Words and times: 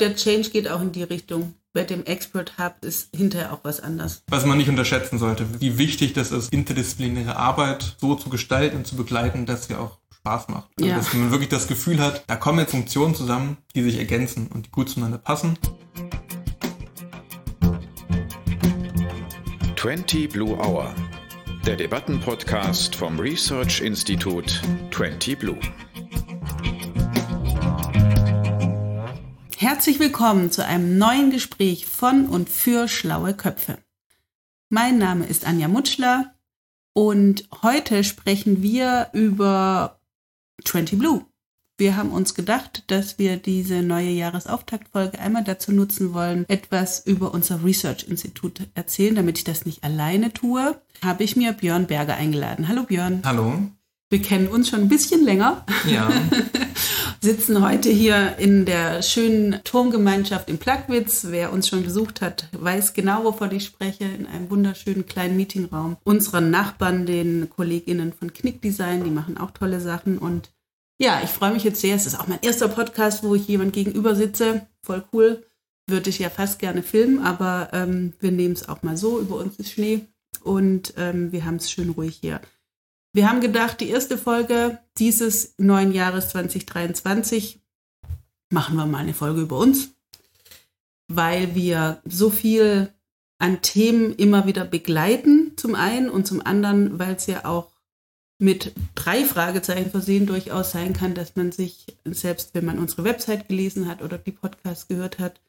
Der 0.00 0.16
Change 0.16 0.50
geht 0.50 0.68
auch 0.68 0.80
in 0.80 0.90
die 0.90 1.04
Richtung. 1.04 1.54
Bei 1.72 1.84
dem 1.84 2.04
Expert 2.04 2.58
Hub 2.58 2.84
ist 2.84 3.14
hinterher 3.14 3.52
auch 3.52 3.60
was 3.62 3.78
anders. 3.78 4.24
Was 4.28 4.44
man 4.44 4.58
nicht 4.58 4.68
unterschätzen 4.68 5.18
sollte, 5.20 5.46
wie 5.60 5.78
wichtig 5.78 6.14
das 6.14 6.32
ist, 6.32 6.52
interdisziplinäre 6.52 7.36
Arbeit 7.36 7.96
so 8.00 8.16
zu 8.16 8.28
gestalten 8.28 8.76
und 8.78 8.86
zu 8.88 8.96
begleiten, 8.96 9.46
dass 9.46 9.66
sie 9.66 9.76
auch 9.76 9.98
Spaß 10.12 10.48
macht. 10.48 10.68
Also 10.76 10.90
Ja. 10.90 10.96
Dass 10.96 11.12
man 11.14 11.30
wirklich 11.30 11.48
das 11.48 11.68
Gefühl 11.68 12.00
hat, 12.00 12.24
da 12.26 12.34
kommen 12.34 12.58
jetzt 12.58 12.72
Funktionen 12.72 13.14
zusammen, 13.14 13.56
die 13.76 13.82
sich 13.82 13.98
ergänzen 13.98 14.48
und 14.52 14.66
die 14.66 14.70
gut 14.72 14.88
zueinander 14.88 15.18
passen. 15.18 15.56
20 19.76 20.28
Blue 20.28 20.56
Hour, 20.58 20.92
der 21.66 21.76
Debattenpodcast 21.76 22.96
vom 22.96 23.20
Research 23.20 23.80
Institut 23.80 24.60
20 24.90 25.38
Blue. 25.38 25.58
Herzlich 29.64 29.98
willkommen 29.98 30.50
zu 30.50 30.62
einem 30.62 30.98
neuen 30.98 31.30
Gespräch 31.30 31.86
von 31.86 32.26
und 32.26 32.50
für 32.50 32.86
schlaue 32.86 33.32
Köpfe. 33.32 33.78
Mein 34.68 34.98
Name 34.98 35.24
ist 35.24 35.46
Anja 35.46 35.68
Mutschler 35.68 36.34
und 36.92 37.48
heute 37.62 38.04
sprechen 38.04 38.60
wir 38.62 39.08
über 39.14 40.00
20 40.66 40.98
Blue. 40.98 41.24
Wir 41.78 41.96
haben 41.96 42.10
uns 42.10 42.34
gedacht, 42.34 42.84
dass 42.88 43.18
wir 43.18 43.38
diese 43.38 43.80
neue 43.80 44.10
Jahresauftaktfolge 44.10 45.18
einmal 45.18 45.44
dazu 45.44 45.72
nutzen 45.72 46.12
wollen, 46.12 46.44
etwas 46.48 47.06
über 47.06 47.32
unser 47.32 47.64
Research-Institut 47.64 48.68
erzählen. 48.74 49.14
Damit 49.14 49.38
ich 49.38 49.44
das 49.44 49.64
nicht 49.64 49.82
alleine 49.82 50.30
tue, 50.34 50.78
habe 51.02 51.24
ich 51.24 51.36
mir 51.36 51.54
Björn 51.54 51.86
Berger 51.86 52.16
eingeladen. 52.16 52.68
Hallo 52.68 52.82
Björn. 52.82 53.22
Hallo. 53.24 53.62
Wir 54.10 54.20
kennen 54.20 54.48
uns 54.48 54.68
schon 54.68 54.82
ein 54.82 54.88
bisschen 54.90 55.24
länger 55.24 55.64
Ja. 55.86 56.12
sitzen 57.24 57.66
heute 57.66 57.88
hier 57.88 58.36
in 58.36 58.66
der 58.66 59.00
schönen 59.00 59.58
Turmgemeinschaft 59.64 60.50
in 60.50 60.58
Plagwitz. 60.58 61.28
Wer 61.30 61.54
uns 61.54 61.68
schon 61.68 61.82
besucht 61.82 62.20
hat, 62.20 62.50
weiß 62.52 62.92
genau, 62.92 63.24
wovon 63.24 63.50
ich 63.50 63.64
spreche, 63.64 64.04
in 64.04 64.26
einem 64.26 64.50
wunderschönen 64.50 65.06
kleinen 65.06 65.34
Meetingraum. 65.34 65.96
Unserer 66.04 66.42
Nachbarn, 66.42 67.06
den 67.06 67.48
KollegInnen 67.48 68.12
von 68.12 68.34
Knick 68.34 68.60
Design, 68.60 69.04
die 69.04 69.10
machen 69.10 69.38
auch 69.38 69.52
tolle 69.52 69.80
Sachen. 69.80 70.18
Und 70.18 70.50
ja, 70.98 71.22
ich 71.24 71.30
freue 71.30 71.54
mich 71.54 71.64
jetzt 71.64 71.80
sehr. 71.80 71.96
Es 71.96 72.04
ist 72.04 72.20
auch 72.20 72.26
mein 72.26 72.42
erster 72.42 72.68
Podcast, 72.68 73.24
wo 73.24 73.34
ich 73.34 73.48
jemand 73.48 73.72
gegenüber 73.72 74.14
sitze. 74.14 74.66
Voll 74.82 75.02
cool. 75.14 75.46
Würde 75.86 76.10
ich 76.10 76.18
ja 76.18 76.28
fast 76.28 76.58
gerne 76.58 76.82
filmen, 76.82 77.20
aber 77.20 77.70
ähm, 77.72 78.12
wir 78.20 78.32
nehmen 78.32 78.52
es 78.52 78.68
auch 78.68 78.82
mal 78.82 78.98
so. 78.98 79.18
Über 79.18 79.36
uns 79.36 79.56
ist 79.56 79.72
Schnee 79.72 80.02
und 80.42 80.92
ähm, 80.98 81.32
wir 81.32 81.46
haben 81.46 81.56
es 81.56 81.70
schön 81.70 81.88
ruhig 81.88 82.18
hier. 82.20 82.42
Wir 83.14 83.30
haben 83.30 83.40
gedacht, 83.40 83.80
die 83.80 83.90
erste 83.90 84.18
Folge 84.18 84.80
dieses 84.98 85.54
neuen 85.56 85.92
Jahres 85.92 86.30
2023 86.30 87.62
machen 88.50 88.76
wir 88.76 88.86
mal 88.86 88.98
eine 88.98 89.14
Folge 89.14 89.42
über 89.42 89.56
uns, 89.56 89.94
weil 91.06 91.54
wir 91.54 92.02
so 92.04 92.28
viel 92.28 92.92
an 93.38 93.62
Themen 93.62 94.16
immer 94.16 94.46
wieder 94.46 94.64
begleiten, 94.64 95.52
zum 95.56 95.76
einen 95.76 96.10
und 96.10 96.26
zum 96.26 96.44
anderen, 96.44 96.98
weil 96.98 97.14
es 97.14 97.26
ja 97.26 97.44
auch 97.44 97.70
mit 98.40 98.72
drei 98.96 99.24
Fragezeichen 99.24 99.92
versehen 99.92 100.26
durchaus 100.26 100.72
sein 100.72 100.92
kann, 100.92 101.14
dass 101.14 101.36
man 101.36 101.52
sich, 101.52 101.86
selbst 102.04 102.50
wenn 102.54 102.64
man 102.64 102.80
unsere 102.80 103.04
Website 103.04 103.46
gelesen 103.46 103.86
hat 103.86 104.02
oder 104.02 104.18
die 104.18 104.32
Podcasts 104.32 104.88
gehört 104.88 105.20
hat, 105.20 105.40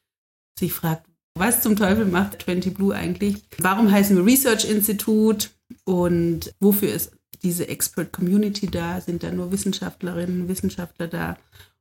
sich 0.56 0.72
fragt, 0.72 1.08
was 1.34 1.62
zum 1.62 1.74
Teufel 1.74 2.06
macht 2.06 2.42
20 2.42 2.74
Blue 2.74 2.94
eigentlich? 2.94 3.42
Warum 3.58 3.90
heißen 3.90 4.16
wir 4.16 4.24
Research 4.24 4.70
Institute? 4.70 5.48
Und 5.84 6.54
wofür 6.60 6.92
ist 6.92 7.15
diese 7.46 7.68
Expert 7.68 8.12
Community 8.12 8.66
da? 8.66 9.00
Sind 9.00 9.22
da 9.22 9.30
nur 9.30 9.52
Wissenschaftlerinnen 9.52 10.48
Wissenschaftler 10.48 11.06
da? 11.06 11.38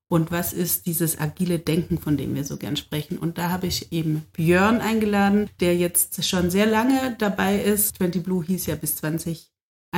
Und 0.07 0.29
was 0.29 0.53
ist 0.53 0.85
dieses 0.85 1.19
agile 1.19 1.57
Denken, 1.57 1.97
von 1.97 2.17
dem 2.17 2.35
wir 2.35 2.43
so 2.43 2.57
gern 2.57 2.77
sprechen? 2.77 3.17
Und 3.17 3.39
da 3.39 3.49
habe 3.49 3.65
ich 3.65 3.91
eben 3.91 4.23
Björn 4.33 4.79
eingeladen, 4.79 5.49
der 5.59 5.75
jetzt 5.75 6.23
schon 6.23 6.51
sehr 6.51 6.67
lange 6.67 7.15
dabei 7.17 7.59
ist. 7.59 7.97
20 7.97 8.21
Blue 8.23 8.45
hieß 8.45 8.67
ja 8.67 8.75
bis 8.75 8.95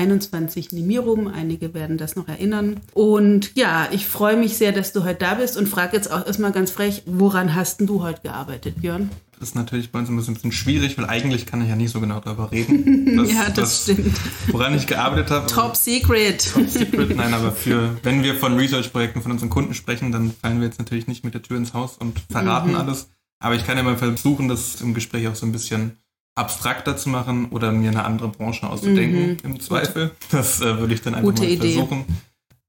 2021 0.06 0.72
Nimirum. 0.74 1.28
Einige 1.28 1.74
werden 1.74 1.98
das 1.98 2.16
noch 2.16 2.28
erinnern. 2.28 2.80
Und 2.94 3.52
ja, 3.56 3.88
ich 3.92 4.06
freue 4.06 4.38
mich 4.38 4.58
sehr, 4.58 4.72
dass 4.72 4.94
du 4.94 5.04
heute 5.04 5.20
da 5.20 5.34
bist 5.36 5.58
und 5.58 5.68
frage 5.68 5.96
jetzt 5.98 6.12
auch 6.12 6.26
erstmal 6.26 6.52
ganz 6.52 6.72
frech, 6.72 7.04
woran 7.06 7.56
hast 7.56 7.80
denn 7.80 7.88
du 7.88 8.04
heute 8.04 8.22
gearbeitet, 8.22 8.80
Björn? 8.82 9.10
Das 9.40 9.50
ist 9.50 9.56
natürlich 9.56 9.92
bei 9.92 10.00
uns 10.00 10.10
ein 10.10 10.16
bisschen 10.18 10.52
schwierig, 10.52 10.98
weil 10.98 11.06
eigentlich 11.06 11.46
kann 11.46 11.62
ich 11.62 11.70
ja 11.70 11.76
nicht 11.76 11.92
so 11.92 12.00
genau 12.00 12.20
darüber 12.20 12.52
reden. 12.52 12.96
Das- 13.18 13.32
ja, 13.32 13.50
das, 13.50 13.84
stimmt. 13.84 14.16
Woran 14.52 14.76
ich 14.76 14.86
gearbeitet 14.86 15.32
habe. 15.32 15.48
Top 15.48 15.76
Secret. 15.76 16.52
Top 16.54 16.70
Secret. 16.70 17.16
Nein, 17.16 17.34
aber 17.34 17.52
für, 17.52 17.98
wenn 18.04 18.22
wir 18.22 18.36
von 18.36 18.56
Research-Projekten 18.56 19.22
von 19.24 19.32
unseren 19.32 19.50
Kunden 19.50 19.74
sprechen, 19.74 20.12
dann 20.12 20.34
fallen 20.40 20.60
wir 20.60 20.68
jetzt 20.68 20.78
natürlich 20.78 21.08
nicht 21.08 21.24
mit 21.24 21.34
der 21.34 21.42
Tür 21.42 21.58
ins 21.58 21.74
Haus 21.74 21.98
und 21.98 22.20
verraten 22.30 22.70
Mhm. 22.72 22.76
alles. 22.76 23.10
Aber 23.40 23.56
ich 23.56 23.66
kann 23.66 23.76
ja 23.78 23.82
mal 23.84 23.98
versuchen, 23.98 24.48
das 24.50 24.82
im 24.82 24.94
Gespräch 24.94 25.28
auch 25.28 25.36
so 25.36 25.46
ein 25.48 25.52
bisschen 25.52 25.98
abstrakter 26.38 26.96
zu 26.98 27.10
machen 27.10 27.50
oder 27.50 27.72
mir 27.72 27.90
eine 27.90 28.06
andere 28.06 28.30
Branche 28.30 28.70
auszudenken, 28.70 29.32
Mhm. 29.32 29.38
im 29.44 29.60
Zweifel. 29.60 30.12
Das 30.32 30.62
äh, 30.62 30.78
würde 30.80 30.94
ich 30.94 31.02
dann 31.02 31.16
einfach 31.16 31.30
Gute 31.30 31.44
mal 31.44 31.50
Idee. 31.52 31.74
versuchen. 31.74 32.06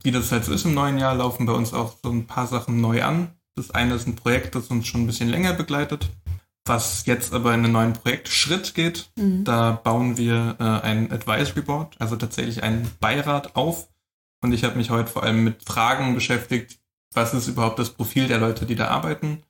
Wie 0.03 0.11
das 0.13 0.31
halt 0.33 0.45
so 0.45 0.53
ist 0.53 0.65
im 0.65 0.75
neuen 0.75 0.99
Jahr, 0.99 1.15
laufen 1.15 1.45
bei 1.47 1.53
uns 1.53 1.73
auch 1.75 1.97
so 2.03 2.11
ein 2.11 2.27
paar 2.27 2.47
Sachen 2.47 2.81
neu 2.81 3.03
an. 3.03 3.33
Das 3.57 3.71
eine 3.73 3.95
ist 3.95 4.07
ein 4.07 4.15
Projekt, 4.17 4.55
das 4.55 4.69
uns 4.69 4.87
schon 4.87 5.03
ein 5.03 5.07
bisschen 5.07 5.29
länger 5.29 5.53
begleitet, 5.53 6.09
was 6.65 7.05
jetzt 7.07 7.33
aber 7.33 7.53
in 7.55 7.65
einen 7.65 7.73
neuen 7.73 7.93
Projektschritt 7.95 8.75
geht. 8.75 9.11
Mhm. 9.17 9.45
Da 9.45 9.73
bauen 9.73 10.17
wir 10.17 10.57
äh, 10.61 10.87
ein 10.87 11.11
Advisory 11.11 11.63
Board, 11.63 11.97
also 11.99 12.15
tatsächlich 12.17 12.63
einen 12.63 12.89
Beirat 13.01 13.57
auf. 13.57 13.89
Und 14.41 14.53
ich 14.53 14.63
habe 14.63 14.77
mich 14.77 14.91
heute 14.91 15.11
vor 15.11 15.25
allem 15.25 15.43
mit 15.43 15.65
Fragen 15.65 16.15
beschäftigt, 16.15 16.79
was 17.13 17.35
ist 17.35 17.49
überhaupt 17.49 17.79
das 17.81 17.91
Profil 17.91 18.29
der 18.29 18.39
Leute, 18.39 18.67
die 18.67 18.77
da 18.77 18.89
arbeiten? 18.89 19.43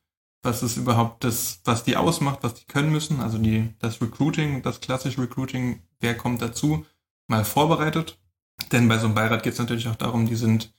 Was 0.43 0.63
ist 0.63 0.77
überhaupt 0.77 1.25
das, 1.25 1.61
was 1.65 1.83
die 1.85 1.97
ausmacht, 1.97 2.39
was 2.43 2.55
die 2.55 2.65
können 2.67 2.93
müssen? 2.93 3.21
Also 3.21 3.39
die, 3.39 3.71
das 3.81 4.01
Recruiting, 4.01 4.63
das 4.63 4.81
klassische 4.81 5.21
Recruiting, 5.21 5.81
wer 6.01 6.17
kommt 6.17 6.41
dazu? 6.43 6.87
Mal 7.27 7.45
vorbereitet. 7.45 8.19
Denn 8.73 8.89
bei 8.89 8.99
so 8.99 9.07
einem 9.07 9.15
Beirat 9.15 9.43
geht 9.43 9.55
es 9.55 9.59
natürlich 9.59 9.89
auch 9.89 9.97
darum, 9.97 10.27
die 10.27 10.37
sind 10.37 10.73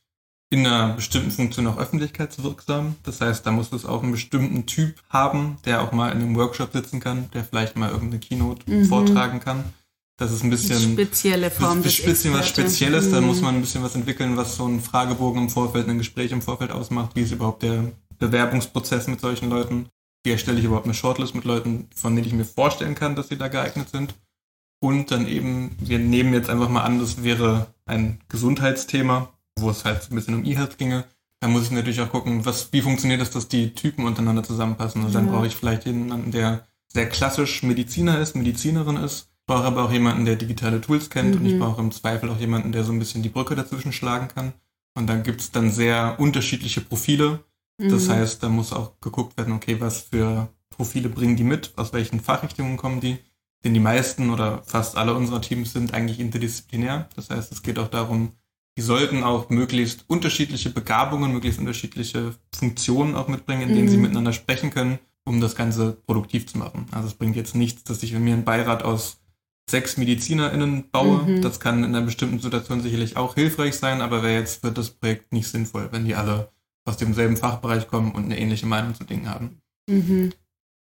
in 0.49 0.65
einer 0.65 0.93
bestimmten 0.93 1.29
Funktion 1.31 1.67
auch 1.67 1.77
öffentlichkeitswirksam. 1.77 2.95
Das 3.03 3.21
heißt, 3.21 3.45
da 3.45 3.51
muss 3.51 3.71
es 3.71 3.85
auch 3.85 4.01
einen 4.01 4.11
bestimmten 4.13 4.65
Typ 4.65 4.95
haben, 5.09 5.57
der 5.65 5.81
auch 5.83 5.91
mal 5.91 6.11
in 6.11 6.17
einem 6.21 6.35
Workshop 6.35 6.73
sitzen 6.73 6.99
kann, 6.99 7.29
der 7.33 7.43
vielleicht 7.43 7.75
mal 7.77 7.91
irgendeine 7.91 8.19
Keynote 8.19 8.69
Mhm. 8.69 8.85
vortragen 8.85 9.39
kann. 9.39 9.65
Das 10.17 10.31
ist 10.31 10.43
ein 10.43 10.49
bisschen 10.49 10.93
Spezielle 10.93 11.51
Form 11.51 11.79
ein 11.79 11.83
des 11.83 12.03
bisschen 12.03 12.33
was. 12.33 12.47
Spezielles, 12.49 13.11
da 13.11 13.21
Mhm. 13.21 13.27
muss 13.27 13.41
man 13.41 13.55
ein 13.55 13.61
bisschen 13.61 13.83
was 13.83 13.95
entwickeln, 13.95 14.35
was 14.37 14.55
so 14.55 14.65
ein 14.67 14.81
Fragebogen 14.81 15.43
im 15.43 15.49
Vorfeld, 15.49 15.87
ein 15.87 15.97
Gespräch 15.97 16.31
im 16.31 16.41
Vorfeld 16.41 16.71
ausmacht. 16.71 17.11
Wie 17.15 17.21
ist 17.21 17.31
überhaupt 17.31 17.63
der 17.63 17.91
Bewerbungsprozess 18.19 19.07
mit 19.07 19.19
solchen 19.21 19.49
Leuten? 19.49 19.87
Wie 20.23 20.31
erstelle 20.31 20.59
ich 20.59 20.65
überhaupt 20.65 20.85
eine 20.85 20.93
Shortlist 20.93 21.33
mit 21.35 21.45
Leuten, 21.45 21.87
von 21.95 22.15
denen 22.15 22.27
ich 22.27 22.33
mir 22.33 22.45
vorstellen 22.45 22.95
kann, 22.95 23.15
dass 23.15 23.29
sie 23.29 23.37
da 23.37 23.47
geeignet 23.47 23.89
sind? 23.89 24.15
Und 24.81 25.11
dann 25.11 25.27
eben, 25.27 25.75
wir 25.79 25.99
nehmen 25.99 26.33
jetzt 26.33 26.49
einfach 26.49 26.69
mal 26.69 26.83
an, 26.83 26.99
das 26.99 27.23
wäre 27.23 27.67
ein 27.85 28.19
Gesundheitsthema, 28.29 29.29
wo 29.59 29.69
es 29.69 29.83
halt 29.85 30.09
ein 30.09 30.15
bisschen 30.15 30.35
um 30.35 30.45
E-Health 30.45 30.77
ginge. 30.77 31.05
Da 31.41 31.47
muss 31.47 31.63
ich 31.63 31.71
natürlich 31.71 32.01
auch 32.01 32.09
gucken, 32.09 32.45
was, 32.45 32.71
wie 32.73 32.81
funktioniert 32.81 33.21
es, 33.21 33.31
dass 33.31 33.47
die 33.47 33.73
Typen 33.73 34.05
untereinander 34.05 34.43
zusammenpassen. 34.43 35.03
Und 35.03 35.15
dann 35.15 35.25
Ja. 35.25 35.31
brauche 35.31 35.47
ich 35.47 35.55
vielleicht 35.55 35.85
jemanden, 35.85 36.31
der 36.31 36.67
sehr 36.91 37.07
klassisch 37.09 37.63
Mediziner 37.63 38.19
ist, 38.19 38.35
Medizinerin 38.35 38.97
ist. 38.97 39.29
Ich 39.41 39.45
brauche 39.45 39.63
aber 39.65 39.83
auch 39.85 39.91
jemanden, 39.91 40.25
der 40.25 40.35
digitale 40.35 40.79
Tools 40.81 41.09
kennt 41.09 41.35
und 41.35 41.45
ich 41.45 41.53
Mhm. 41.53 41.59
brauche 41.59 41.81
im 41.81 41.91
Zweifel 41.91 42.29
auch 42.29 42.39
jemanden, 42.39 42.71
der 42.71 42.83
so 42.83 42.91
ein 42.91 42.99
bisschen 42.99 43.23
die 43.23 43.29
Brücke 43.29 43.55
dazwischen 43.55 43.93
schlagen 43.93 44.27
kann. 44.27 44.53
Und 44.95 45.07
dann 45.07 45.23
gibt 45.23 45.41
es 45.41 45.51
dann 45.51 45.71
sehr 45.71 46.15
unterschiedliche 46.19 46.81
Profile. 46.81 47.39
Das 47.79 48.07
Mhm. 48.07 48.11
heißt, 48.11 48.43
da 48.43 48.49
muss 48.49 48.73
auch 48.73 48.99
geguckt 48.99 49.37
werden, 49.37 49.53
okay, 49.53 49.77
was 49.79 50.01
für 50.01 50.49
Profile 50.69 51.09
bringen 51.09 51.35
die 51.37 51.43
mit, 51.43 51.73
aus 51.77 51.93
welchen 51.93 52.19
Fachrichtungen 52.19 52.77
kommen 52.77 52.99
die. 52.99 53.17
Denn 53.63 53.73
die 53.73 53.79
meisten 53.79 54.29
oder 54.29 54.63
fast 54.63 54.95
alle 54.97 55.13
unserer 55.15 55.41
Teams 55.41 55.73
sind 55.73 55.93
eigentlich 55.93 56.19
interdisziplinär. 56.19 57.09
Das 57.15 57.29
heißt, 57.29 57.51
es 57.51 57.61
geht 57.61 57.79
auch 57.79 57.87
darum, 57.89 58.33
die 58.77 58.81
sollten 58.81 59.23
auch 59.23 59.49
möglichst 59.49 60.05
unterschiedliche 60.07 60.69
Begabungen, 60.69 61.33
möglichst 61.33 61.59
unterschiedliche 61.59 62.35
Funktionen 62.55 63.15
auch 63.15 63.27
mitbringen, 63.27 63.63
in 63.63 63.73
denen 63.73 63.85
Mhm. 63.85 63.89
sie 63.91 63.97
miteinander 63.97 64.31
sprechen 64.33 64.69
können, 64.69 64.99
um 65.25 65.41
das 65.41 65.55
Ganze 65.55 65.93
produktiv 66.07 66.47
zu 66.47 66.57
machen. 66.57 66.85
Also 66.91 67.07
es 67.07 67.13
bringt 67.13 67.35
jetzt 67.35 67.55
nichts, 67.55 67.83
dass 67.83 68.03
ich 68.03 68.13
mir 68.13 68.33
einen 68.33 68.45
Beirat 68.45 68.83
aus 68.83 69.19
sechs 69.69 69.97
MedizinerInnen 69.97 70.89
baue. 70.91 71.23
Mhm. 71.23 71.41
Das 71.41 71.59
kann 71.59 71.79
in 71.83 71.95
einer 71.95 72.05
bestimmten 72.05 72.39
Situation 72.39 72.81
sicherlich 72.81 73.17
auch 73.17 73.35
hilfreich 73.35 73.75
sein, 73.75 74.01
aber 74.01 74.23
wäre 74.23 74.33
jetzt 74.39 74.63
wird 74.63 74.77
das 74.77 74.89
Projekt 74.91 75.31
nicht 75.33 75.47
sinnvoll, 75.47 75.89
wenn 75.91 76.05
die 76.05 76.15
alle 76.15 76.49
aus 76.89 76.97
demselben 76.97 77.37
Fachbereich 77.37 77.87
kommen 77.87 78.11
und 78.11 78.25
eine 78.25 78.39
ähnliche 78.39 78.65
Meinung 78.65 78.95
zu 78.95 79.03
Dingen 79.03 79.29
haben. 79.29 79.61
Mhm. 79.89 80.33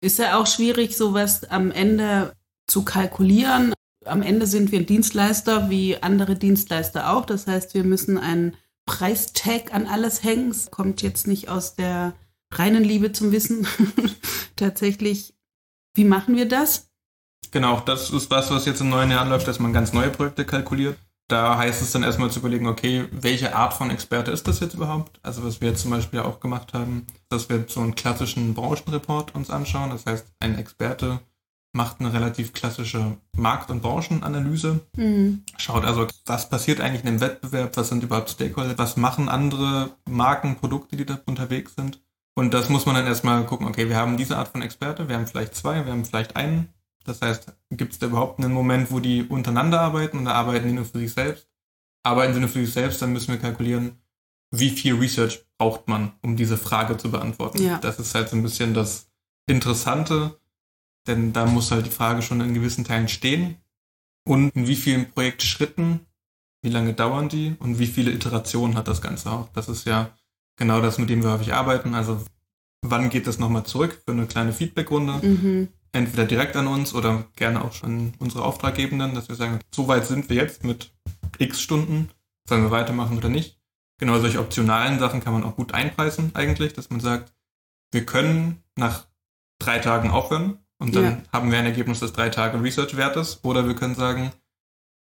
Ist 0.01 0.19
ja 0.19 0.37
auch 0.37 0.47
schwierig, 0.47 0.95
sowas 0.95 1.43
am 1.45 1.71
Ende 1.71 2.33
zu 2.67 2.83
kalkulieren. 2.83 3.73
Am 4.05 4.21
Ende 4.21 4.45
sind 4.45 4.71
wir 4.71 4.79
ein 4.79 4.85
Dienstleister 4.85 5.69
wie 5.69 6.01
andere 6.01 6.35
Dienstleister 6.35 7.11
auch. 7.11 7.25
Das 7.25 7.47
heißt, 7.47 7.73
wir 7.73 7.83
müssen 7.83 8.17
einen 8.17 8.55
Preistag 8.85 9.73
an 9.73 9.87
alles 9.87 10.23
hängen. 10.23 10.51
Es 10.51 10.69
kommt 10.69 11.01
jetzt 11.01 11.27
nicht 11.27 11.49
aus 11.49 11.75
der 11.75 12.13
reinen 12.51 12.83
Liebe 12.83 13.11
zum 13.11 13.31
Wissen. 13.31 13.67
Tatsächlich, 14.55 15.33
wie 15.95 16.03
machen 16.03 16.35
wir 16.35 16.47
das? 16.47 16.89
Genau, 17.51 17.79
das 17.79 18.09
ist 18.09 18.29
was, 18.29 18.51
was 18.51 18.65
jetzt 18.65 18.81
im 18.81 18.89
neuen 18.89 19.11
Jahr 19.11 19.25
läuft, 19.25 19.47
dass 19.47 19.59
man 19.59 19.73
ganz 19.73 19.93
neue 19.93 20.09
Projekte 20.09 20.45
kalkuliert. 20.45 20.97
Da 21.27 21.57
heißt 21.57 21.81
es 21.81 21.91
dann 21.91 22.03
erstmal 22.03 22.29
zu 22.29 22.39
überlegen, 22.39 22.67
okay, 22.67 23.07
welche 23.11 23.55
Art 23.55 23.73
von 23.73 23.89
Experte 23.89 24.31
ist 24.31 24.47
das 24.47 24.59
jetzt 24.59 24.75
überhaupt? 24.75 25.19
Also 25.23 25.43
was 25.43 25.59
wir 25.59 25.69
jetzt 25.69 25.81
zum 25.81 25.91
Beispiel 25.91 26.19
auch 26.19 26.39
gemacht 26.39 26.73
haben, 26.73 27.07
dass 27.29 27.49
wir 27.49 27.65
so 27.67 27.81
einen 27.81 27.95
klassischen 27.95 28.53
Branchenreport 28.53 29.33
uns 29.33 29.49
anschauen. 29.49 29.89
Das 29.89 30.05
heißt, 30.05 30.27
ein 30.39 30.57
Experte 30.57 31.19
macht 31.73 31.99
eine 31.99 32.13
relativ 32.13 32.53
klassische 32.53 33.17
Markt- 33.35 33.69
und 33.69 33.81
Branchenanalyse. 33.81 34.79
Mhm. 34.95 35.43
Schaut 35.57 35.83
also, 35.83 36.07
was 36.25 36.49
passiert 36.49 36.79
eigentlich 36.79 37.03
in 37.03 37.17
dem 37.17 37.21
Wettbewerb, 37.21 37.75
was 37.75 37.89
sind 37.89 38.03
überhaupt 38.03 38.29
Stakeholder, 38.29 38.77
was 38.77 38.95
machen 38.95 39.27
andere 39.27 39.91
Marken, 40.09 40.55
Produkte, 40.55 40.95
die 40.95 41.05
da 41.05 41.19
unterwegs 41.25 41.75
sind. 41.75 42.01
Und 42.33 42.53
das 42.53 42.69
muss 42.69 42.85
man 42.85 42.95
dann 42.95 43.07
erstmal 43.07 43.45
gucken, 43.45 43.67
okay, 43.67 43.89
wir 43.89 43.97
haben 43.97 44.17
diese 44.17 44.37
Art 44.37 44.49
von 44.49 44.61
Experte, 44.61 45.09
wir 45.09 45.15
haben 45.15 45.27
vielleicht 45.27 45.55
zwei, 45.55 45.85
wir 45.85 45.91
haben 45.91 46.05
vielleicht 46.05 46.35
einen 46.35 46.69
das 47.05 47.21
heißt, 47.21 47.53
gibt 47.69 47.93
es 47.93 47.99
da 47.99 48.07
überhaupt 48.07 48.39
einen 48.39 48.51
Moment, 48.51 48.91
wo 48.91 48.99
die 48.99 49.23
untereinander 49.23 49.79
arbeiten 49.79 50.17
und 50.17 50.25
da 50.25 50.33
arbeiten 50.33 50.67
die 50.67 50.73
nur 50.73 50.85
für 50.85 50.97
sich 50.97 51.13
selbst? 51.13 51.47
Arbeiten 52.03 52.33
sie 52.33 52.39
nur 52.39 52.49
für 52.49 52.65
sich 52.65 52.73
selbst, 52.73 53.01
dann 53.01 53.13
müssen 53.13 53.31
wir 53.31 53.39
kalkulieren, 53.39 53.99
wie 54.51 54.71
viel 54.71 54.95
Research 54.95 55.45
braucht 55.57 55.87
man, 55.87 56.13
um 56.21 56.35
diese 56.35 56.57
Frage 56.57 56.97
zu 56.97 57.11
beantworten. 57.11 57.63
Ja. 57.63 57.77
Das 57.77 57.99
ist 57.99 58.15
halt 58.15 58.29
so 58.29 58.35
ein 58.35 58.43
bisschen 58.43 58.73
das 58.73 59.11
Interessante, 59.47 60.39
denn 61.07 61.31
da 61.31 61.45
muss 61.45 61.71
halt 61.71 61.85
die 61.85 61.91
Frage 61.91 62.21
schon 62.21 62.41
in 62.41 62.53
gewissen 62.53 62.83
Teilen 62.83 63.07
stehen. 63.07 63.57
Und 64.27 64.55
in 64.55 64.67
wie 64.67 64.75
vielen 64.75 65.11
Projektschritten, 65.11 65.99
wie 66.63 66.69
lange 66.69 66.93
dauern 66.93 67.29
die 67.29 67.55
und 67.59 67.77
wie 67.77 67.85
viele 67.85 68.11
Iterationen 68.11 68.75
hat 68.75 68.87
das 68.87 69.03
Ganze 69.03 69.29
auch. 69.29 69.49
Das 69.53 69.69
ist 69.69 69.85
ja 69.85 70.09
genau 70.55 70.81
das, 70.81 70.97
mit 70.97 71.11
dem 71.11 71.21
wir 71.21 71.31
häufig 71.31 71.53
arbeiten. 71.53 71.93
Also 71.93 72.23
wann 72.81 73.11
geht 73.11 73.27
das 73.27 73.37
nochmal 73.37 73.65
zurück 73.65 74.01
für 74.03 74.13
eine 74.13 74.25
kleine 74.25 74.51
Feedbackrunde? 74.51 75.27
Mhm 75.27 75.67
entweder 75.95 76.25
direkt 76.25 76.55
an 76.55 76.67
uns 76.67 76.93
oder 76.93 77.25
gerne 77.35 77.63
auch 77.63 77.73
schon 77.73 78.13
unsere 78.19 78.43
Auftraggebenden, 78.43 79.15
dass 79.15 79.29
wir 79.29 79.35
sagen, 79.35 79.59
so 79.73 79.87
weit 79.87 80.05
sind 80.05 80.29
wir 80.29 80.35
jetzt 80.35 80.63
mit 80.63 80.91
x 81.37 81.61
Stunden, 81.61 82.09
sollen 82.47 82.63
wir 82.63 82.71
weitermachen 82.71 83.17
oder 83.17 83.29
nicht. 83.29 83.59
Genau 83.97 84.19
solche 84.19 84.39
optionalen 84.39 84.99
Sachen 84.99 85.21
kann 85.21 85.33
man 85.33 85.43
auch 85.43 85.55
gut 85.55 85.73
einpreisen 85.73 86.31
eigentlich, 86.35 86.73
dass 86.73 86.89
man 86.89 86.99
sagt, 86.99 87.33
wir 87.91 88.05
können 88.05 88.63
nach 88.75 89.05
drei 89.57 89.79
Tagen 89.79 90.11
aufhören 90.11 90.59
und 90.77 90.95
dann 90.95 91.03
ja. 91.03 91.17
haben 91.31 91.51
wir 91.51 91.59
ein 91.59 91.65
Ergebnis, 91.65 91.99
das 91.99 92.13
drei 92.13 92.29
Tage 92.29 92.61
Research 92.61 92.97
wert 92.97 93.15
ist. 93.15 93.43
Oder 93.43 93.67
wir 93.67 93.75
können 93.75 93.95
sagen, 93.95 94.31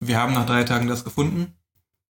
wir 0.00 0.18
haben 0.18 0.32
nach 0.32 0.46
drei 0.46 0.64
Tagen 0.64 0.86
das 0.86 1.04
gefunden. 1.04 1.54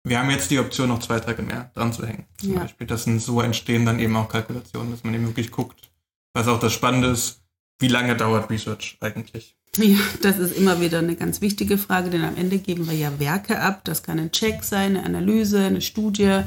Wir 0.03 0.19
haben 0.19 0.29
jetzt 0.29 0.49
die 0.49 0.59
Option, 0.59 0.87
noch 0.87 0.99
zwei 0.99 1.19
Tage 1.19 1.41
mehr 1.41 1.71
dran 1.73 1.91
zu 1.91 2.05
hängen. 2.07 2.25
Zum 2.37 2.53
ja. 2.53 2.61
Beispiel. 2.61 2.87
Das 2.87 3.03
sind 3.03 3.21
so 3.21 3.41
entstehen 3.41 3.85
dann 3.85 3.99
eben 3.99 4.15
auch 4.15 4.29
Kalkulationen, 4.29 4.91
dass 4.91 5.03
man 5.03 5.13
eben 5.13 5.27
wirklich 5.27 5.51
guckt. 5.51 5.91
Was 6.33 6.47
auch 6.47 6.59
das 6.59 6.71
Spannende 6.71 7.09
ist, 7.09 7.38
wie 7.79 7.87
lange 7.87 8.15
dauert 8.15 8.49
Research 8.49 8.97
eigentlich? 8.99 9.55
Ja, 9.77 9.97
das 10.21 10.37
ist 10.37 10.57
immer 10.57 10.81
wieder 10.81 10.99
eine 10.99 11.15
ganz 11.15 11.41
wichtige 11.41 11.77
Frage, 11.77 12.09
denn 12.09 12.23
am 12.23 12.35
Ende 12.35 12.59
geben 12.59 12.87
wir 12.89 12.95
ja 12.95 13.19
Werke 13.19 13.59
ab. 13.59 13.81
Das 13.85 14.03
kann 14.03 14.19
ein 14.19 14.31
Check 14.31 14.63
sein, 14.63 14.97
eine 14.97 15.05
Analyse, 15.05 15.59
eine 15.59 15.81
Studie. 15.81 16.41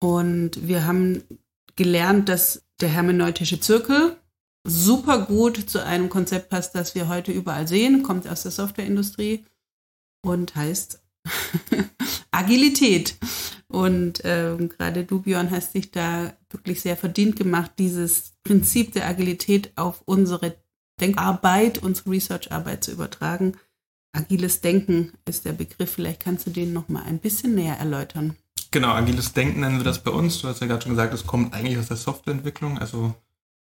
Und 0.00 0.68
wir 0.68 0.86
haben 0.86 1.22
gelernt, 1.74 2.28
dass 2.28 2.62
der 2.80 2.90
hermeneutische 2.90 3.60
Zirkel 3.60 4.16
super 4.64 5.26
gut 5.26 5.68
zu 5.68 5.84
einem 5.84 6.08
Konzept 6.08 6.50
passt, 6.50 6.74
das 6.74 6.94
wir 6.94 7.08
heute 7.08 7.32
überall 7.32 7.66
sehen, 7.66 8.02
kommt 8.02 8.28
aus 8.28 8.42
der 8.42 8.52
Softwareindustrie 8.52 9.44
und 10.22 10.54
heißt 10.54 11.00
Agilität. 12.30 13.16
Und 13.68 14.20
ähm, 14.24 14.68
gerade 14.68 15.04
du, 15.04 15.20
Björn, 15.20 15.50
hast 15.50 15.74
dich 15.74 15.90
da 15.90 16.32
wirklich 16.50 16.80
sehr 16.80 16.96
verdient 16.96 17.36
gemacht, 17.36 17.72
dieses 17.78 18.32
Prinzip 18.42 18.92
der 18.92 19.06
Agilität 19.06 19.72
auf 19.76 20.02
unsere 20.06 20.56
Denkarbeit, 21.00 21.78
unsere 21.78 22.10
Researcharbeit 22.10 22.84
zu 22.84 22.92
übertragen. 22.92 23.56
Agiles 24.12 24.60
Denken 24.60 25.12
ist 25.26 25.44
der 25.44 25.52
Begriff. 25.52 25.92
Vielleicht 25.92 26.20
kannst 26.20 26.46
du 26.46 26.50
den 26.50 26.72
noch 26.72 26.88
mal 26.88 27.02
ein 27.02 27.18
bisschen 27.18 27.54
näher 27.54 27.76
erläutern. 27.76 28.36
Genau, 28.70 28.88
agiles 28.88 29.32
Denken 29.32 29.60
nennen 29.60 29.78
wir 29.78 29.84
das 29.84 30.02
bei 30.02 30.10
uns. 30.10 30.40
Du 30.40 30.48
hast 30.48 30.60
ja 30.60 30.66
gerade 30.66 30.82
schon 30.82 30.92
gesagt, 30.92 31.14
es 31.14 31.26
kommt 31.26 31.54
eigentlich 31.54 31.78
aus 31.78 31.88
der 31.88 31.96
Softwareentwicklung, 31.96 32.78
also 32.78 33.14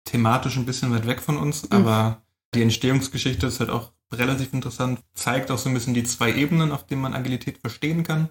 thematisch 0.05 0.57
ein 0.57 0.67
bisschen 0.67 0.93
weit 0.93 1.07
weg 1.07 1.21
von 1.21 1.37
uns, 1.37 1.63
mhm. 1.65 1.73
aber 1.73 2.23
die 2.55 2.63
Entstehungsgeschichte 2.63 3.47
ist 3.47 3.61
halt 3.61 3.71
auch 3.71 3.93
relativ 4.13 4.53
interessant, 4.53 5.01
zeigt 5.15 5.51
auch 5.51 5.59
so 5.59 5.69
ein 5.69 5.75
bisschen 5.75 5.95
die 5.95 6.05
zwei 6.05 6.33
Ebenen, 6.33 6.71
auf 6.71 6.87
denen 6.87 7.03
man 7.03 7.15
Agilität 7.15 7.59
verstehen 7.59 8.05
kann. 8.05 8.29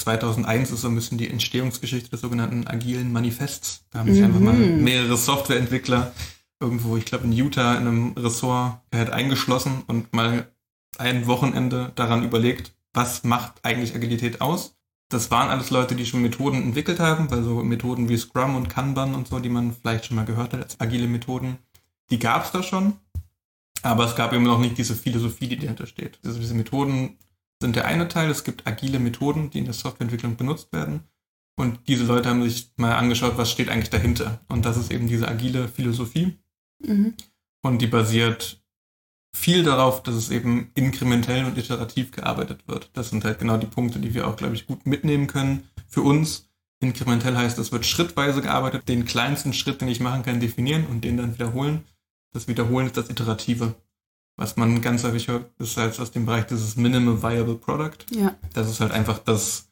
2001 0.00 0.70
ist 0.70 0.80
so 0.80 0.88
ein 0.88 0.94
bisschen 0.94 1.18
die 1.18 1.30
Entstehungsgeschichte 1.30 2.10
des 2.10 2.20
sogenannten 2.20 2.66
agilen 2.66 3.12
Manifests. 3.12 3.84
Da 3.90 4.00
haben 4.00 4.10
sich 4.10 4.20
mhm. 4.20 4.26
einfach 4.26 4.40
mal 4.40 4.54
mehrere 4.54 5.16
Softwareentwickler 5.16 6.12
irgendwo, 6.60 6.96
ich 6.96 7.04
glaube 7.04 7.24
in 7.24 7.32
Utah, 7.32 7.74
in 7.74 7.86
einem 7.86 8.12
Ressort 8.12 8.80
halt 8.94 9.10
eingeschlossen 9.10 9.82
und 9.86 10.12
mal 10.12 10.48
ein 10.98 11.26
Wochenende 11.26 11.92
daran 11.94 12.24
überlegt, 12.24 12.74
was 12.92 13.24
macht 13.24 13.64
eigentlich 13.64 13.94
Agilität 13.94 14.40
aus. 14.40 14.76
Das 15.08 15.30
waren 15.30 15.48
alles 15.48 15.70
Leute, 15.70 15.96
die 15.96 16.06
schon 16.06 16.22
Methoden 16.22 16.62
entwickelt 16.62 17.00
haben, 17.00 17.30
weil 17.30 17.42
so 17.42 17.62
Methoden 17.62 18.08
wie 18.08 18.16
Scrum 18.16 18.54
und 18.54 18.68
Kanban 18.68 19.14
und 19.14 19.28
so, 19.28 19.40
die 19.40 19.48
man 19.48 19.72
vielleicht 19.72 20.06
schon 20.06 20.16
mal 20.16 20.24
gehört 20.24 20.52
hat 20.52 20.62
als 20.62 20.80
agile 20.80 21.08
Methoden, 21.08 21.58
die 22.10 22.18
gab 22.18 22.44
es 22.44 22.52
da 22.52 22.62
schon. 22.62 22.94
Aber 23.82 24.04
es 24.04 24.14
gab 24.14 24.32
eben 24.32 24.44
noch 24.44 24.58
nicht 24.58 24.76
diese 24.76 24.94
Philosophie, 24.94 25.48
die 25.48 25.56
dahinter 25.56 25.86
steht. 25.86 26.18
Also 26.24 26.38
diese 26.38 26.54
Methoden 26.54 27.16
sind 27.60 27.76
der 27.76 27.86
eine 27.86 28.08
Teil. 28.08 28.30
Es 28.30 28.44
gibt 28.44 28.66
agile 28.66 28.98
Methoden, 28.98 29.50
die 29.50 29.58
in 29.58 29.64
der 29.64 29.74
Softwareentwicklung 29.74 30.36
benutzt 30.36 30.72
werden. 30.72 31.04
Und 31.56 31.88
diese 31.88 32.04
Leute 32.04 32.30
haben 32.30 32.42
sich 32.42 32.72
mal 32.76 32.94
angeschaut, 32.94 33.36
was 33.36 33.50
steht 33.50 33.68
eigentlich 33.68 33.90
dahinter. 33.90 34.40
Und 34.48 34.64
das 34.64 34.76
ist 34.76 34.90
eben 34.90 35.08
diese 35.08 35.28
agile 35.28 35.68
Philosophie. 35.68 36.38
Mhm. 36.82 37.14
Und 37.62 37.82
die 37.82 37.86
basiert 37.86 38.62
viel 39.36 39.62
darauf, 39.62 40.02
dass 40.02 40.14
es 40.14 40.30
eben 40.30 40.70
inkrementell 40.74 41.44
und 41.44 41.58
iterativ 41.58 42.10
gearbeitet 42.12 42.66
wird. 42.66 42.90
Das 42.94 43.10
sind 43.10 43.24
halt 43.24 43.38
genau 43.38 43.58
die 43.58 43.66
Punkte, 43.66 43.98
die 43.98 44.14
wir 44.14 44.26
auch, 44.26 44.36
glaube 44.36 44.54
ich, 44.54 44.66
gut 44.66 44.86
mitnehmen 44.86 45.26
können 45.26 45.68
für 45.86 46.02
uns. 46.02 46.48
Inkrementell 46.80 47.36
heißt, 47.36 47.58
es 47.58 47.72
wird 47.72 47.84
schrittweise 47.84 48.40
gearbeitet, 48.40 48.88
den 48.88 49.04
kleinsten 49.04 49.52
Schritt, 49.52 49.82
den 49.82 49.88
ich 49.88 50.00
machen 50.00 50.22
kann, 50.22 50.40
definieren 50.40 50.86
und 50.86 51.04
den 51.04 51.18
dann 51.18 51.34
wiederholen. 51.34 51.84
Das 52.32 52.48
Wiederholen 52.48 52.86
ist 52.86 52.96
das 52.96 53.10
Iterative. 53.10 53.74
Was 54.40 54.56
man 54.56 54.80
ganz 54.80 55.04
häufig 55.04 55.28
hört, 55.28 55.50
ist 55.58 55.76
halt 55.76 56.00
aus 56.00 56.12
dem 56.12 56.24
Bereich 56.24 56.46
dieses 56.46 56.74
Minimal 56.74 57.22
Viable 57.22 57.56
Product. 57.56 58.06
Ja. 58.10 58.34
Das 58.54 58.70
ist 58.70 58.80
halt 58.80 58.90
einfach 58.90 59.18
das 59.18 59.68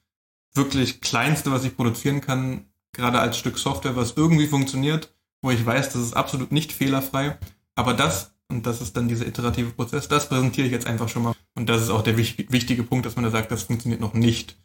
wirklich 0.52 1.00
kleinste, 1.00 1.50
was 1.50 1.64
ich 1.64 1.74
produzieren 1.74 2.20
kann, 2.20 2.66
gerade 2.92 3.18
als 3.18 3.38
Stück 3.38 3.56
Software, 3.56 3.96
was 3.96 4.12
irgendwie 4.18 4.46
funktioniert, 4.46 5.14
wo 5.40 5.50
ich 5.50 5.64
weiß, 5.64 5.94
das 5.94 6.02
ist 6.02 6.12
absolut 6.12 6.52
nicht 6.52 6.72
fehlerfrei. 6.72 7.38
Aber 7.76 7.94
das, 7.94 8.34
und 8.48 8.66
das 8.66 8.82
ist 8.82 8.94
dann 8.94 9.08
dieser 9.08 9.26
iterative 9.26 9.70
Prozess, 9.70 10.06
das 10.06 10.28
präsentiere 10.28 10.66
ich 10.66 10.72
jetzt 10.72 10.86
einfach 10.86 11.08
schon 11.08 11.22
mal. 11.22 11.34
Und 11.54 11.70
das 11.70 11.80
ist 11.80 11.88
auch 11.88 12.02
der 12.02 12.18
wichtige 12.18 12.82
Punkt, 12.82 13.06
dass 13.06 13.16
man 13.16 13.24
da 13.24 13.30
sagt, 13.30 13.50
das 13.50 13.62
funktioniert 13.62 14.02
noch 14.02 14.12
nicht. 14.12 14.58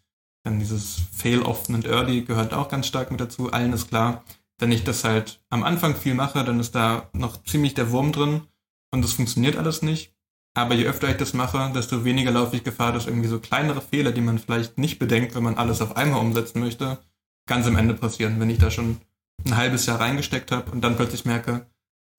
Dann 0.43 0.59
dieses 0.59 0.97
Fail 1.13 1.43
often 1.43 1.75
and 1.75 1.85
early 1.85 2.23
gehört 2.23 2.53
auch 2.53 2.67
ganz 2.67 2.87
stark 2.87 3.09
mit 3.09 3.21
dazu. 3.21 3.53
Allen 3.53 3.71
ist 3.71 3.87
klar, 3.87 4.25
wenn 4.59 4.73
ich 4.73 4.83
das 4.83 5.05
halt 5.05 5.41
am 5.49 5.63
Anfang 5.63 5.95
viel 5.95 6.13
mache, 6.13 6.43
dann 6.43 6.59
ist 6.59 6.75
da 6.75 7.09
noch 7.13 7.41
ziemlich 7.45 7.73
der 7.73 7.91
Wurm 7.91 8.11
drin 8.11 8.41
und 8.93 9.03
das 9.03 9.13
funktioniert 9.13 9.57
alles 9.57 9.81
nicht. 9.81 10.13
Aber 10.53 10.75
je 10.75 10.85
öfter 10.85 11.09
ich 11.09 11.17
das 11.17 11.33
mache, 11.33 11.71
desto 11.73 12.05
weniger 12.05 12.29
laufe 12.29 12.55
ich 12.55 12.63
Gefahr, 12.63 12.93
dass 12.93 13.07
irgendwie 13.07 13.27
so 13.27 13.39
kleinere 13.39 13.81
Fehler, 13.81 14.11
die 14.11 14.21
man 14.21 14.37
vielleicht 14.37 14.77
nicht 14.77 14.99
bedenkt, 14.99 15.33
wenn 15.33 15.41
man 15.41 15.57
alles 15.57 15.81
auf 15.81 15.97
einmal 15.97 16.21
umsetzen 16.21 16.59
möchte, 16.59 16.99
ganz 17.47 17.65
am 17.65 17.75
Ende 17.75 17.95
passieren, 17.95 18.39
wenn 18.39 18.51
ich 18.51 18.59
da 18.59 18.69
schon 18.69 18.97
ein 19.45 19.57
halbes 19.57 19.87
Jahr 19.87 19.99
reingesteckt 19.99 20.51
habe 20.51 20.71
und 20.71 20.81
dann 20.81 20.95
plötzlich 20.95 21.25
merke, 21.25 21.65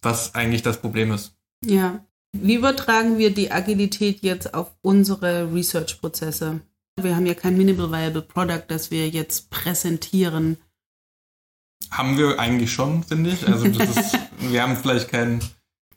was 0.02 0.34
eigentlich 0.34 0.62
das 0.62 0.80
Problem 0.80 1.12
ist. 1.12 1.36
Ja. 1.64 2.04
Wie 2.32 2.56
übertragen 2.56 3.18
wir 3.18 3.32
die 3.32 3.52
Agilität 3.52 4.22
jetzt 4.22 4.52
auf 4.52 4.74
unsere 4.82 5.54
Research-Prozesse? 5.54 6.60
Wir 7.00 7.14
haben 7.14 7.26
ja 7.26 7.34
kein 7.34 7.56
Minimal 7.56 7.92
Viable 7.92 8.22
Product, 8.22 8.64
das 8.66 8.90
wir 8.90 9.08
jetzt 9.08 9.50
präsentieren. 9.50 10.56
Haben 11.92 12.18
wir 12.18 12.40
eigentlich 12.40 12.72
schon, 12.72 13.04
finde 13.04 13.30
ich. 13.30 13.46
Also 13.46 13.66
ist, 13.66 14.18
wir 14.40 14.62
haben 14.62 14.76
vielleicht 14.76 15.08
kein 15.08 15.40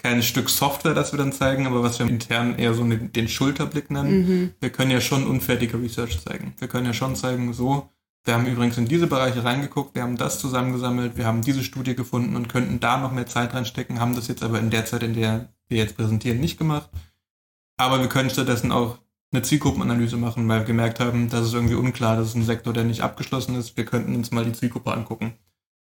kein 0.08 0.24
Stück 0.24 0.50
Software, 0.50 0.94
das 0.94 1.12
wir 1.12 1.18
dann 1.18 1.34
zeigen, 1.34 1.68
aber 1.68 1.84
was 1.84 2.00
wir 2.00 2.08
intern 2.08 2.58
eher 2.58 2.74
so 2.74 2.84
den 2.86 3.28
Schulterblick 3.28 3.92
nennen. 3.92 4.20
Mhm. 4.20 4.54
Wir 4.62 4.70
können 4.70 4.90
ja 4.90 5.02
schon 5.02 5.28
unfertige 5.28 5.82
Research 5.82 6.22
zeigen. 6.22 6.54
Wir 6.60 6.70
können 6.70 6.86
ja 6.86 6.94
schon 6.94 7.18
zeigen, 7.18 7.52
so, 7.52 7.90
wir 8.24 8.34
haben 8.34 8.46
übrigens 8.46 8.78
in 8.78 8.88
diese 8.88 9.08
Bereiche 9.08 9.44
reingeguckt, 9.44 9.96
wir 9.96 10.04
haben 10.04 10.16
das 10.16 10.40
zusammengesammelt, 10.40 11.18
wir 11.18 11.26
haben 11.26 11.42
diese 11.42 11.62
Studie 11.62 11.94
gefunden 11.94 12.38
und 12.38 12.48
könnten 12.48 12.80
da 12.80 12.98
noch 12.98 13.12
mehr 13.12 13.26
Zeit 13.26 13.54
reinstecken, 13.54 14.00
haben 14.00 14.16
das 14.16 14.30
jetzt 14.30 14.44
aber 14.44 14.60
in 14.60 14.70
der 14.70 14.86
Zeit, 14.86 15.04
in 15.04 15.14
der 15.14 15.50
wir 15.68 15.78
jetzt 15.78 15.98
präsentieren, 15.98 16.40
nicht 16.40 16.58
gemacht. 16.58 16.90
Aber 17.76 18.00
wir 18.00 18.08
können 18.08 18.30
stattdessen 18.30 18.72
auch 18.72 19.00
eine 19.34 19.42
Zielgruppenanalyse 19.42 20.16
machen, 20.16 20.48
weil 20.48 20.62
wir 20.62 20.66
gemerkt 20.66 21.02
haben, 21.02 21.30
das 21.30 21.48
ist 21.48 21.54
irgendwie 21.54 21.76
unklar, 21.76 22.16
das 22.16 22.30
ist 22.30 22.36
ein 22.36 22.46
Sektor, 22.46 22.72
der 22.72 22.86
nicht 22.86 23.02
abgeschlossen 23.02 23.56
ist. 23.56 23.76
Wir 23.76 23.84
könnten 23.84 24.16
uns 24.16 24.32
mal 24.32 24.46
die 24.46 24.54
Zielgruppe 24.54 24.94
angucken. 24.94 25.34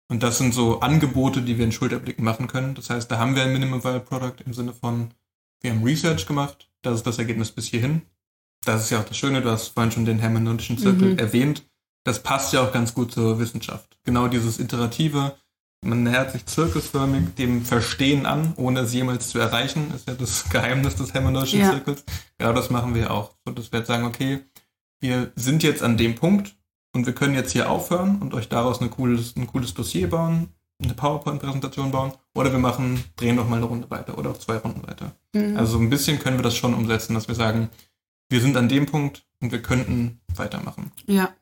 Und 0.08 0.22
das 0.22 0.38
sind 0.38 0.54
so 0.54 0.82
Angebote, 0.82 1.42
die 1.42 1.58
wir 1.58 1.66
in 1.66 1.72
Schulterblicken 1.72 2.24
machen 2.24 2.48
können. 2.48 2.76
Das 2.76 2.90
heißt, 2.90 3.10
da 3.10 3.18
haben 3.18 3.36
wir 3.36 3.44
ein 3.44 3.54
Minimum 3.54 3.84
Viable 3.84 4.02
Product 4.02 4.44
im 4.46 4.54
Sinne 4.54 4.74
von, 4.74 5.12
wir 5.62 5.72
haben 5.72 5.84
Research 5.84 6.28
gemacht, 6.28 6.70
das 6.82 6.98
ist 6.98 7.08
das 7.08 7.18
Ergebnis 7.18 7.52
bis 7.52 7.66
hierhin. 7.66 8.04
Das 8.64 8.84
ist 8.84 8.90
ja 8.92 9.00
auch 9.00 9.06
das 9.06 9.18
Schöne, 9.18 9.42
du 9.42 9.50
hast 9.50 9.70
vorhin 9.70 9.92
schon 9.92 10.06
den 10.06 10.20
hermeneutischen 10.20 10.78
Zirkel 10.78 11.14
mhm. 11.14 11.20
erwähnt. 11.20 11.68
Das 12.04 12.22
passt 12.22 12.54
ja 12.54 12.62
auch 12.62 12.72
ganz 12.72 12.94
gut 12.94 13.12
zur 13.12 13.40
Wissenschaft. 13.40 13.98
Genau 14.04 14.28
dieses 14.28 14.60
Iterative, 14.60 15.36
man 15.84 16.04
nähert 16.04 16.32
sich 16.32 16.46
zirkelförmig 16.46 17.36
dem 17.36 17.64
Verstehen 17.64 18.26
an, 18.26 18.54
ohne 18.58 18.82
es 18.82 18.94
jemals 18.94 19.30
zu 19.30 19.40
erreichen, 19.40 19.92
ist 19.96 20.08
ja 20.08 20.14
das 20.14 20.50
Geheimnis 20.50 20.96
des 20.96 21.14
hermeneutischen 21.14 21.60
ja. 21.60 21.72
Zirkels. 21.72 22.04
Genau 22.38 22.54
das 22.54 22.70
machen 22.70 22.94
wir 22.94 23.12
auch. 23.12 23.34
So, 23.46 23.54
dass 23.54 23.72
wir 23.72 23.80
jetzt 23.80 23.88
sagen, 23.88 24.06
okay, 24.06 24.42
wir 25.00 25.32
sind 25.36 25.64
jetzt 25.64 25.84
an 25.84 25.98
dem 25.98 26.16
Punkt 26.16 26.56
und 26.96 27.06
wir 27.06 27.14
können 27.14 27.36
jetzt 27.36 27.52
hier 27.52 27.70
aufhören 27.70 28.20
und 28.22 28.34
euch 28.34 28.50
daraus 28.50 28.80
eine 28.80 28.90
cooles, 28.90 29.36
ein 29.36 29.48
cooles 29.48 29.74
Dossier 29.74 30.10
bauen, 30.10 30.50
eine 30.84 30.94
PowerPoint-Präsentation 30.94 31.92
bauen 31.92 32.14
oder 32.34 32.52
wir 32.52 32.60
machen, 32.60 33.04
drehen 33.16 33.36
noch 33.36 33.48
mal 33.48 33.58
eine 33.58 33.66
Runde 33.66 33.90
weiter 33.90 34.18
oder 34.18 34.38
zwei 34.40 34.58
Runden 34.58 34.88
weiter. 34.88 35.16
Mhm. 35.34 35.58
Also 35.58 35.78
ein 35.78 35.90
bisschen 35.90 36.20
können 36.20 36.38
wir 36.38 36.44
das 36.44 36.56
schon 36.56 36.74
umsetzen, 36.74 37.14
dass 37.14 37.28
wir 37.28 37.36
sagen, 37.36 37.70
wir 38.30 38.42
sind 38.42 38.58
an 38.58 38.70
dem 38.70 38.86
Punkt 38.86 39.26
und 39.42 39.52
wir 39.52 39.62
könnten 39.62 40.20
weitermachen. 40.36 40.92
Ja. 41.06 41.34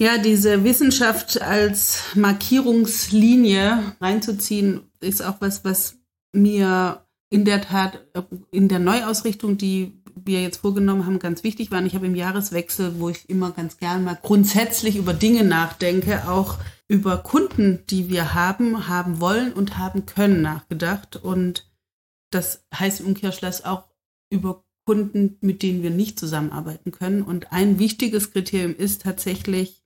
Ja, 0.00 0.16
diese 0.16 0.62
Wissenschaft 0.62 1.42
als 1.42 2.02
Markierungslinie 2.14 3.94
reinzuziehen, 4.00 4.82
ist 5.00 5.22
auch 5.22 5.40
was, 5.40 5.64
was 5.64 5.96
mir 6.32 7.04
in 7.30 7.44
der 7.44 7.62
Tat 7.62 8.06
in 8.52 8.68
der 8.68 8.78
Neuausrichtung, 8.78 9.58
die 9.58 9.97
wir 10.24 10.42
jetzt 10.42 10.58
vorgenommen 10.58 11.06
haben, 11.06 11.18
ganz 11.18 11.44
wichtig 11.44 11.70
war. 11.70 11.78
Und 11.78 11.86
ich 11.86 11.94
habe 11.94 12.06
im 12.06 12.14
Jahreswechsel, 12.14 12.98
wo 12.98 13.08
ich 13.08 13.28
immer 13.28 13.52
ganz 13.52 13.78
gern 13.78 14.04
mal 14.04 14.18
grundsätzlich 14.20 14.96
über 14.96 15.12
Dinge 15.12 15.44
nachdenke, 15.44 16.28
auch 16.28 16.58
über 16.88 17.18
Kunden, 17.18 17.84
die 17.90 18.08
wir 18.08 18.34
haben, 18.34 18.88
haben 18.88 19.20
wollen 19.20 19.52
und 19.52 19.78
haben 19.78 20.06
können, 20.06 20.42
nachgedacht. 20.42 21.16
Und 21.16 21.70
das 22.30 22.64
heißt 22.74 23.00
im 23.00 23.06
Umkehrschluss 23.08 23.64
auch 23.64 23.84
über 24.30 24.64
Kunden, 24.86 25.36
mit 25.40 25.62
denen 25.62 25.82
wir 25.82 25.90
nicht 25.90 26.18
zusammenarbeiten 26.18 26.92
können. 26.92 27.22
Und 27.22 27.52
ein 27.52 27.78
wichtiges 27.78 28.32
Kriterium 28.32 28.74
ist 28.74 29.02
tatsächlich, 29.02 29.84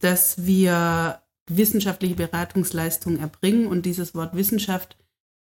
dass 0.00 0.44
wir 0.44 1.22
wissenschaftliche 1.48 2.16
Beratungsleistungen 2.16 3.18
erbringen. 3.18 3.66
Und 3.66 3.86
dieses 3.86 4.14
Wort 4.14 4.36
Wissenschaft 4.36 4.98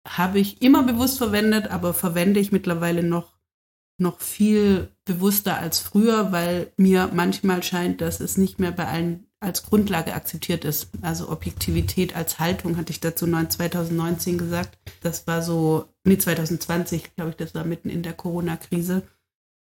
habe 0.07 0.39
ich 0.39 0.61
immer 0.61 0.83
bewusst 0.83 1.17
verwendet, 1.17 1.67
aber 1.67 1.93
verwende 1.93 2.39
ich 2.39 2.51
mittlerweile 2.51 3.03
noch, 3.03 3.38
noch 3.99 4.21
viel 4.21 4.89
bewusster 5.05 5.57
als 5.57 5.79
früher, 5.79 6.31
weil 6.31 6.71
mir 6.77 7.09
manchmal 7.13 7.63
scheint, 7.63 8.01
dass 8.01 8.19
es 8.19 8.37
nicht 8.37 8.59
mehr 8.59 8.71
bei 8.71 8.87
allen 8.87 9.25
als 9.39 9.63
Grundlage 9.63 10.13
akzeptiert 10.13 10.65
ist. 10.65 10.89
Also 11.01 11.29
Objektivität 11.29 12.15
als 12.15 12.39
Haltung 12.39 12.77
hatte 12.77 12.91
ich 12.91 12.99
dazu 12.99 13.25
2019 13.25 14.37
gesagt. 14.37 14.77
Das 15.01 15.27
war 15.27 15.41
so, 15.41 15.85
nee, 16.03 16.17
2020, 16.17 17.15
glaube 17.15 17.31
ich, 17.31 17.37
das 17.37 17.55
war 17.55 17.63
mitten 17.63 17.89
in 17.89 18.03
der 18.03 18.13
Corona-Krise. 18.13 19.03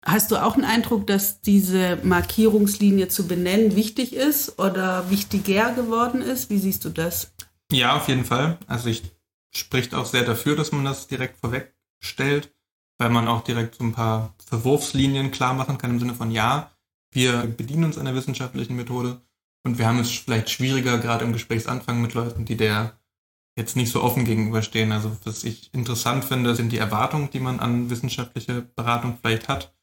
Hast 0.06 0.32
du 0.32 0.38
auch 0.38 0.54
einen 0.54 0.66
Eindruck, 0.66 1.08
dass 1.08 1.42
diese 1.42 1.98
Markierungslinie 2.04 3.08
zu 3.08 3.28
benennen 3.28 3.76
wichtig 3.76 4.16
ist 4.16 4.60
oder 4.60 5.10
wichtiger 5.10 5.74
geworden 5.74 6.22
ist? 6.22 6.50
Wie 6.50 6.60
siehst 6.60 6.86
du 6.86 6.90
das? 6.90 7.34
Ja, 7.72 7.98
auf 7.98 8.08
jeden 8.08 8.24
Fall. 8.24 8.60
Also 8.68 8.90
ich 8.90 9.04
spricht 9.52 9.96
auch 9.96 10.06
sehr 10.06 10.24
dafür, 10.24 10.56
dass 10.56 10.72
man 10.72 10.86
das 10.86 11.08
direkt 11.08 11.38
vorweg 11.38 11.74
stellt, 12.00 12.54
weil 12.98 13.10
man 13.10 13.28
auch 13.28 13.44
direkt 13.44 13.76
so 13.76 13.84
ein 13.84 13.94
paar 13.94 14.34
Verwurfslinien 14.46 15.32
klar 15.32 15.54
machen 15.54 15.78
kann 15.78 15.92
im 15.92 16.00
Sinne 16.00 16.16
von 16.16 16.32
ja, 16.32 16.72
wir 17.12 17.44
bedienen 17.44 17.86
uns 17.86 17.98
einer 17.98 18.16
wissenschaftlichen 18.16 18.76
Methode 18.76 19.22
und 19.64 19.78
wir 19.78 19.88
haben 19.88 20.00
es 20.00 20.12
vielleicht 20.12 20.50
schwieriger, 20.50 20.98
gerade 20.98 21.26
im 21.26 21.34
Gesprächsanfang 21.34 22.02
mit 22.02 22.14
Leuten, 22.14 22.46
die 22.46 22.58
der 22.58 23.00
jetzt 23.58 23.76
nicht 23.76 23.92
so 23.92 24.04
offen 24.04 24.26
gegenüberstehen. 24.26 24.92
Also 24.92 25.16
was 25.24 25.44
ich 25.44 25.74
interessant 25.74 26.26
finde, 26.26 26.56
sind 26.56 26.72
die 26.72 26.78
Erwartungen, 26.78 27.30
die 27.32 27.40
man 27.40 27.60
an 27.60 27.90
wissenschaftliche 27.90 28.62
Beratung 28.62 29.18
vielleicht 29.22 29.48
hat 29.48 29.76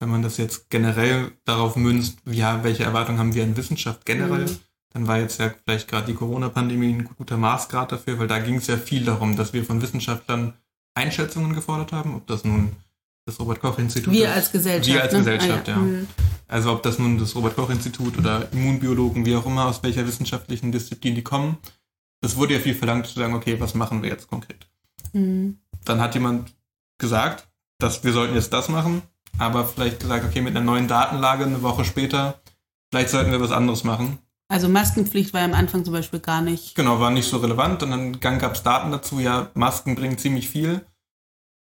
wenn 0.00 0.10
man 0.10 0.22
das 0.22 0.36
jetzt 0.36 0.70
generell 0.70 1.32
darauf 1.44 1.76
münzt, 1.76 2.18
ja, 2.26 2.62
welche 2.64 2.84
Erwartungen 2.84 3.18
haben 3.18 3.34
wir 3.34 3.44
in 3.44 3.56
Wissenschaft 3.56 4.04
generell, 4.04 4.44
mhm. 4.44 4.58
dann 4.90 5.06
war 5.06 5.18
jetzt 5.18 5.40
ja 5.40 5.52
vielleicht 5.64 5.88
gerade 5.88 6.06
die 6.06 6.14
Corona-Pandemie 6.14 6.92
ein 6.92 7.04
guter 7.16 7.36
Maßgrad 7.36 7.92
dafür, 7.92 8.18
weil 8.18 8.28
da 8.28 8.38
ging 8.38 8.56
es 8.56 8.66
ja 8.66 8.76
viel 8.76 9.04
darum, 9.04 9.36
dass 9.36 9.52
wir 9.52 9.64
von 9.64 9.80
Wissenschaftlern 9.80 10.54
Einschätzungen 10.96 11.54
gefordert 11.54 11.92
haben, 11.92 12.14
ob 12.14 12.26
das 12.26 12.44
nun 12.44 12.74
das 13.26 13.40
Robert-Koch-Institut 13.40 14.12
Wir 14.12 14.32
als 14.32 14.52
Gesellschaft. 14.52 14.92
Wir 14.92 15.02
als 15.02 15.12
ne? 15.12 15.18
Gesellschaft, 15.18 15.68
ah, 15.68 15.72
ja. 15.72 15.76
ja. 15.76 15.82
Mhm. 15.82 16.06
Also 16.48 16.72
ob 16.72 16.82
das 16.82 16.98
nun 16.98 17.18
das 17.18 17.34
Robert-Koch-Institut 17.34 18.18
oder 18.18 18.50
Immunbiologen, 18.52 19.26
wie 19.26 19.34
auch 19.34 19.46
immer, 19.46 19.66
aus 19.66 19.82
welcher 19.82 20.06
wissenschaftlichen 20.06 20.72
Disziplin 20.72 21.14
die 21.14 21.22
kommen, 21.22 21.58
das 22.20 22.36
wurde 22.36 22.54
ja 22.54 22.60
viel 22.60 22.74
verlangt 22.74 23.06
zu 23.06 23.14
sagen, 23.14 23.34
okay, 23.34 23.60
was 23.60 23.74
machen 23.74 24.02
wir 24.02 24.10
jetzt 24.10 24.28
konkret? 24.28 24.66
Mhm. 25.12 25.58
Dann 25.84 26.00
hat 26.00 26.14
jemand 26.14 26.54
gesagt, 26.98 27.48
dass 27.78 28.04
wir 28.04 28.12
sollten 28.12 28.34
jetzt 28.34 28.52
das 28.52 28.68
machen 28.68 29.02
aber 29.38 29.66
vielleicht 29.66 30.00
gesagt, 30.00 30.24
okay, 30.24 30.40
mit 30.40 30.56
einer 30.56 30.64
neuen 30.64 30.88
Datenlage 30.88 31.44
eine 31.44 31.62
Woche 31.62 31.84
später, 31.84 32.40
vielleicht 32.90 33.10
sollten 33.10 33.30
wir 33.32 33.40
was 33.40 33.52
anderes 33.52 33.84
machen. 33.84 34.18
Also 34.48 34.68
Maskenpflicht 34.68 35.32
war 35.32 35.40
ja 35.40 35.46
am 35.46 35.54
Anfang 35.54 35.84
zum 35.84 35.92
Beispiel 35.92 36.20
gar 36.20 36.40
nicht. 36.40 36.74
Genau, 36.76 37.00
war 37.00 37.10
nicht 37.10 37.28
so 37.28 37.38
relevant. 37.38 37.82
Und 37.82 37.90
dann 37.90 38.20
gab 38.20 38.54
es 38.54 38.62
Daten 38.62 38.92
dazu, 38.92 39.18
ja, 39.18 39.50
Masken 39.54 39.96
bringen 39.96 40.18
ziemlich 40.18 40.48
viel. 40.48 40.86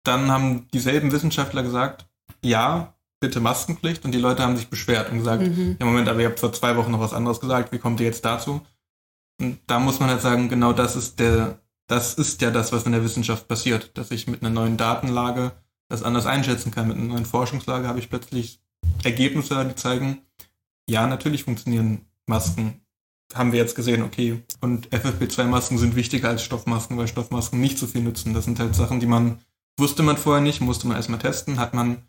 Dann 0.05 0.31
haben 0.31 0.69
dieselben 0.73 1.13
Wissenschaftler 1.13 1.63
gesagt, 1.63 2.07
ja, 2.43 2.95
bitte 3.21 3.41
Maskenpflicht. 3.41 4.05
Und 4.05 4.13
die 4.13 4.19
Leute 4.19 4.43
haben 4.43 4.57
sich 4.57 4.69
beschwert 4.69 5.11
und 5.11 5.19
gesagt, 5.19 5.43
mhm. 5.43 5.77
ja 5.79 5.87
Moment, 5.87 6.09
aber 6.09 6.21
ihr 6.21 6.27
habt 6.27 6.41
vor 6.41 6.53
zwei 6.53 6.77
Wochen 6.77 6.91
noch 6.91 7.01
was 7.01 7.15
anderes 7.15 7.41
gesagt, 7.41 7.73
wie 7.73 7.79
kommt 7.79 8.01
ihr 8.01 8.07
jetzt 8.07 8.25
dazu? 8.25 8.61
Und 9.41 9.61
da 9.67 9.79
muss 9.79 10.01
man 10.01 10.11
halt 10.11 10.21
sagen, 10.21 10.49
genau 10.49 10.73
das 10.73 10.97
ist 10.97 11.21
der, 11.21 11.59
das 11.87 12.15
ist 12.15 12.43
ja 12.43 12.51
das, 12.51 12.73
was 12.73 12.85
in 12.85 12.93
der 12.93 13.05
Wissenschaft 13.05 13.49
passiert, 13.49 13.97
dass 13.97 14.11
ich 14.11 14.27
mit 14.27 14.43
einer 14.43 14.51
neuen 14.51 14.77
Datenlage 14.77 15.53
das 15.89 16.03
anders 16.03 16.27
einschätzen 16.27 16.71
kann. 16.71 16.89
Mit 16.89 16.97
einer 16.97 17.07
neuen 17.07 17.27
Forschungslage 17.27 17.87
habe 17.87 17.99
ich 17.99 18.11
plötzlich 18.11 18.61
Ergebnisse, 19.05 19.65
die 19.65 19.75
zeigen, 19.75 20.23
ja, 20.89 21.07
natürlich 21.07 21.45
funktionieren 21.45 22.05
Masken. 22.27 22.81
Haben 23.35 23.53
wir 23.53 23.59
jetzt 23.59 23.75
gesehen, 23.75 24.03
okay. 24.03 24.43
Und 24.61 24.89
FFP2-Masken 24.91 25.79
sind 25.79 25.97
wichtiger 25.97 26.29
als 26.29 26.45
Stoffmasken, 26.45 26.97
weil 26.97 27.09
Stoffmasken 27.09 27.61
nicht 27.61 27.79
so 27.79 27.87
viel 27.87 28.03
nützen. 28.03 28.35
Das 28.35 28.45
sind 28.45 28.61
halt 28.61 28.75
Sachen, 28.75 29.01
die 29.01 29.07
man, 29.07 29.39
wusste 29.79 30.03
man 30.03 30.17
vorher 30.17 30.43
nicht, 30.43 30.61
musste 30.61 30.87
man 30.87 30.97
erstmal 30.97 31.19
testen, 31.19 31.59
hat 31.59 31.75
man, 31.75 32.03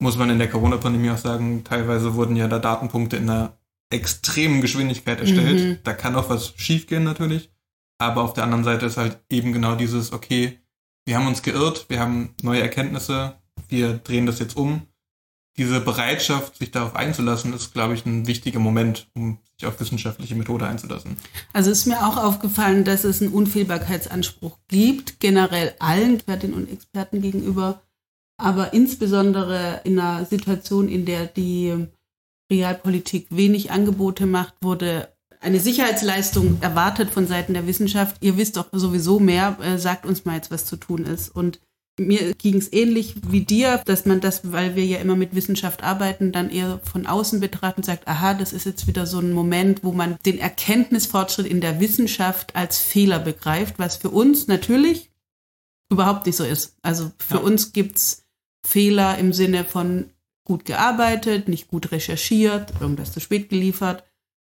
muss 0.00 0.16
man 0.16 0.30
in 0.30 0.38
der 0.38 0.48
Corona-Pandemie 0.48 1.10
auch 1.10 1.18
sagen, 1.18 1.64
teilweise 1.64 2.14
wurden 2.14 2.36
ja 2.36 2.48
da 2.48 2.58
Datenpunkte 2.58 3.16
in 3.16 3.28
einer 3.28 3.58
extremen 3.90 4.60
Geschwindigkeit 4.60 5.20
erstellt. 5.20 5.60
Mhm. 5.60 5.78
Da 5.84 5.92
kann 5.92 6.16
auch 6.16 6.30
was 6.30 6.54
schiefgehen 6.56 7.04
natürlich. 7.04 7.50
Aber 7.98 8.22
auf 8.22 8.32
der 8.32 8.44
anderen 8.44 8.64
Seite 8.64 8.86
ist 8.86 8.96
halt 8.96 9.20
eben 9.30 9.52
genau 9.52 9.76
dieses, 9.76 10.12
okay, 10.12 10.58
wir 11.06 11.16
haben 11.16 11.26
uns 11.26 11.42
geirrt, 11.42 11.86
wir 11.88 12.00
haben 12.00 12.34
neue 12.42 12.62
Erkenntnisse, 12.62 13.36
wir 13.68 13.94
drehen 13.94 14.26
das 14.26 14.38
jetzt 14.38 14.56
um. 14.56 14.82
Diese 15.56 15.80
Bereitschaft, 15.80 16.58
sich 16.58 16.72
darauf 16.72 16.96
einzulassen, 16.96 17.52
ist, 17.52 17.72
glaube 17.72 17.94
ich, 17.94 18.04
ein 18.04 18.26
wichtiger 18.26 18.58
Moment, 18.58 19.08
um 19.14 19.38
sich 19.56 19.66
auf 19.66 19.78
wissenschaftliche 19.78 20.34
Methode 20.34 20.66
einzulassen. 20.66 21.16
Also 21.52 21.70
ist 21.70 21.86
mir 21.86 22.04
auch 22.06 22.16
aufgefallen, 22.16 22.84
dass 22.84 23.04
es 23.04 23.22
einen 23.22 23.32
Unfehlbarkeitsanspruch 23.32 24.58
gibt, 24.66 25.20
generell 25.20 25.74
allen 25.78 26.16
Expertinnen 26.16 26.56
und 26.56 26.70
Experten 26.70 27.22
gegenüber, 27.22 27.82
aber 28.36 28.72
insbesondere 28.72 29.80
in 29.84 29.98
einer 29.98 30.24
Situation, 30.24 30.88
in 30.88 31.04
der 31.04 31.26
die 31.26 31.86
Realpolitik 32.50 33.28
wenig 33.30 33.70
Angebote 33.70 34.26
macht, 34.26 34.54
wurde 34.60 35.14
eine 35.40 35.60
Sicherheitsleistung 35.60 36.58
erwartet 36.62 37.10
von 37.10 37.26
Seiten 37.26 37.54
der 37.54 37.66
Wissenschaft. 37.66 38.16
Ihr 38.20 38.36
wisst 38.36 38.56
doch 38.56 38.66
sowieso 38.72 39.20
mehr, 39.20 39.56
äh, 39.60 39.78
sagt 39.78 40.06
uns 40.06 40.24
mal 40.24 40.36
jetzt, 40.36 40.50
was 40.50 40.66
zu 40.66 40.76
tun 40.76 41.04
ist. 41.04 41.28
Und 41.28 41.60
mir 41.98 42.34
ging 42.34 42.56
es 42.56 42.72
ähnlich 42.72 43.14
wie 43.28 43.42
dir, 43.42 43.80
dass 43.84 44.04
man 44.04 44.20
das, 44.20 44.52
weil 44.52 44.74
wir 44.74 44.84
ja 44.84 44.98
immer 44.98 45.16
mit 45.16 45.34
Wissenschaft 45.34 45.82
arbeiten, 45.82 46.32
dann 46.32 46.50
eher 46.50 46.80
von 46.80 47.06
außen 47.06 47.40
betrachtet 47.40 47.78
und 47.78 47.84
sagt, 47.84 48.08
aha, 48.08 48.34
das 48.34 48.52
ist 48.52 48.66
jetzt 48.66 48.86
wieder 48.86 49.06
so 49.06 49.20
ein 49.20 49.32
Moment, 49.32 49.84
wo 49.84 49.92
man 49.92 50.16
den 50.26 50.38
Erkenntnisfortschritt 50.38 51.46
in 51.46 51.60
der 51.60 51.80
Wissenschaft 51.80 52.56
als 52.56 52.78
Fehler 52.78 53.20
begreift, 53.20 53.78
was 53.78 53.96
für 53.96 54.10
uns 54.10 54.48
natürlich 54.48 55.10
überhaupt 55.90 56.26
nicht 56.26 56.36
so 56.36 56.44
ist. 56.44 56.76
Also 56.82 57.12
für 57.18 57.36
ja. 57.36 57.40
uns 57.42 57.72
gibt's 57.72 58.24
Fehler 58.66 59.18
im 59.18 59.32
Sinne 59.32 59.64
von 59.64 60.10
gut 60.44 60.64
gearbeitet, 60.64 61.48
nicht 61.48 61.68
gut 61.68 61.92
recherchiert, 61.92 62.72
irgendwas 62.80 63.12
zu 63.12 63.20
spät 63.20 63.48
geliefert. 63.48 64.04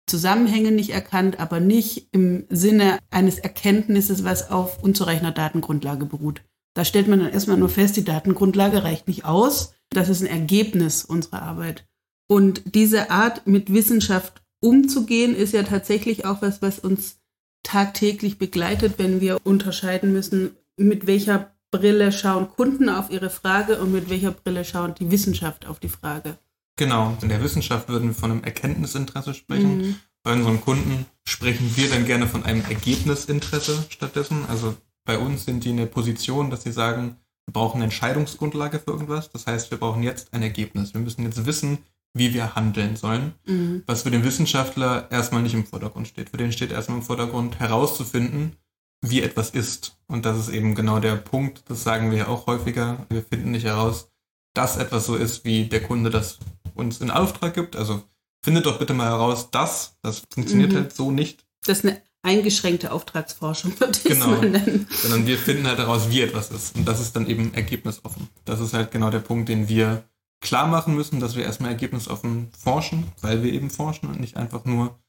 Zusammenhänge 0.10 0.72
nicht 0.72 0.92
erkannt, 0.92 1.40
aber 1.40 1.60
nicht 1.60 2.08
im 2.12 2.46
Sinne 2.50 3.00
eines 3.10 3.40
Erkenntnisses, 3.40 4.24
was 4.24 4.52
auf 4.52 4.82
unzureichender 4.82 5.32
Datengrundlage 5.32 6.06
beruht. 6.06 6.44
Da 6.78 6.86
stellt 6.86 7.08
man 7.08 7.18
dann 7.22 7.34
erstmal 7.34 7.58
nur 7.58 7.70
fest, 7.70 7.98
die 7.98 8.04
Datengrundlage 8.04 8.84
reicht 8.84 9.08
nicht 9.08 9.26
aus. 9.26 9.74
Das 9.90 10.10
ist 10.10 10.22
ein 10.22 10.28
Ergebnis 10.28 11.04
unserer 11.04 11.42
Arbeit. 11.42 11.88
Und 12.28 12.76
diese 12.76 13.10
Art, 13.10 13.48
mit 13.48 13.74
Wissenschaft 13.74 14.44
umzugehen, 14.60 15.36
ist 15.36 15.54
ja 15.54 15.64
tatsächlich 15.64 16.26
auch 16.26 16.44
was, 16.44 16.62
was 16.62 16.78
uns 16.78 17.18
tagtäglich 17.64 18.38
begleitet, 18.38 19.00
wenn 19.00 19.22
wir 19.22 19.40
unterscheiden 19.44 20.14
müssen, 20.14 20.52
mit 20.78 21.08
welcher 21.08 21.52
Brille 21.72 22.12
schauen 22.12 22.48
Kunden 22.48 22.90
auf 22.90 23.10
ihre 23.10 23.32
Frage 23.32 23.80
und 23.80 23.92
mit 23.92 24.12
welcher 24.12 24.30
Brille 24.30 24.64
schauen 24.64 24.94
die 24.94 25.10
Wissenschaft 25.10 25.66
auf 25.66 25.80
die 25.80 25.90
Frage. 25.90 26.38
Genau, 26.76 27.18
in 27.24 27.30
der 27.30 27.42
Wissenschaft 27.42 27.90
würden 27.90 28.10
wir 28.10 28.16
von 28.16 28.30
einem 28.30 28.44
Erkenntnisinteresse 28.44 29.34
sprechen. 29.34 29.78
Mhm. 29.80 29.96
Bei 30.22 30.34
unseren 30.34 30.62
Kunden 30.62 31.08
sprechen 31.28 31.76
wir 31.76 31.90
dann 31.90 32.06
gerne 32.06 32.28
von 32.28 32.44
einem 32.44 32.64
Ergebnisinteresse 32.70 33.86
stattdessen. 33.90 34.46
Also 34.48 34.76
bei 35.08 35.18
uns 35.18 35.46
sind 35.46 35.64
die 35.64 35.70
in 35.70 35.78
der 35.78 35.86
Position, 35.86 36.52
dass 36.52 36.64
sie 36.64 36.72
sagen, 36.72 37.16
wir 37.46 37.54
brauchen 37.54 37.78
eine 37.78 37.86
Entscheidungsgrundlage 37.86 38.80
für 38.80 38.92
irgendwas. 38.92 39.32
Das 39.32 39.48
heißt, 39.48 39.72
wir 39.72 39.78
brauchen 39.80 40.04
jetzt 40.04 40.34
ein 40.34 40.44
Ergebnis. 40.44 40.94
Wir 40.94 41.00
müssen 41.00 41.24
jetzt 41.24 41.46
wissen, 41.46 41.80
wie 42.14 42.34
wir 42.34 42.56
handeln 42.56 42.98
sollen. 42.98 43.34
Mhm. 43.46 43.84
Was 43.88 44.04
für 44.04 44.12
den 44.12 44.26
Wissenschaftler 44.26 45.10
erstmal 45.10 45.42
nicht 45.42 45.54
im 45.54 45.66
Vordergrund 45.66 46.10
steht. 46.10 46.30
Für 46.30 46.38
den 46.38 46.52
steht 46.52 46.72
erstmal 46.72 46.98
im 46.98 47.06
Vordergrund 47.06 47.58
herauszufinden, 47.58 48.58
wie 49.02 49.22
etwas 49.22 49.52
ist. 49.52 49.98
Und 50.08 50.26
das 50.26 50.38
ist 50.38 50.50
eben 50.50 50.76
genau 50.76 51.00
der 51.00 51.16
Punkt, 51.16 51.64
das 51.70 51.84
sagen 51.84 52.12
wir 52.12 52.18
ja 52.18 52.28
auch 52.28 52.46
häufiger. 52.46 53.06
Wir 53.10 53.24
finden 53.24 53.52
nicht 53.52 53.66
heraus, 53.66 54.12
dass 54.54 54.76
etwas 54.76 55.06
so 55.06 55.16
ist, 55.16 55.46
wie 55.46 55.68
der 55.68 55.84
Kunde 55.84 56.10
das 56.10 56.38
uns 56.74 57.00
in 57.00 57.12
Auftrag 57.12 57.54
gibt. 57.54 57.78
Also 57.78 58.04
findet 58.44 58.66
doch 58.66 58.78
bitte 58.78 58.94
mal 58.94 59.08
heraus, 59.08 59.52
dass 59.52 59.98
das 60.02 60.24
funktioniert 60.30 60.74
mhm. 60.74 60.76
halt 60.76 60.94
so 60.94 61.12
nicht. 61.12 61.46
Das 61.66 61.80
ist 61.80 61.86
eine 61.86 62.02
eingeschränkte 62.28 62.92
Auftragsforschung, 62.92 63.80
würde 63.80 63.98
ich 63.98 64.04
genau. 64.04 64.28
mal 64.28 64.50
nennen. 64.50 64.88
Sondern 64.92 65.26
wir 65.26 65.38
finden 65.38 65.66
halt 65.66 65.80
heraus, 65.80 66.10
wie 66.10 66.22
etwas 66.22 66.52
ist. 66.52 66.76
Und 66.76 66.88
das 66.88 67.00
ist 67.00 67.16
dann 67.16 67.28
eben 67.28 67.54
ergebnisoffen. 67.54 68.28
Das 68.46 68.60
ist 68.60 68.74
halt 68.74 68.92
genau 68.92 69.10
der 69.10 69.20
Punkt, 69.20 69.50
den 69.50 69.70
wir 69.70 70.04
klar 70.42 70.68
machen 70.68 70.94
müssen, 70.94 71.20
dass 71.20 71.36
wir 71.36 71.44
erstmal 71.44 71.72
ergebnisoffen 71.72 72.50
forschen, 72.58 73.06
weil 73.22 73.44
wir 73.44 73.54
eben 73.54 73.70
forschen 73.70 74.10
und 74.10 74.20
nicht 74.20 74.38
einfach 74.38 74.66
nur 74.66 75.00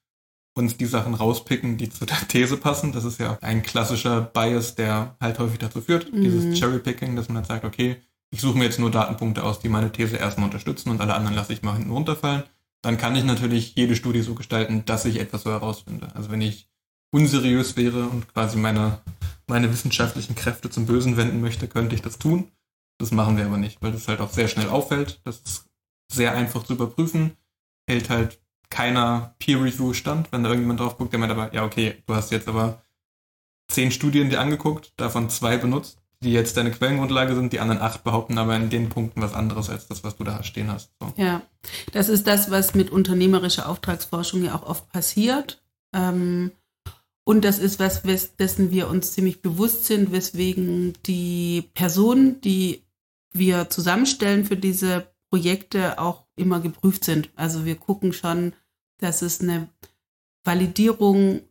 uns 0.55 0.77
die 0.77 0.87
Sachen 0.87 1.15
rauspicken, 1.15 1.77
die 1.77 1.91
zu 1.91 2.07
der 2.07 2.17
These 2.29 2.57
passen. 2.57 2.93
Das 2.93 3.05
ist 3.05 3.21
ja 3.21 3.37
ein 3.41 3.63
klassischer 3.63 4.21
Bias, 4.21 4.77
der 4.77 5.17
halt 5.21 5.39
häufig 5.39 5.59
dazu 5.59 5.81
führt, 5.81 6.13
mhm. 6.13 6.23
dieses 6.23 6.59
Cherrypicking, 6.59 7.17
dass 7.17 7.29
man 7.29 7.39
halt 7.39 7.47
sagt, 7.47 7.65
okay, 7.65 7.97
ich 8.31 8.41
suche 8.41 8.59
mir 8.59 8.65
jetzt 8.65 8.79
nur 8.79 8.91
Datenpunkte 8.91 9.43
aus, 9.43 9.61
die 9.61 9.69
meine 9.69 9.91
These 9.91 10.17
erstmal 10.17 10.47
unterstützen 10.47 10.91
und 10.91 11.01
alle 11.01 11.15
anderen 11.15 11.37
lasse 11.37 11.53
ich 11.53 11.63
mal 11.63 11.75
hinten 11.75 11.91
runterfallen. 11.91 12.45
Dann 12.83 12.97
kann 12.97 13.17
ich 13.17 13.25
natürlich 13.25 13.75
jede 13.75 13.97
Studie 13.97 14.23
so 14.23 14.35
gestalten, 14.35 14.85
dass 14.85 15.05
ich 15.05 15.19
etwas 15.19 15.43
so 15.43 15.51
herausfinde. 15.51 16.09
Also 16.15 16.31
wenn 16.31 16.41
ich 16.41 16.69
unseriös 17.11 17.77
wäre 17.77 18.07
und 18.07 18.33
quasi 18.33 18.57
meine, 18.57 19.00
meine 19.47 19.73
wissenschaftlichen 19.73 20.35
Kräfte 20.35 20.71
zum 20.71 20.87
Bösen 20.87 21.17
wenden 21.17 21.41
möchte, 21.41 21.69
könnte 21.69 21.95
ich 21.95 22.03
das 22.03 22.19
tun. 22.19 22.50
Das 22.99 23.12
machen 23.12 23.37
wir 23.37 23.47
aber 23.47 23.59
nicht, 23.59 23.81
weil 23.81 23.93
das 23.93 24.09
halt 24.09 24.21
auch 24.21 24.31
sehr 24.31 24.49
schnell 24.49 24.69
auffällt. 24.69 25.21
Das 25.25 25.41
ist 25.41 25.67
sehr 26.11 26.35
einfach 26.35 26.65
zu 26.65 26.75
überprüfen. 26.75 27.37
Hält 27.88 28.11
halt 28.11 28.41
keiner 28.71 29.35
Peer-Review 29.38 29.95
stand, 29.95 30.31
wenn 30.33 30.43
da 30.43 30.50
irgendjemand 30.50 30.81
drauf 30.81 30.99
guckt, 30.99 31.12
der 31.12 31.21
meint 31.21 31.33
aber, 31.33 31.55
ja, 31.55 31.65
okay, 31.65 32.03
du 32.07 32.15
hast 32.15 32.31
jetzt 32.31 32.49
aber 32.49 32.83
zehn 33.69 33.91
Studien 33.91 34.31
dir 34.31 34.41
angeguckt, 34.41 34.93
davon 34.97 35.31
zwei 35.31 35.57
benutzt, 35.57 35.99
die 36.21 36.33
jetzt 36.33 36.57
deine 36.57 36.71
Quellengrundlage 36.71 37.35
sind, 37.35 37.53
die 37.53 37.61
anderen 37.61 37.81
acht 37.81 38.05
behaupten 38.05 38.38
aber 38.38 38.57
in 38.57 38.71
den 38.71 38.88
Punkten 38.88 39.23
was 39.23 39.35
anderes 39.35 39.71
als 39.71 39.87
das, 39.87 40.05
was 40.05 40.17
du 40.17 40.25
da 40.25 40.43
stehen 40.43 40.71
hast. 40.71 40.91
So. 41.00 41.12
Ja, 41.17 41.43
das 41.93 42.09
ist 42.09 42.27
das, 42.27 42.50
was 42.50 42.75
mit 42.75 42.91
unternehmerischer 42.91 43.69
Auftragsforschung 43.69 44.43
ja 44.43 44.55
auch 44.55 44.67
oft 44.67 44.91
passiert. 44.91 45.62
Ähm, 45.95 46.50
und 47.29 47.45
das 47.45 47.59
ist 47.59 47.79
was, 47.79 48.01
dessen 48.39 48.71
wir 48.71 48.89
uns 48.89 49.13
ziemlich 49.13 49.43
bewusst 49.43 49.85
sind, 49.85 50.13
weswegen 50.13 50.95
die 51.05 51.69
Personen, 51.75 52.41
die 52.41 52.87
wir 53.35 53.69
zusammenstellen 53.69 54.47
für 54.47 54.57
diese 54.57 55.13
Projekte 55.31 55.99
auch 55.99 56.27
immer 56.37 56.61
geprüft 56.61 57.05
sind. 57.05 57.29
Also 57.37 57.67
wir 57.67 57.77
gucken 57.77 58.15
schon, 58.15 58.55
dass 58.97 59.21
es 59.21 59.43
eine 59.43 59.69
Validierung 60.43 61.43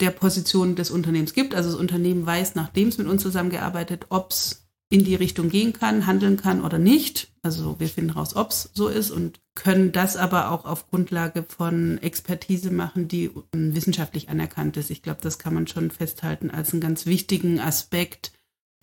der 0.00 0.10
Position 0.10 0.76
des 0.76 0.90
Unternehmens 0.90 1.32
gibt. 1.32 1.54
Also 1.54 1.70
das 1.70 1.80
Unternehmen 1.80 2.26
weiß, 2.26 2.54
nachdem 2.54 2.88
es 2.88 2.98
mit 2.98 3.06
uns 3.06 3.22
zusammengearbeitet, 3.22 4.04
ob 4.10 4.32
es 4.32 4.67
in 4.90 5.04
die 5.04 5.14
Richtung 5.14 5.50
gehen 5.50 5.72
kann, 5.72 6.06
handeln 6.06 6.36
kann 6.36 6.64
oder 6.64 6.78
nicht. 6.78 7.30
Also 7.42 7.78
wir 7.78 7.88
finden 7.88 8.10
raus, 8.10 8.34
ob 8.34 8.50
es 8.50 8.70
so 8.74 8.88
ist 8.88 9.10
und 9.10 9.40
können 9.54 9.92
das 9.92 10.16
aber 10.16 10.50
auch 10.50 10.64
auf 10.64 10.88
Grundlage 10.88 11.44
von 11.46 11.98
Expertise 11.98 12.70
machen, 12.70 13.08
die 13.08 13.30
wissenschaftlich 13.52 14.28
anerkannt 14.28 14.76
ist. 14.76 14.90
Ich 14.90 15.02
glaube, 15.02 15.20
das 15.22 15.38
kann 15.38 15.54
man 15.54 15.66
schon 15.66 15.90
festhalten 15.90 16.50
als 16.50 16.72
einen 16.72 16.80
ganz 16.80 17.06
wichtigen 17.06 17.60
Aspekt 17.60 18.32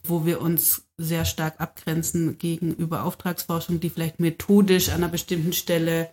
wo 0.10 0.26
wir 0.26 0.42
uns 0.42 0.88
sehr 0.98 1.26
stark 1.26 1.60
abgrenzen 1.60 2.38
gegenüber 2.38 3.04
Auftragsforschung, 3.04 3.80
die 3.80 3.90
vielleicht 3.90 4.20
methodisch 4.20 4.90
an 4.90 4.96
einer 4.96 5.10
bestimmten 5.10 5.54
Stelle 5.54 6.10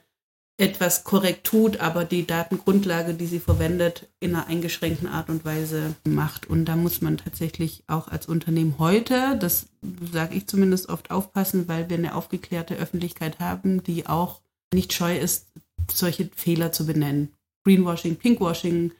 etwas 0.62 1.04
korrekt 1.04 1.44
tut, 1.44 1.80
aber 1.80 2.04
die 2.04 2.26
Datengrundlage, 2.26 3.14
die 3.14 3.26
sie 3.26 3.40
verwendet, 3.40 4.08
in 4.20 4.34
einer 4.34 4.46
eingeschränkten 4.46 5.08
Art 5.08 5.28
und 5.28 5.44
Weise 5.44 5.94
macht. 6.06 6.48
Und 6.48 6.66
da 6.66 6.76
muss 6.76 7.00
man 7.02 7.18
tatsächlich 7.18 7.82
auch 7.88 8.08
als 8.08 8.26
Unternehmen 8.26 8.76
heute, 8.78 9.36
das 9.38 9.66
sage 10.12 10.36
ich 10.36 10.46
zumindest 10.46 10.88
oft, 10.88 11.10
aufpassen, 11.10 11.68
weil 11.68 11.90
wir 11.90 11.98
eine 11.98 12.14
aufgeklärte 12.14 12.76
Öffentlichkeit 12.76 13.40
haben, 13.40 13.82
die 13.82 14.06
auch 14.06 14.40
nicht 14.72 14.92
scheu 14.92 15.18
ist, 15.18 15.48
solche 15.92 16.30
Fehler 16.34 16.72
zu 16.72 16.86
benennen. 16.86 17.32
Greenwashing, 17.64 18.16
Pinkwashing, 18.16 18.92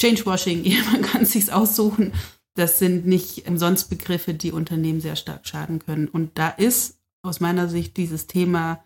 Changewashing, 0.00 0.64
man 0.92 1.02
kann 1.02 1.22
es 1.22 1.32
sich 1.32 1.52
aussuchen 1.52 2.12
das 2.60 2.78
sind 2.78 3.06
nicht 3.06 3.48
umsonst 3.48 3.90
Begriffe, 3.90 4.34
die 4.34 4.52
Unternehmen 4.52 5.00
sehr 5.00 5.16
stark 5.16 5.46
schaden 5.46 5.78
können. 5.78 6.08
Und 6.08 6.36
da 6.36 6.48
ist 6.48 6.98
aus 7.22 7.40
meiner 7.40 7.68
Sicht 7.68 7.96
dieses 7.96 8.26
Thema 8.26 8.84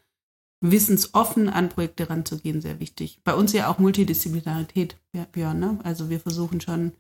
wissensoffen 0.71 1.49
an 1.49 1.69
Projekte 1.69 2.09
ranzugehen 2.09 2.61
sehr 2.61 2.81
wichtig. 2.81 3.21
Bei 3.23 3.35
uns 3.35 3.53
ja 3.53 3.69
auch 3.69 3.79
Multidisziplinarität, 3.79 4.97
Björn. 5.33 5.59
Ne? 5.59 5.79
Also 5.85 6.09
wir 6.09 6.21
versuchen 6.21 6.61
schon 6.61 6.93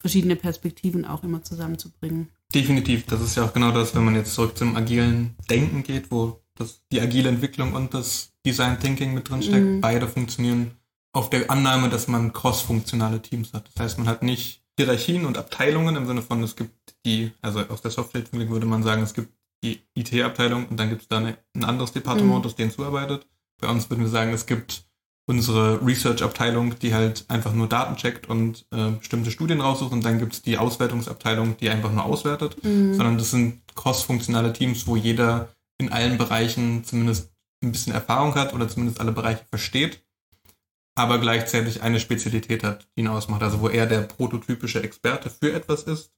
verschiedene 0.00 0.34
Perspektiven 0.34 1.04
auch 1.04 1.22
immer 1.22 1.42
zusammenzubringen. 1.42 2.28
Definitiv. 2.52 3.06
Das 3.06 3.20
ist 3.20 3.36
ja 3.36 3.44
auch 3.44 3.52
genau 3.52 3.70
das, 3.70 3.94
wenn 3.94 4.04
man 4.04 4.16
jetzt 4.16 4.34
zurück 4.34 4.58
zum 4.58 4.76
agilen 4.76 5.36
Denken 5.48 5.84
geht, 5.84 6.10
wo 6.10 6.40
das, 6.56 6.82
die 6.90 7.00
agile 7.00 7.28
Entwicklung 7.28 7.72
und 7.72 7.94
das 7.94 8.32
Design 8.44 8.78
Thinking 8.80 9.14
mit 9.14 9.30
drin 9.30 9.42
steckt. 9.42 9.64
Mhm. 9.64 9.80
Beide 9.80 10.08
funktionieren 10.08 10.72
auf 11.12 11.30
der 11.30 11.50
Annahme, 11.50 11.88
dass 11.88 12.08
man 12.08 12.32
cross-funktionale 12.32 13.22
Teams 13.22 13.52
hat. 13.52 13.70
Das 13.72 13.84
heißt, 13.84 13.98
man 13.98 14.08
hat 14.08 14.22
nicht 14.22 14.62
Hierarchien 14.76 15.26
und 15.26 15.38
Abteilungen 15.38 15.94
im 15.94 16.06
Sinne 16.06 16.22
von, 16.22 16.42
es 16.42 16.56
gibt 16.56 16.96
die, 17.06 17.30
also 17.40 17.60
aus 17.60 17.82
der 17.82 17.90
Softwareentwicklung 17.90 18.50
würde 18.50 18.66
man 18.66 18.82
sagen, 18.82 19.02
es 19.02 19.14
gibt 19.14 19.32
die 19.62 19.80
IT-Abteilung 19.94 20.66
und 20.68 20.78
dann 20.78 20.88
gibt 20.88 21.02
es 21.02 21.08
da 21.08 21.18
eine, 21.18 21.36
ein 21.54 21.64
anderes 21.64 21.92
Departement, 21.92 22.38
mhm. 22.38 22.42
das 22.42 22.56
denen 22.56 22.70
zuarbeitet. 22.70 23.26
Bei 23.60 23.68
uns 23.68 23.88
würden 23.88 24.00
wir 24.00 24.08
sagen, 24.08 24.32
es 24.32 24.46
gibt 24.46 24.84
unsere 25.26 25.84
Research-Abteilung, 25.84 26.78
die 26.80 26.94
halt 26.94 27.24
einfach 27.28 27.52
nur 27.52 27.68
Daten 27.68 27.96
checkt 27.96 28.28
und 28.28 28.66
äh, 28.72 28.90
bestimmte 28.90 29.30
Studien 29.30 29.60
raussucht 29.60 29.92
und 29.92 30.04
dann 30.04 30.18
gibt 30.18 30.32
es 30.32 30.42
die 30.42 30.58
Auswertungsabteilung, 30.58 31.56
die 31.58 31.70
einfach 31.70 31.92
nur 31.92 32.04
auswertet, 32.04 32.62
mhm. 32.64 32.94
sondern 32.94 33.18
das 33.18 33.30
sind 33.30 33.62
cross-funktionale 33.76 34.52
Teams, 34.52 34.86
wo 34.86 34.96
jeder 34.96 35.48
in 35.78 35.92
allen 35.92 36.18
Bereichen 36.18 36.84
zumindest 36.84 37.32
ein 37.62 37.70
bisschen 37.70 37.92
Erfahrung 37.92 38.34
hat 38.34 38.52
oder 38.52 38.68
zumindest 38.68 39.00
alle 39.00 39.12
Bereiche 39.12 39.44
versteht 39.48 40.02
aber 40.94 41.18
gleichzeitig 41.18 41.82
eine 41.82 42.00
Spezialität 42.00 42.64
hat, 42.64 42.88
die 42.96 43.00
ihn 43.00 43.08
ausmacht. 43.08 43.42
Also 43.42 43.60
wo 43.60 43.68
er 43.68 43.86
der 43.86 44.02
prototypische 44.02 44.82
Experte 44.82 45.30
für 45.30 45.52
etwas 45.52 45.84
ist, 45.84 46.12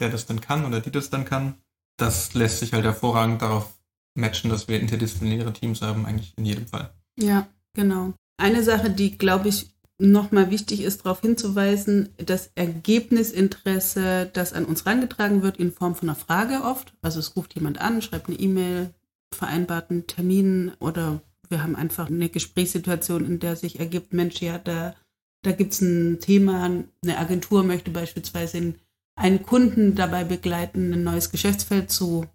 der 0.00 0.10
das 0.10 0.26
dann 0.26 0.40
kann 0.40 0.64
oder 0.64 0.80
die 0.80 0.90
das 0.90 1.10
dann 1.10 1.24
kann. 1.24 1.56
Das 1.98 2.32
lässt 2.34 2.60
sich 2.60 2.72
halt 2.72 2.84
hervorragend 2.84 3.42
darauf 3.42 3.78
matchen, 4.14 4.50
dass 4.50 4.68
wir 4.68 4.80
interdisziplinäre 4.80 5.52
Teams 5.52 5.82
haben, 5.82 6.06
eigentlich 6.06 6.32
in 6.36 6.46
jedem 6.46 6.66
Fall. 6.66 6.94
Ja, 7.18 7.46
genau. 7.74 8.14
Eine 8.40 8.62
Sache, 8.62 8.90
die, 8.90 9.18
glaube 9.18 9.48
ich, 9.48 9.74
nochmal 9.98 10.50
wichtig 10.50 10.82
ist, 10.82 11.04
darauf 11.04 11.20
hinzuweisen, 11.20 12.10
das 12.16 12.52
Ergebnisinteresse, 12.54 14.30
das 14.32 14.52
an 14.52 14.64
uns 14.64 14.84
herangetragen 14.84 15.42
wird, 15.42 15.56
in 15.56 15.72
Form 15.72 15.94
von 15.94 16.08
einer 16.08 16.16
Frage 16.16 16.62
oft. 16.62 16.94
Also 17.02 17.18
es 17.18 17.36
ruft 17.36 17.54
jemand 17.54 17.80
an, 17.80 18.00
schreibt 18.00 18.28
eine 18.28 18.38
E-Mail, 18.38 18.94
vereinbarten 19.34 20.06
Termin 20.06 20.72
oder 20.78 21.20
wir 21.48 21.62
haben 21.62 21.76
einfach 21.76 22.08
eine 22.08 22.28
Gesprächssituation, 22.28 23.24
in 23.24 23.40
der 23.40 23.56
sich 23.56 23.80
ergibt, 23.80 24.12
Mensch, 24.12 24.40
ja, 24.40 24.58
da, 24.58 24.94
da 25.42 25.52
gibt 25.52 25.72
es 25.72 25.80
ein 25.80 26.20
Thema, 26.20 26.64
eine 26.64 27.18
Agentur 27.18 27.64
möchte 27.64 27.90
beispielsweise 27.90 28.74
einen 29.18 29.42
Kunden 29.42 29.94
dabei 29.94 30.24
begleiten, 30.24 30.92
ein 30.92 31.04
neues 31.04 31.30
Geschäftsfeld 31.30 31.90
zu 31.90 32.26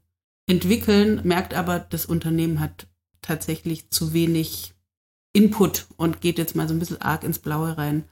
entwickeln, 0.47 1.21
merkt 1.23 1.53
aber, 1.53 1.79
das 1.79 2.05
Unternehmen 2.05 2.59
hat 2.59 2.87
tatsächlich 3.21 3.89
zu 3.89 4.13
wenig 4.13 4.73
Input 5.31 5.87
und 5.97 6.21
geht 6.21 6.37
jetzt 6.37 6.55
mal 6.55 6.67
so 6.67 6.73
ein 6.73 6.79
bisschen 6.79 7.01
arg 7.01 7.23
ins 7.23 7.39
Blaue 7.39 7.77
rein. 7.77 8.03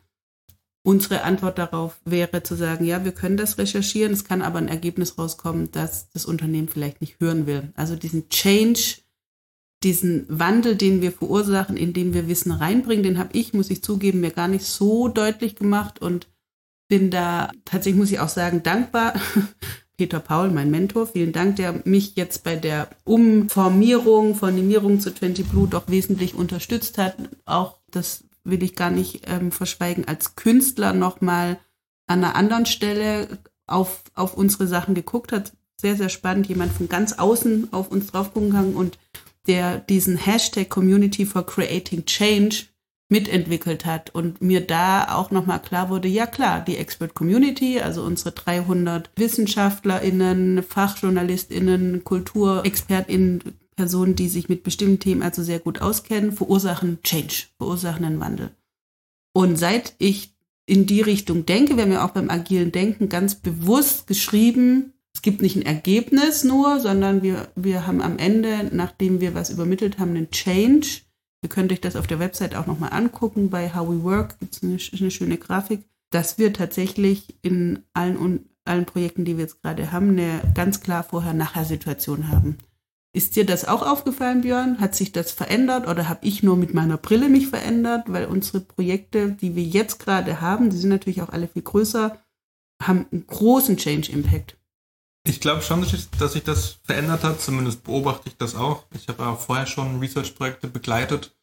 Unsere 0.84 1.22
Antwort 1.22 1.60
darauf 1.60 2.00
wäre 2.06 2.42
zu 2.42 2.56
sagen, 2.56 2.86
ja, 2.86 3.06
wir 3.06 3.12
können 3.12 3.38
das 3.38 3.60
recherchieren, 3.60 4.14
es 4.14 4.24
kann 4.26 4.42
aber 4.42 4.58
ein 4.58 4.68
Ergebnis 4.68 5.18
rauskommen, 5.18 5.70
dass 5.72 6.10
das 6.10 6.26
Unternehmen 6.26 6.70
vielleicht 6.70 7.02
nicht 7.02 7.20
hören 7.20 7.46
will. 7.46 7.72
Also 7.76 7.96
diesen 7.96 8.30
Change 8.30 9.02
diesen 9.84 10.26
Wandel, 10.30 10.76
den 10.76 11.02
wir 11.02 11.12
verursachen, 11.12 11.76
indem 11.76 12.14
wir 12.14 12.28
Wissen 12.28 12.52
reinbringen, 12.52 13.04
den 13.04 13.18
habe 13.18 13.36
ich, 13.38 13.54
muss 13.54 13.70
ich 13.70 13.84
zugeben, 13.84 14.20
mir 14.20 14.32
gar 14.32 14.48
nicht 14.48 14.66
so 14.66 15.08
deutlich 15.08 15.56
gemacht 15.56 16.00
und 16.00 16.28
bin 16.92 17.10
da 17.10 17.50
tatsächlich, 17.64 17.98
muss 17.98 18.12
ich 18.12 18.20
auch 18.20 18.28
sagen, 18.28 18.64
dankbar. 18.64 19.14
Peter 19.98 20.20
Paul, 20.20 20.50
mein 20.50 20.70
Mentor, 20.70 21.08
vielen 21.08 21.32
Dank, 21.32 21.56
der 21.56 21.80
mich 21.86 22.18
jetzt 22.18 22.44
bei 22.44 22.58
der 22.58 22.90
Umformierung, 23.06 24.36
Formierung 24.36 25.00
zu 25.00 25.16
20 25.16 25.48
Blue 25.48 25.70
doch 25.70 25.88
wesentlich 25.88 26.36
unterstützt 26.36 26.98
hat. 26.98 27.16
Auch 27.46 27.80
das 27.92 28.26
will 28.44 28.62
ich 28.62 28.76
gar 28.76 28.92
nicht 28.92 29.22
ähm, 29.28 29.54
verschweigen, 29.54 30.06
als 30.06 30.36
Künstler 30.36 30.92
nochmal 30.92 31.60
an 32.08 32.26
einer 32.26 32.36
anderen 32.36 32.66
Stelle 32.66 33.40
auf, 33.68 34.04
auf 34.14 34.34
unsere 34.34 34.68
Sachen 34.68 34.94
geguckt 34.94 35.32
hat. 35.32 35.54
Sehr, 35.78 35.96
sehr 35.96 36.10
spannend, 36.10 36.48
jemand 36.48 36.74
von 36.74 36.90
ganz 36.90 37.14
außen 37.14 37.72
auf 37.72 37.90
uns 37.90 38.08
drauf 38.08 38.34
gucken 38.34 38.52
kann 38.52 38.74
und 38.74 39.00
der 39.48 39.80
diesen 39.80 40.18
Hashtag 40.18 40.70
Community 40.70 41.26
for 41.26 41.46
Creating 41.46 42.04
Change 42.06 42.66
mitentwickelt 43.12 43.86
hat 43.86 44.10
und 44.16 44.42
mir 44.42 44.62
da 44.62 45.16
auch 45.16 45.32
nochmal 45.32 45.62
klar 45.62 45.90
wurde, 45.90 46.08
ja 46.08 46.26
klar, 46.26 46.62
die 46.62 46.78
Expert 46.78 47.14
Community, 47.14 47.80
also 47.80 48.04
unsere 48.04 48.32
300 48.32 49.12
WissenschaftlerInnen, 49.16 50.64
FachjournalistInnen, 50.64 52.04
KulturexpertInnen, 52.04 53.44
Personen, 53.76 54.16
die 54.16 54.30
sich 54.30 54.48
mit 54.48 54.64
bestimmten 54.64 55.00
Themen 55.00 55.24
also 55.24 55.44
sehr 55.44 55.60
gut 55.60 55.82
auskennen, 55.82 56.32
verursachen 56.32 57.00
Change, 57.04 57.48
verursachen 57.58 58.06
einen 58.06 58.20
Wandel. 58.20 58.52
Und 59.34 59.58
seit 59.58 59.94
ich 59.98 60.34
in 60.66 60.86
die 60.86 61.02
Richtung 61.02 61.46
denke, 61.46 61.76
wir 61.76 61.84
haben 61.84 61.92
ja 61.92 62.06
auch 62.06 62.12
beim 62.12 62.30
agilen 62.30 62.72
Denken 62.72 63.10
ganz 63.10 63.36
bewusst 63.36 64.08
geschrieben, 64.08 64.94
es 65.14 65.22
gibt 65.22 65.42
nicht 65.42 65.58
ein 65.58 65.66
Ergebnis 65.66 66.46
nur, 66.46 66.80
sondern 66.80 67.22
wir, 67.22 67.50
wir 67.56 67.86
haben 67.86 68.02
am 68.02 68.18
Ende, 68.18 68.70
nachdem 68.72 69.20
wir 69.20 69.36
was 69.36 69.50
übermittelt 69.50 70.00
haben, 70.00 70.16
einen 70.16 70.32
Change, 70.32 71.02
Ihr 71.44 71.50
könnt 71.50 71.72
euch 71.72 71.82
das 71.82 71.96
auf 71.96 72.08
der 72.08 72.20
Website 72.20 72.56
auch 72.56 72.68
nochmal 72.68 72.94
angucken. 72.94 73.50
Bei 73.50 73.74
How 73.74 73.90
We 73.90 74.04
Work 74.04 74.40
gibt 74.40 74.56
es 74.56 74.64
eine, 74.64 74.78
eine, 75.00 75.12
schöne 75.12 75.38
Grafik, 75.38 75.84
dass 76.12 76.38
wir 76.38 76.54
tatsächlich 76.54 77.36
in 77.42 77.84
allen, 77.94 78.50
allen 78.64 78.86
Projekten, 78.86 79.26
die 79.26 79.38
wir 79.38 79.46
jetzt 79.46 79.62
gerade 79.62 79.92
haben, 79.92 80.10
eine 80.10 80.42
ganz 80.54 80.82
klar 80.82 81.04
Vorher-Nachher-Situation 81.04 82.30
haben. 82.30 82.58
Ist 83.14 83.36
dir 83.36 83.46
das 83.46 83.66
auch 83.66 83.82
aufgefallen, 83.82 84.42
Björn? 84.42 84.80
Hat 84.80 84.96
sich 84.96 85.12
das 85.12 85.32
verändert 85.32 85.88
oder 85.88 86.08
habe 86.08 86.26
ich 86.26 86.44
nur 86.44 86.56
mit 86.56 86.74
meiner 86.74 86.98
Brille 86.98 87.28
mich 87.28 87.48
verändert? 87.48 88.04
Weil 88.08 88.26
unsere 88.26 88.62
Projekte, 88.62 89.32
die 89.32 89.56
wir 89.56 89.64
jetzt 89.64 90.00
gerade 90.00 90.40
haben, 90.40 90.70
die 90.70 90.78
sind 90.78 90.90
natürlich 90.90 91.22
auch 91.22 91.30
alle 91.30 91.48
viel 91.48 91.64
größer, 91.64 92.18
haben 92.82 93.08
einen 93.12 93.28
großen 93.28 93.76
Change-Impact. 93.78 94.58
Ich 95.24 95.40
glaube 95.40 95.62
schon, 95.62 95.86
dass 96.20 96.34
sich 96.34 96.44
das 96.44 96.80
verändert 96.84 97.24
hat. 97.24 97.42
Zumindest 97.42 97.84
beobachte 97.84 98.30
ich 98.30 98.38
das 98.38 98.56
auch. 98.56 98.86
Ich 98.92 99.08
habe 99.08 99.26
auch 99.26 99.40
vorher 99.40 99.68
schon 99.68 100.00
Research-Projekte 100.00 100.68
begleitet, 100.68 101.36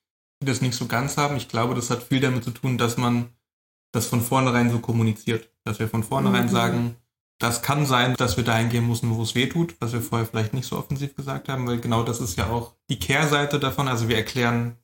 die 0.42 0.46
das 0.46 0.60
nicht 0.60 0.74
so 0.74 0.86
ganz 0.86 1.16
haben. 1.16 1.36
Ich 1.36 1.48
glaube, 1.48 1.74
das 1.74 1.90
hat 1.90 2.02
viel 2.02 2.20
damit 2.20 2.44
zu 2.44 2.50
tun, 2.50 2.78
dass 2.78 2.96
man 2.96 3.30
das 3.92 4.06
von 4.06 4.20
vornherein 4.20 4.70
so 4.70 4.80
kommuniziert. 4.80 5.50
Dass 5.64 5.78
wir 5.78 5.88
von 5.88 6.02
vornherein 6.02 6.46
mhm. 6.46 6.50
sagen, 6.50 6.96
das 7.38 7.62
kann 7.62 7.86
sein, 7.86 8.14
dass 8.16 8.36
wir 8.36 8.44
dahin 8.44 8.68
gehen 8.68 8.88
müssen, 8.88 9.14
wo 9.14 9.22
es 9.22 9.36
weh 9.36 9.46
tut, 9.46 9.76
was 9.80 9.92
wir 9.92 10.02
vorher 10.02 10.26
vielleicht 10.26 10.54
nicht 10.54 10.66
so 10.66 10.76
offensiv 10.76 11.14
gesagt 11.14 11.48
haben, 11.48 11.66
weil 11.68 11.78
genau 11.78 12.02
das 12.02 12.20
ist 12.20 12.36
ja 12.36 12.48
auch 12.48 12.74
die 12.90 12.98
Kehrseite 12.98 13.60
davon. 13.60 13.86
Also 13.86 14.08
wir 14.08 14.16
erklären, 14.16 14.76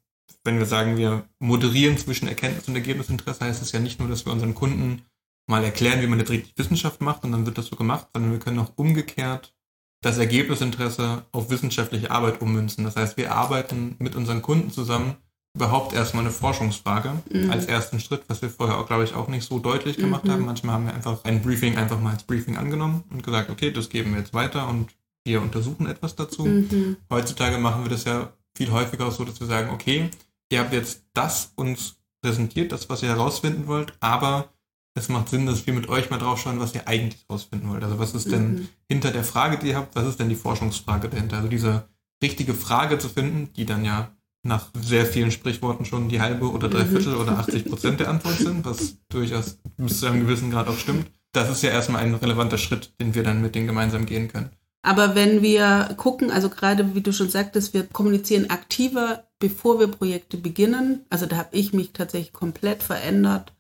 wenn 0.44 0.58
wir 0.58 0.66
sagen, 0.66 0.96
wir 0.96 1.28
moderieren 1.40 1.98
zwischen 1.98 2.28
Erkenntnis 2.28 2.68
und 2.68 2.76
Ergebnisinteresse, 2.76 3.44
heißt 3.44 3.60
es 3.60 3.72
ja 3.72 3.80
nicht 3.80 3.98
nur, 3.98 4.08
dass 4.08 4.24
wir 4.24 4.32
unseren 4.32 4.54
Kunden 4.54 5.02
mal 5.46 5.64
erklären, 5.64 6.00
wie 6.00 6.06
man 6.06 6.18
jetzt 6.18 6.30
richtig 6.30 6.56
Wissenschaft 6.56 7.00
macht 7.00 7.24
und 7.24 7.32
dann 7.32 7.46
wird 7.46 7.58
das 7.58 7.66
so 7.66 7.76
gemacht, 7.76 8.08
sondern 8.12 8.32
wir 8.32 8.38
können 8.38 8.58
auch 8.58 8.72
umgekehrt 8.76 9.54
das 10.02 10.18
Ergebnisinteresse 10.18 11.24
auf 11.32 11.50
wissenschaftliche 11.50 12.10
Arbeit 12.10 12.42
ummünzen. 12.42 12.84
Das 12.84 12.96
heißt, 12.96 13.16
wir 13.16 13.32
arbeiten 13.32 13.96
mit 13.98 14.14
unseren 14.16 14.42
Kunden 14.42 14.70
zusammen 14.70 15.16
überhaupt 15.56 15.94
erstmal 15.94 16.24
eine 16.24 16.32
Forschungsfrage 16.32 17.12
mhm. 17.30 17.50
als 17.50 17.66
ersten 17.66 18.00
Schritt, 18.00 18.22
was 18.28 18.42
wir 18.42 18.50
vorher 18.50 18.78
auch, 18.78 18.86
glaube 18.86 19.04
ich, 19.04 19.14
auch 19.14 19.28
nicht 19.28 19.48
so 19.48 19.58
deutlich 19.60 19.96
gemacht 19.96 20.24
mhm. 20.24 20.30
haben. 20.30 20.44
Manchmal 20.44 20.74
haben 20.74 20.86
wir 20.86 20.94
einfach 20.94 21.24
ein 21.24 21.42
Briefing 21.42 21.76
einfach 21.76 22.00
mal 22.00 22.12
als 22.12 22.24
Briefing 22.24 22.56
angenommen 22.56 23.04
und 23.10 23.22
gesagt, 23.22 23.50
okay, 23.50 23.70
das 23.70 23.88
geben 23.88 24.12
wir 24.12 24.20
jetzt 24.20 24.34
weiter 24.34 24.68
und 24.68 24.90
wir 25.24 25.40
untersuchen 25.40 25.86
etwas 25.86 26.16
dazu. 26.16 26.44
Mhm. 26.44 26.96
Heutzutage 27.08 27.58
machen 27.58 27.84
wir 27.84 27.90
das 27.90 28.04
ja 28.04 28.32
viel 28.56 28.72
häufiger 28.72 29.10
so, 29.10 29.24
dass 29.24 29.40
wir 29.40 29.46
sagen, 29.46 29.70
okay, 29.70 30.10
ihr 30.50 30.60
habt 30.60 30.72
jetzt 30.72 31.04
das 31.14 31.52
uns 31.54 31.96
präsentiert, 32.20 32.72
das, 32.72 32.90
was 32.90 33.02
ihr 33.02 33.10
herausfinden 33.10 33.66
wollt, 33.66 33.94
aber 34.00 34.48
es 34.94 35.08
macht 35.08 35.28
Sinn, 35.28 35.46
dass 35.46 35.66
wir 35.66 35.74
mit 35.74 35.88
euch 35.88 36.10
mal 36.10 36.18
drauf 36.18 36.40
schauen, 36.40 36.60
was 36.60 36.74
ihr 36.74 36.86
eigentlich 36.86 37.24
herausfinden 37.28 37.68
wollt. 37.68 37.82
Also 37.82 37.98
was 37.98 38.14
ist 38.14 38.30
denn 38.30 38.54
mhm. 38.54 38.68
hinter 38.88 39.10
der 39.10 39.24
Frage, 39.24 39.58
die 39.58 39.68
ihr 39.68 39.76
habt, 39.76 39.96
was 39.96 40.06
ist 40.06 40.20
denn 40.20 40.28
die 40.28 40.36
Forschungsfrage 40.36 41.08
dahinter? 41.08 41.36
Also 41.36 41.48
diese 41.48 41.88
richtige 42.22 42.54
Frage 42.54 42.98
zu 42.98 43.08
finden, 43.08 43.52
die 43.54 43.66
dann 43.66 43.84
ja 43.84 44.12
nach 44.44 44.68
sehr 44.80 45.06
vielen 45.06 45.30
Sprichworten 45.30 45.84
schon 45.84 46.08
die 46.08 46.20
halbe 46.20 46.50
oder 46.50 46.68
drei 46.68 46.84
Viertel 46.84 47.16
oder 47.16 47.38
80 47.38 47.64
Prozent 47.64 48.00
der 48.00 48.10
Antwort 48.10 48.36
sind, 48.36 48.64
was 48.64 48.98
durchaus 49.08 49.58
bis 49.76 50.00
zu 50.00 50.06
einem 50.06 50.20
gewissen 50.20 50.50
Grad 50.50 50.68
auch 50.68 50.78
stimmt. 50.78 51.10
Das 51.32 51.50
ist 51.50 51.62
ja 51.62 51.70
erstmal 51.70 52.02
ein 52.02 52.14
relevanter 52.14 52.58
Schritt, 52.58 52.92
den 53.00 53.14
wir 53.14 53.22
dann 53.22 53.42
mit 53.42 53.54
denen 53.54 53.66
gemeinsam 53.66 54.06
gehen 54.06 54.28
können. 54.28 54.50
Aber 54.82 55.14
wenn 55.14 55.40
wir 55.40 55.94
gucken, 55.96 56.30
also 56.30 56.50
gerade 56.50 56.94
wie 56.94 57.00
du 57.00 57.10
schon 57.10 57.30
sagtest, 57.30 57.72
wir 57.72 57.84
kommunizieren 57.84 58.50
aktiver, 58.50 59.24
bevor 59.38 59.80
wir 59.80 59.88
Projekte 59.88 60.36
beginnen. 60.36 61.06
Also 61.08 61.24
da 61.24 61.36
habe 61.36 61.56
ich 61.56 61.72
mich 61.72 61.92
tatsächlich 61.92 62.34
komplett 62.34 62.82
verändert, 62.82 63.53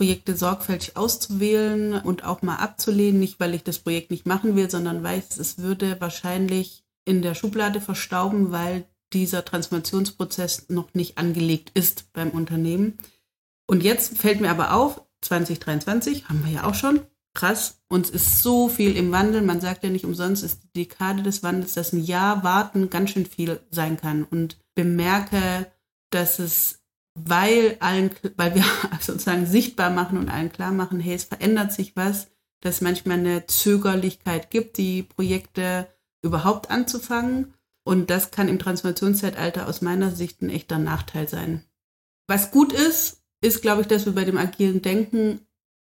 Projekte 0.00 0.34
sorgfältig 0.34 0.96
auszuwählen 0.96 2.00
und 2.00 2.24
auch 2.24 2.40
mal 2.40 2.56
abzulehnen. 2.56 3.20
Nicht, 3.20 3.38
weil 3.38 3.52
ich 3.52 3.64
das 3.64 3.80
Projekt 3.80 4.10
nicht 4.10 4.24
machen 4.24 4.56
will, 4.56 4.70
sondern 4.70 5.02
weiß, 5.02 5.36
es 5.36 5.58
würde 5.58 6.00
wahrscheinlich 6.00 6.84
in 7.04 7.20
der 7.20 7.34
Schublade 7.34 7.82
verstauben, 7.82 8.50
weil 8.50 8.86
dieser 9.12 9.44
Transformationsprozess 9.44 10.70
noch 10.70 10.94
nicht 10.94 11.18
angelegt 11.18 11.72
ist 11.74 12.10
beim 12.14 12.30
Unternehmen. 12.30 12.98
Und 13.66 13.82
jetzt 13.82 14.16
fällt 14.16 14.40
mir 14.40 14.48
aber 14.48 14.72
auf, 14.72 15.02
2023 15.20 16.30
haben 16.30 16.46
wir 16.46 16.50
ja 16.50 16.64
auch 16.64 16.74
schon, 16.74 17.00
krass, 17.34 17.82
uns 17.88 18.08
ist 18.08 18.42
so 18.42 18.70
viel 18.70 18.96
im 18.96 19.12
Wandel. 19.12 19.42
Man 19.42 19.60
sagt 19.60 19.84
ja 19.84 19.90
nicht 19.90 20.06
umsonst, 20.06 20.42
ist 20.42 20.62
die 20.62 20.84
Dekade 20.86 21.22
des 21.22 21.42
Wandels, 21.42 21.74
dass 21.74 21.92
ein 21.92 22.02
Jahr 22.02 22.42
warten 22.42 22.88
ganz 22.88 23.10
schön 23.10 23.26
viel 23.26 23.60
sein 23.70 23.98
kann. 23.98 24.24
Und 24.24 24.56
bemerke, 24.74 25.70
dass 26.08 26.38
es, 26.38 26.79
weil 27.26 27.76
allen, 27.80 28.10
weil 28.36 28.54
wir 28.54 28.64
sozusagen 29.00 29.46
sichtbar 29.46 29.90
machen 29.90 30.18
und 30.18 30.28
allen 30.28 30.52
klar 30.52 30.72
machen, 30.72 31.00
hey, 31.00 31.14
es 31.14 31.24
verändert 31.24 31.72
sich 31.72 31.96
was, 31.96 32.28
dass 32.60 32.80
manchmal 32.80 33.18
eine 33.18 33.46
Zögerlichkeit 33.46 34.50
gibt, 34.50 34.76
die 34.76 35.02
Projekte 35.02 35.88
überhaupt 36.22 36.70
anzufangen. 36.70 37.54
Und 37.82 38.10
das 38.10 38.30
kann 38.30 38.48
im 38.48 38.58
Transformationszeitalter 38.58 39.66
aus 39.66 39.80
meiner 39.80 40.10
Sicht 40.10 40.42
ein 40.42 40.50
echter 40.50 40.78
Nachteil 40.78 41.28
sein. 41.28 41.64
Was 42.26 42.50
gut 42.50 42.72
ist, 42.72 43.22
ist, 43.40 43.62
glaube 43.62 43.80
ich, 43.82 43.86
dass 43.86 44.04
wir 44.04 44.14
bei 44.14 44.24
dem 44.24 44.36
agilen 44.36 44.82
Denken 44.82 45.40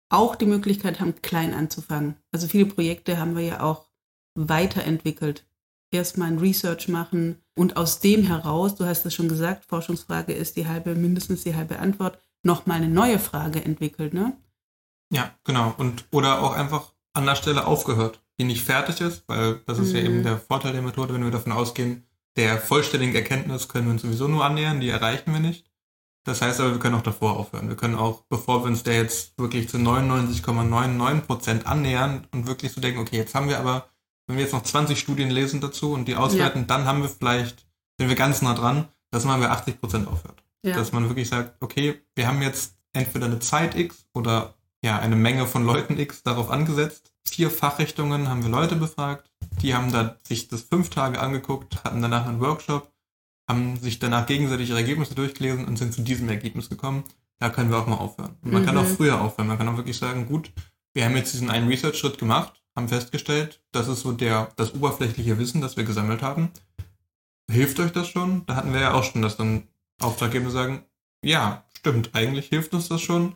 auch 0.09 0.35
die 0.35 0.45
Möglichkeit 0.45 0.99
haben, 0.99 1.21
klein 1.21 1.53
anzufangen. 1.53 2.15
Also 2.31 2.47
viele 2.47 2.65
Projekte 2.65 3.19
haben 3.19 3.35
wir 3.35 3.43
ja 3.43 3.61
auch 3.61 3.89
weiterentwickelt. 4.35 5.45
Erstmal 5.91 6.27
ein 6.27 6.39
Research 6.39 6.87
machen 6.87 7.41
und 7.57 7.77
aus 7.77 7.99
dem 7.99 8.23
heraus, 8.23 8.75
du 8.75 8.85
hast 8.85 9.05
es 9.05 9.13
schon 9.13 9.27
gesagt, 9.27 9.65
Forschungsfrage 9.65 10.33
ist 10.33 10.55
die 10.55 10.67
halbe, 10.67 10.95
mindestens 10.95 11.43
die 11.43 11.55
halbe 11.55 11.79
Antwort, 11.79 12.19
nochmal 12.43 12.77
eine 12.77 12.89
neue 12.89 13.19
Frage 13.19 13.63
entwickelt, 13.63 14.13
ne? 14.13 14.37
Ja, 15.11 15.31
genau. 15.43 15.73
Und 15.77 16.05
oder 16.11 16.43
auch 16.43 16.53
einfach 16.53 16.93
an 17.13 17.25
der 17.25 17.35
Stelle 17.35 17.65
aufgehört 17.65 18.21
die 18.39 18.45
nicht 18.45 18.63
fertig 18.63 19.01
ist, 19.01 19.23
weil 19.27 19.61
das 19.65 19.79
ist 19.79 19.89
mhm. 19.89 19.95
ja 19.95 20.01
eben 20.03 20.17
mhm. 20.19 20.23
der 20.23 20.39
Vorteil 20.39 20.71
der 20.71 20.81
Methode, 20.81 21.13
wenn 21.13 21.23
wir 21.23 21.31
davon 21.31 21.51
ausgehen, 21.51 22.05
der 22.37 22.57
vollständigen 22.57 23.13
Erkenntnis 23.13 23.67
können 23.67 23.87
wir 23.87 23.91
uns 23.91 24.01
sowieso 24.01 24.27
nur 24.27 24.45
annähern, 24.45 24.79
die 24.79 24.89
erreichen 24.89 25.33
wir 25.33 25.41
nicht. 25.41 25.69
Das 26.23 26.41
heißt 26.41 26.59
aber, 26.61 26.71
wir 26.71 26.79
können 26.79 26.95
auch 26.95 27.01
davor 27.01 27.37
aufhören. 27.37 27.69
Wir 27.69 27.75
können 27.75 27.95
auch, 27.95 28.23
bevor 28.29 28.63
wir 28.63 28.67
uns 28.67 28.83
der 28.83 28.95
jetzt 28.95 29.37
wirklich 29.37 29.67
zu 29.67 29.77
99,99% 29.77 31.63
annähern 31.63 32.27
und 32.31 32.47
wirklich 32.47 32.71
so 32.71 32.81
denken, 32.81 32.99
okay, 32.99 33.17
jetzt 33.17 33.35
haben 33.35 33.49
wir 33.49 33.59
aber, 33.59 33.89
wenn 34.29 34.37
wir 34.37 34.43
jetzt 34.43 34.53
noch 34.53 34.63
20 34.63 34.97
Studien 34.97 35.29
lesen 35.29 35.59
dazu 35.59 35.91
und 35.91 36.07
die 36.07 36.15
auswerten, 36.15 36.59
ja. 36.59 36.65
dann 36.65 36.85
haben 36.85 37.01
wir 37.01 37.09
vielleicht, 37.09 37.65
sind 37.97 38.07
wir 38.07 38.15
ganz 38.15 38.41
nah 38.41 38.53
dran, 38.53 38.87
dass 39.11 39.25
man 39.25 39.41
bei 39.41 39.51
80% 39.51 40.07
aufhört. 40.07 40.43
Ja. 40.63 40.75
Dass 40.75 40.91
man 40.93 41.09
wirklich 41.09 41.27
sagt, 41.27 41.61
okay, 41.61 42.01
wir 42.15 42.27
haben 42.27 42.41
jetzt 42.41 42.75
entweder 42.93 43.25
eine 43.25 43.39
Zeit 43.39 43.75
X 43.75 44.05
oder 44.13 44.53
ja, 44.81 44.99
eine 44.99 45.17
Menge 45.17 45.45
von 45.45 45.65
Leuten 45.65 45.99
X 45.99 46.23
darauf 46.23 46.49
angesetzt 46.49 47.11
vier 47.29 47.49
Fachrichtungen 47.49 48.27
haben 48.27 48.43
wir 48.43 48.49
Leute 48.49 48.75
befragt. 48.75 49.29
Die 49.61 49.73
haben 49.73 49.91
da 49.91 50.17
sich 50.23 50.47
das 50.47 50.61
fünf 50.61 50.89
Tage 50.89 51.19
angeguckt, 51.19 51.83
hatten 51.83 52.01
danach 52.01 52.27
einen 52.27 52.41
Workshop, 52.41 52.91
haben 53.47 53.77
sich 53.77 53.99
danach 53.99 54.25
gegenseitig 54.25 54.69
ihre 54.69 54.79
Ergebnisse 54.79 55.15
durchgelesen 55.15 55.65
und 55.65 55.77
sind 55.77 55.93
zu 55.93 56.01
diesem 56.01 56.29
Ergebnis 56.29 56.69
gekommen. 56.69 57.03
Da 57.39 57.49
können 57.49 57.71
wir 57.71 57.77
auch 57.77 57.87
mal 57.87 57.95
aufhören. 57.95 58.35
Und 58.41 58.51
man 58.51 58.63
mhm. 58.63 58.65
kann 58.65 58.77
auch 58.77 58.83
mhm. 58.83 58.95
früher 58.95 59.21
aufhören. 59.21 59.47
Man 59.47 59.57
kann 59.57 59.69
auch 59.69 59.77
wirklich 59.77 59.97
sagen, 59.97 60.27
gut, 60.27 60.51
wir 60.93 61.05
haben 61.05 61.15
jetzt 61.15 61.33
diesen 61.33 61.49
einen 61.49 61.67
Research-Schritt 61.67 62.17
gemacht, 62.17 62.58
haben 62.79 62.89
festgestellt, 62.89 63.61
das 63.71 63.87
ist 63.87 64.01
so 64.01 64.11
der, 64.11 64.49
das 64.55 64.73
oberflächliche 64.73 65.37
Wissen, 65.37 65.61
das 65.61 65.77
wir 65.77 65.83
gesammelt 65.83 66.21
haben. 66.21 66.49
Hilft 67.51 67.79
euch 67.79 67.91
das 67.91 68.07
schon? 68.07 68.45
Da 68.45 68.55
hatten 68.55 68.73
wir 68.73 68.79
ja 68.79 68.93
auch 68.93 69.03
schon, 69.03 69.21
dass 69.21 69.37
dann 69.37 69.67
Auftraggeber 70.01 70.49
sagen, 70.49 70.83
ja, 71.23 71.65
stimmt, 71.73 72.11
eigentlich 72.13 72.47
hilft 72.47 72.73
uns 72.73 72.89
das 72.89 73.01
schon 73.01 73.35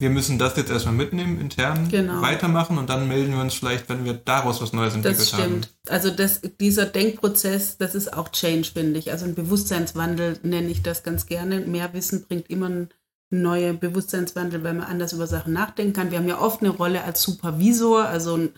wir 0.00 0.10
müssen 0.10 0.38
das 0.38 0.56
jetzt 0.56 0.70
erstmal 0.70 0.94
mitnehmen, 0.94 1.40
intern 1.40 1.88
genau. 1.88 2.22
weitermachen 2.22 2.78
und 2.78 2.88
dann 2.88 3.08
melden 3.08 3.32
wir 3.32 3.40
uns 3.40 3.54
vielleicht, 3.54 3.88
wenn 3.88 4.04
wir 4.04 4.12
daraus 4.12 4.62
was 4.62 4.72
Neues 4.72 4.94
entwickelt 4.94 5.32
haben. 5.32 5.38
Das 5.38 5.46
stimmt. 5.46 5.66
Haben. 5.66 5.94
Also 5.96 6.10
das, 6.10 6.40
dieser 6.60 6.86
Denkprozess, 6.86 7.78
das 7.78 7.96
ist 7.96 8.12
auch 8.12 8.28
Change, 8.28 8.70
finde 8.72 8.98
ich. 9.00 9.10
Also 9.10 9.24
ein 9.24 9.34
Bewusstseinswandel 9.34 10.38
nenne 10.44 10.68
ich 10.68 10.82
das 10.82 11.02
ganz 11.02 11.26
gerne. 11.26 11.60
Mehr 11.60 11.92
Wissen 11.94 12.26
bringt 12.28 12.48
immer 12.48 12.66
einen 12.66 12.88
neuen 13.30 13.80
Bewusstseinswandel, 13.80 14.62
weil 14.62 14.74
man 14.74 14.86
anders 14.86 15.12
über 15.12 15.26
Sachen 15.26 15.52
nachdenken 15.52 15.94
kann. 15.94 16.12
Wir 16.12 16.18
haben 16.18 16.28
ja 16.28 16.40
oft 16.40 16.60
eine 16.60 16.70
Rolle 16.70 17.02
als 17.02 17.20
Supervisor, 17.20 18.04
also 18.04 18.36
ein 18.36 18.50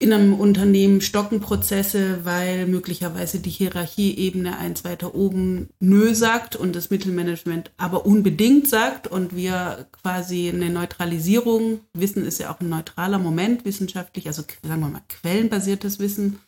in 0.00 0.12
einem 0.12 0.34
Unternehmen 0.34 1.00
stocken 1.00 1.40
Prozesse, 1.40 2.24
weil 2.24 2.66
möglicherweise 2.66 3.40
die 3.40 3.50
Hierarchieebene 3.50 4.56
eins 4.56 4.84
weiter 4.84 5.14
oben 5.14 5.70
nö 5.80 6.14
sagt 6.14 6.54
und 6.54 6.76
das 6.76 6.90
Mittelmanagement 6.90 7.72
aber 7.78 8.06
unbedingt 8.06 8.68
sagt 8.68 9.08
und 9.08 9.34
wir 9.34 9.88
quasi 9.90 10.48
eine 10.48 10.70
Neutralisierung, 10.70 11.80
Wissen 11.94 12.24
ist 12.24 12.38
ja 12.38 12.52
auch 12.54 12.60
ein 12.60 12.68
neutraler 12.68 13.18
Moment 13.18 13.64
wissenschaftlich, 13.64 14.28
also 14.28 14.42
sagen 14.62 14.80
wir 14.80 14.88
mal 14.88 15.02
quellenbasiertes 15.08 15.98
Wissen 15.98 16.38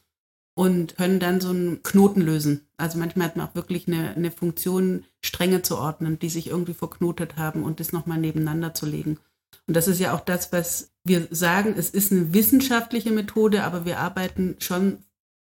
und 0.54 0.96
können 0.96 1.18
dann 1.18 1.40
so 1.40 1.48
einen 1.48 1.82
Knoten 1.82 2.20
lösen. 2.20 2.68
Also 2.76 2.98
manchmal 2.98 3.28
hat 3.28 3.36
man 3.36 3.48
auch 3.48 3.54
wirklich 3.56 3.88
eine, 3.88 4.14
eine 4.14 4.30
Funktion, 4.30 5.04
Stränge 5.22 5.62
zu 5.62 5.76
ordnen, 5.76 6.20
die 6.20 6.28
sich 6.28 6.48
irgendwie 6.48 6.74
verknotet 6.74 7.36
haben 7.36 7.64
und 7.64 7.80
das 7.80 7.92
nochmal 7.92 8.18
nebeneinander 8.18 8.74
zu 8.74 8.86
legen. 8.86 9.18
Und 9.66 9.76
das 9.76 9.88
ist 9.88 10.00
ja 10.00 10.14
auch 10.14 10.20
das, 10.20 10.52
was 10.52 10.89
wir 11.04 11.28
sagen, 11.30 11.74
es 11.76 11.90
ist 11.90 12.12
eine 12.12 12.34
wissenschaftliche 12.34 13.10
Methode, 13.10 13.64
aber 13.64 13.84
wir 13.84 13.98
arbeiten 13.98 14.56
schon 14.58 14.98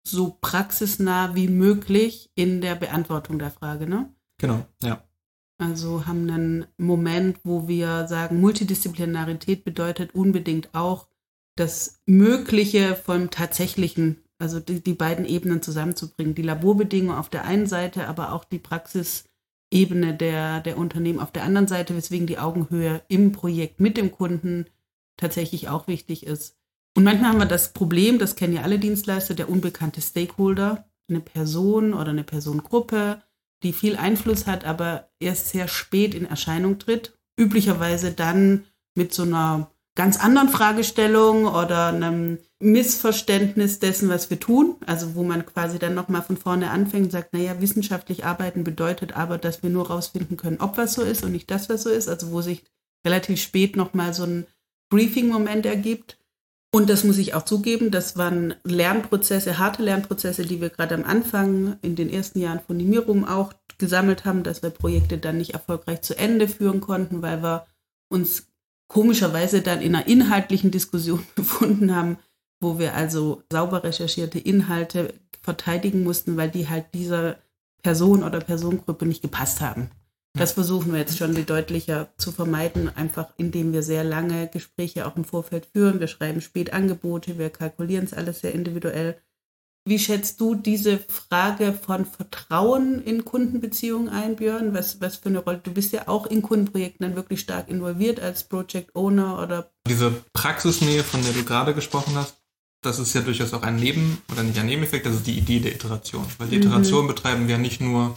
so 0.06 0.36
praxisnah 0.40 1.34
wie 1.34 1.48
möglich 1.48 2.30
in 2.34 2.60
der 2.60 2.74
Beantwortung 2.74 3.38
der 3.38 3.50
Frage, 3.50 3.88
ne? 3.88 4.14
Genau, 4.38 4.64
ja. 4.82 5.02
Also 5.58 6.06
haben 6.06 6.30
einen 6.30 6.66
Moment, 6.76 7.38
wo 7.42 7.66
wir 7.66 8.06
sagen, 8.08 8.40
Multidisziplinarität 8.40 9.64
bedeutet 9.64 10.14
unbedingt 10.14 10.74
auch 10.74 11.08
das 11.56 12.02
Mögliche 12.04 12.94
vom 12.94 13.30
Tatsächlichen, 13.30 14.22
also 14.38 14.60
die, 14.60 14.82
die 14.82 14.92
beiden 14.92 15.24
Ebenen 15.24 15.62
zusammenzubringen. 15.62 16.34
Die 16.34 16.42
Laborbedingungen 16.42 17.16
auf 17.16 17.30
der 17.30 17.46
einen 17.46 17.66
Seite, 17.66 18.06
aber 18.06 18.32
auch 18.32 18.44
die 18.44 18.58
Praxis 18.58 19.24
Ebene 19.72 20.14
der, 20.14 20.60
der 20.60 20.78
Unternehmen 20.78 21.18
auf 21.18 21.32
der 21.32 21.42
anderen 21.42 21.66
Seite, 21.66 21.96
weswegen 21.96 22.26
die 22.26 22.38
Augenhöhe 22.38 23.02
im 23.08 23.32
Projekt 23.32 23.80
mit 23.80 23.96
dem 23.96 24.12
Kunden 24.12 24.66
tatsächlich 25.16 25.68
auch 25.68 25.88
wichtig 25.88 26.26
ist. 26.26 26.56
Und 26.96 27.04
manchmal 27.04 27.30
haben 27.30 27.38
wir 27.38 27.46
das 27.46 27.72
Problem, 27.72 28.18
das 28.18 28.36
kennen 28.36 28.54
ja 28.54 28.62
alle 28.62 28.78
Dienstleister, 28.78 29.34
der 29.34 29.50
unbekannte 29.50 30.00
Stakeholder, 30.00 30.88
eine 31.08 31.20
Person 31.20 31.92
oder 31.92 32.10
eine 32.10 32.24
Personengruppe, 32.24 33.22
die 33.62 33.72
viel 33.72 33.96
Einfluss 33.96 34.46
hat, 34.46 34.64
aber 34.64 35.10
erst 35.20 35.48
sehr 35.50 35.68
spät 35.68 36.14
in 36.14 36.26
Erscheinung 36.26 36.78
tritt. 36.78 37.18
Üblicherweise 37.38 38.12
dann 38.12 38.64
mit 38.94 39.12
so 39.12 39.22
einer 39.24 39.70
ganz 39.94 40.20
anderen 40.20 40.48
Fragestellung 40.48 41.46
oder 41.46 41.88
einem 41.88 42.38
Missverständnis 42.60 43.78
dessen, 43.78 44.08
was 44.08 44.30
wir 44.30 44.38
tun. 44.38 44.76
Also 44.86 45.14
wo 45.14 45.22
man 45.22 45.44
quasi 45.44 45.78
dann 45.78 45.94
nochmal 45.94 46.22
von 46.22 46.36
vorne 46.36 46.70
anfängt 46.70 47.06
und 47.06 47.10
sagt, 47.10 47.32
naja, 47.32 47.60
wissenschaftlich 47.60 48.24
arbeiten 48.24 48.64
bedeutet 48.64 49.16
aber, 49.16 49.38
dass 49.38 49.62
wir 49.62 49.70
nur 49.70 49.88
rausfinden 49.88 50.36
können, 50.36 50.60
ob 50.60 50.78
was 50.78 50.94
so 50.94 51.02
ist 51.02 51.24
und 51.24 51.32
nicht 51.32 51.50
das, 51.50 51.68
was 51.68 51.82
so 51.82 51.90
ist. 51.90 52.08
Also 52.08 52.30
wo 52.30 52.40
sich 52.40 52.64
relativ 53.06 53.40
spät 53.40 53.76
nochmal 53.76 54.14
so 54.14 54.24
ein 54.24 54.46
Briefing-Moment 54.88 55.66
ergibt. 55.66 56.18
Und 56.72 56.90
das 56.90 57.04
muss 57.04 57.18
ich 57.18 57.34
auch 57.34 57.44
zugeben, 57.44 57.90
das 57.90 58.16
waren 58.16 58.54
Lernprozesse, 58.64 59.58
harte 59.58 59.82
Lernprozesse, 59.82 60.44
die 60.44 60.60
wir 60.60 60.68
gerade 60.68 60.94
am 60.94 61.04
Anfang 61.04 61.78
in 61.80 61.96
den 61.96 62.10
ersten 62.10 62.38
Jahren 62.38 62.60
von 62.60 62.76
Nimirum 62.76 63.24
auch 63.24 63.52
gesammelt 63.78 64.24
haben, 64.24 64.42
dass 64.42 64.62
wir 64.62 64.70
Projekte 64.70 65.16
dann 65.16 65.38
nicht 65.38 65.54
erfolgreich 65.54 66.02
zu 66.02 66.18
Ende 66.18 66.48
führen 66.48 66.80
konnten, 66.80 67.22
weil 67.22 67.42
wir 67.42 67.66
uns 68.08 68.48
komischerweise 68.88 69.62
dann 69.62 69.80
in 69.80 69.94
einer 69.94 70.06
inhaltlichen 70.06 70.70
Diskussion 70.70 71.26
befunden 71.34 71.94
haben, 71.94 72.18
wo 72.60 72.78
wir 72.78 72.94
also 72.94 73.42
sauber 73.50 73.84
recherchierte 73.84 74.38
Inhalte 74.38 75.14
verteidigen 75.42 76.02
mussten, 76.02 76.36
weil 76.36 76.50
die 76.50 76.68
halt 76.68 76.86
dieser 76.94 77.38
Person 77.82 78.22
oder 78.22 78.40
Personengruppe 78.40 79.06
nicht 79.06 79.22
gepasst 79.22 79.60
haben. 79.60 79.90
Das 80.36 80.52
versuchen 80.52 80.92
wir 80.92 80.98
jetzt 80.98 81.16
schon 81.16 81.46
deutlicher 81.46 82.08
zu 82.18 82.30
vermeiden, 82.30 82.94
einfach 82.94 83.28
indem 83.36 83.72
wir 83.72 83.82
sehr 83.82 84.04
lange 84.04 84.48
Gespräche 84.48 85.06
auch 85.06 85.16
im 85.16 85.24
Vorfeld 85.24 85.66
führen. 85.72 85.98
Wir 86.00 86.08
schreiben 86.08 86.40
spät 86.40 86.72
Angebote, 86.72 87.38
wir 87.38 87.50
kalkulieren 87.50 88.04
es 88.04 88.12
alles 88.12 88.40
sehr 88.40 88.54
individuell. 88.54 89.16
Wie 89.88 90.00
schätzt 90.00 90.40
du 90.40 90.56
diese 90.56 90.98
Frage 90.98 91.72
von 91.72 92.04
Vertrauen 92.04 93.00
in 93.02 93.24
Kundenbeziehungen 93.24 94.08
ein, 94.08 94.34
Björn? 94.34 94.74
Was, 94.74 95.00
was 95.00 95.16
für 95.16 95.28
eine 95.28 95.38
Rolle? 95.38 95.60
Du 95.62 95.72
bist 95.72 95.92
ja 95.92 96.08
auch 96.08 96.26
in 96.26 96.42
Kundenprojekten 96.42 97.06
dann 97.06 97.16
wirklich 97.16 97.40
stark 97.40 97.68
involviert 97.68 98.18
als 98.18 98.44
Project 98.44 98.96
Owner 98.96 99.40
oder. 99.40 99.70
Diese 99.88 100.12
Praxisnähe, 100.32 101.04
von 101.04 101.22
der 101.22 101.32
du 101.32 101.44
gerade 101.44 101.72
gesprochen 101.72 102.16
hast, 102.16 102.34
das 102.82 102.98
ist 102.98 103.14
ja 103.14 103.20
durchaus 103.20 103.54
auch 103.54 103.62
ein 103.62 103.76
Neben- 103.76 104.18
oder 104.32 104.42
nicht 104.42 104.58
ein 104.58 104.66
Nebeneffekt, 104.66 105.06
das 105.06 105.14
ist 105.14 105.26
die 105.28 105.38
Idee 105.38 105.60
der 105.60 105.72
Iteration. 105.72 106.26
Weil 106.38 106.48
die 106.48 106.56
Iteration 106.56 107.04
mhm. 107.04 107.08
betreiben 107.08 107.48
wir 107.48 107.56
nicht 107.56 107.80
nur 107.80 108.16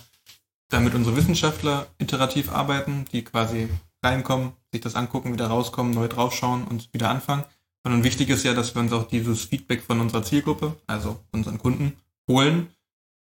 damit 0.70 0.96
unsere 0.96 1.16
Wissenschaftler 1.16 1.88
iterativ 1.98 2.52
arbeiten, 2.52 3.06
die 3.12 3.24
quasi 3.24 3.70
reinkommen, 4.04 4.54
sich 4.72 4.82
das 4.82 4.96
angucken, 4.96 5.34
wieder 5.34 5.48
rauskommen, 5.48 5.94
neu 5.94 6.08
draufschauen 6.08 6.66
und 6.66 6.94
wieder 6.94 7.10
anfangen. 7.10 7.44
Sondern 7.84 8.04
wichtig 8.04 8.30
ist 8.30 8.44
ja, 8.44 8.54
dass 8.54 8.76
wir 8.76 8.82
uns 8.82 8.92
auch 8.92 9.08
dieses 9.08 9.46
Feedback 9.46 9.82
von 9.82 10.00
unserer 10.00 10.24
Zielgruppe, 10.24 10.76
also 10.86 11.20
unseren 11.32 11.58
Kunden, 11.58 11.94
holen, 12.30 12.68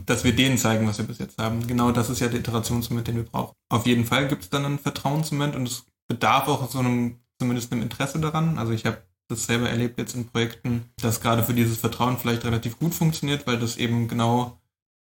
dass 0.06 0.24
wir 0.24 0.36
denen 0.36 0.58
zeigen, 0.58 0.88
was 0.88 0.98
wir 0.98 1.06
bis 1.06 1.20
jetzt 1.20 1.38
haben. 1.38 1.68
Genau 1.68 1.92
das 1.92 2.10
ist 2.10 2.20
ja 2.20 2.28
der 2.28 2.40
Iterationsmoment, 2.40 3.08
den 3.08 3.18
wir 3.18 3.24
brauchen. 3.24 3.54
Auf 3.70 3.86
jeden 3.86 4.06
Fall 4.06 4.28
gibt 4.28 4.44
es 4.44 4.50
dann 4.50 4.66
einen 4.66 4.80
Vertrauensmoment 4.80 5.56
und 5.56 5.68
es 5.68 5.86
bedarf 6.08 6.48
auch 6.48 6.70
so 6.70 6.80
einem, 6.80 7.20
zumindest 7.40 7.72
einem 7.72 7.82
Interesse 7.82 8.20
daran. 8.20 8.58
Also 8.58 8.72
ich 8.72 8.86
habe 8.86 9.02
das 9.28 9.46
selber 9.46 9.70
erlebt 9.70 10.00
jetzt 10.00 10.16
in 10.16 10.28
Projekten, 10.28 10.86
dass 11.02 11.20
gerade 11.20 11.44
für 11.44 11.54
dieses 11.54 11.78
Vertrauen 11.78 12.18
vielleicht 12.18 12.46
relativ 12.46 12.80
gut 12.80 12.94
funktioniert, 12.94 13.46
weil 13.46 13.60
das 13.60 13.76
eben 13.78 14.08
genau 14.08 14.57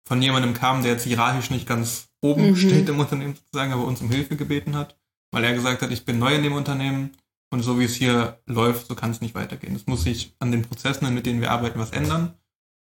von 0.09 0.23
jemandem 0.23 0.55
kam, 0.55 0.81
der 0.81 0.93
jetzt 0.93 1.03
hierarchisch 1.03 1.51
nicht 1.51 1.67
ganz 1.67 2.09
oben 2.19 2.49
mhm. 2.49 2.55
steht 2.55 2.89
im 2.89 2.99
Unternehmen 2.99 3.35
sozusagen, 3.35 3.71
aber 3.71 3.85
uns 3.85 4.01
um 4.01 4.09
Hilfe 4.09 4.35
gebeten 4.35 4.75
hat, 4.75 4.97
weil 5.31 5.43
er 5.43 5.53
gesagt 5.53 5.83
hat, 5.83 5.91
ich 5.91 6.03
bin 6.03 6.17
neu 6.17 6.33
in 6.33 6.41
dem 6.41 6.53
Unternehmen 6.53 7.11
und 7.51 7.61
so 7.61 7.79
wie 7.79 7.83
es 7.83 7.93
hier 7.93 8.39
läuft, 8.47 8.87
so 8.87 8.95
kann 8.95 9.11
es 9.11 9.21
nicht 9.21 9.35
weitergehen. 9.35 9.75
Es 9.75 9.85
muss 9.85 10.03
sich 10.03 10.35
an 10.39 10.51
den 10.51 10.63
Prozessen, 10.63 11.13
mit 11.13 11.27
denen 11.27 11.41
wir 11.41 11.51
arbeiten, 11.51 11.77
was 11.77 11.91
ändern. 11.91 12.33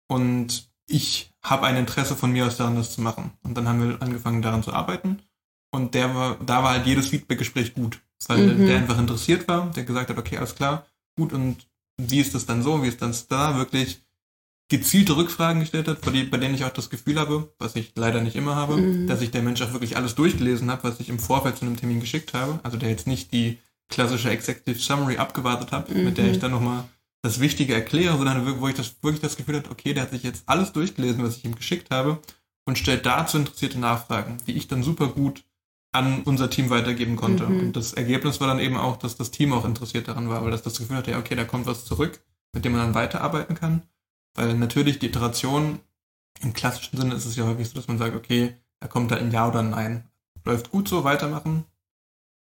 Und 0.08 0.69
ich 0.86 1.34
habe 1.41 1.65
ein 1.65 1.78
Interesse 1.78 2.15
von 2.15 2.32
mir 2.32 2.45
aus 2.45 2.58
daran, 2.58 2.76
das 2.76 2.93
zu 2.93 3.02
machen. 3.02 3.32
Und 3.41 3.58
dann 3.58 3.67
haben 3.67 3.89
wir 3.89 4.02
angefangen, 4.04 4.43
daran 4.43 4.62
zu 4.62 4.72
arbeiten. 4.72 5.19
Und 5.72 5.95
der 5.95 6.13
war, 6.13 6.38
da 6.45 6.62
war 6.62 6.74
halt 6.74 6.86
jedes 6.86 7.08
Feedbackgespräch 7.08 7.74
gut, 7.74 8.02
weil 8.28 8.54
mhm. 8.54 8.67
der 8.67 8.78
einfach 8.78 9.00
interessiert 9.00 9.48
war, 9.48 9.72
der 9.72 9.84
gesagt 9.84 10.12
hat, 10.12 10.17
okay, 10.19 10.38
alles 10.38 10.54
klar, 10.54 10.86
gut, 11.17 11.34
und 11.34 11.67
wie 11.98 12.19
ist 12.19 12.36
das 12.36 12.45
dann 12.45 12.62
so, 12.62 12.84
wie 12.84 12.88
ist 12.88 13.02
das 13.02 13.28
da 13.28 13.58
wirklich 13.58 14.04
gezielte 14.69 15.17
Rückfragen 15.17 15.62
gestellt 15.62 15.88
hat, 15.88 16.01
bei, 16.01 16.12
denen 16.12 16.53
ich 16.53 16.63
auch 16.63 16.69
das 16.69 16.89
Gefühl 16.89 17.19
habe, 17.19 17.51
was 17.58 17.75
ich 17.75 17.91
leider 17.95 18.21
nicht 18.21 18.36
immer 18.36 18.55
habe, 18.55 18.77
mhm. 18.77 19.08
dass 19.08 19.21
ich 19.21 19.32
der 19.32 19.41
Mensch 19.41 19.62
auch 19.62 19.73
wirklich 19.73 19.97
alles 19.97 20.15
durchgelesen 20.15 20.69
habe, 20.69 20.84
was 20.84 20.99
ich 20.99 21.10
im 21.10 21.19
Vorfeld 21.19 21.58
zu 21.58 21.65
einem 21.65 21.75
Termin 21.75 21.99
geschickt 21.99 22.34
habe. 22.34 22.60
Also 22.63 22.77
der 22.77 22.89
jetzt 22.89 23.08
nicht 23.08 23.34
die 23.34 23.58
klassische 23.89 24.29
Executive 24.29 24.79
Summary 24.79 25.17
abgewartet 25.17 25.71
hat, 25.71 25.89
mhm. 25.89 26.05
mit 26.05 26.17
der 26.17 26.27
ich 26.27 26.38
mhm. 26.38 26.41
dann 26.41 26.51
nochmal 26.51 26.84
das 27.23 27.39
Wichtige 27.39 27.73
erkläre, 27.73 28.15
sondern 28.15 28.62
wo 28.62 28.67
ich 28.67 28.75
das 28.75 28.95
wirklich 29.01 29.21
das 29.21 29.36
Gefühl 29.36 29.58
habe, 29.58 29.69
okay, 29.71 29.93
der 29.93 30.03
hat 30.03 30.12
sich 30.12 30.23
jetzt 30.23 30.43
alles 30.45 30.71
durchgelesen, 30.71 31.23
was 31.23 31.38
ich 31.38 31.45
ihm 31.45 31.55
geschickt 31.55 31.89
habe 31.89 32.19
und 32.65 32.77
stellt 32.77 33.05
dazu 33.05 33.38
interessierte 33.38 33.79
Nachfragen, 33.79 34.38
die 34.47 34.53
ich 34.53 34.67
dann 34.67 34.84
super 34.84 35.08
gut 35.08 35.43
an 35.91 36.21
unser 36.23 36.51
Team 36.51 36.69
weitergeben 36.69 37.15
konnte. 37.15 37.47
Mhm. 37.47 37.60
Und 37.60 37.75
das 37.75 37.93
Ergebnis 37.93 38.39
war 38.39 38.47
dann 38.47 38.60
eben 38.60 38.77
auch, 38.77 38.97
dass 38.97 39.17
das 39.17 39.32
Team 39.32 39.51
auch 39.53 39.65
interessiert 39.65 40.08
daran 40.08 40.29
war, 40.29 40.43
weil 40.43 40.51
das 40.51 40.62
das 40.62 40.77
Gefühl 40.77 40.97
hatte, 40.97 41.12
ja, 41.12 41.19
okay, 41.19 41.36
da 41.36 41.43
kommt 41.43 41.65
was 41.65 41.86
zurück, 41.86 42.21
mit 42.53 42.63
dem 42.63 42.73
man 42.73 42.82
dann 42.82 42.93
weiterarbeiten 42.93 43.55
kann. 43.55 43.82
Weil 44.35 44.55
natürlich 44.55 44.99
die 44.99 45.07
Iteration 45.07 45.79
im 46.41 46.53
klassischen 46.53 46.97
Sinne 46.97 47.15
ist 47.15 47.25
es 47.25 47.35
ja 47.35 47.45
häufig 47.45 47.67
so, 47.67 47.75
dass 47.75 47.87
man 47.87 47.97
sagt, 47.97 48.15
okay, 48.15 48.55
da 48.79 48.87
kommt 48.87 49.11
halt 49.11 49.21
ein 49.21 49.31
Ja 49.31 49.47
oder 49.47 49.59
ein 49.59 49.71
Nein. 49.71 50.03
Läuft 50.45 50.71
gut 50.71 50.87
so, 50.87 51.03
weitermachen. 51.03 51.65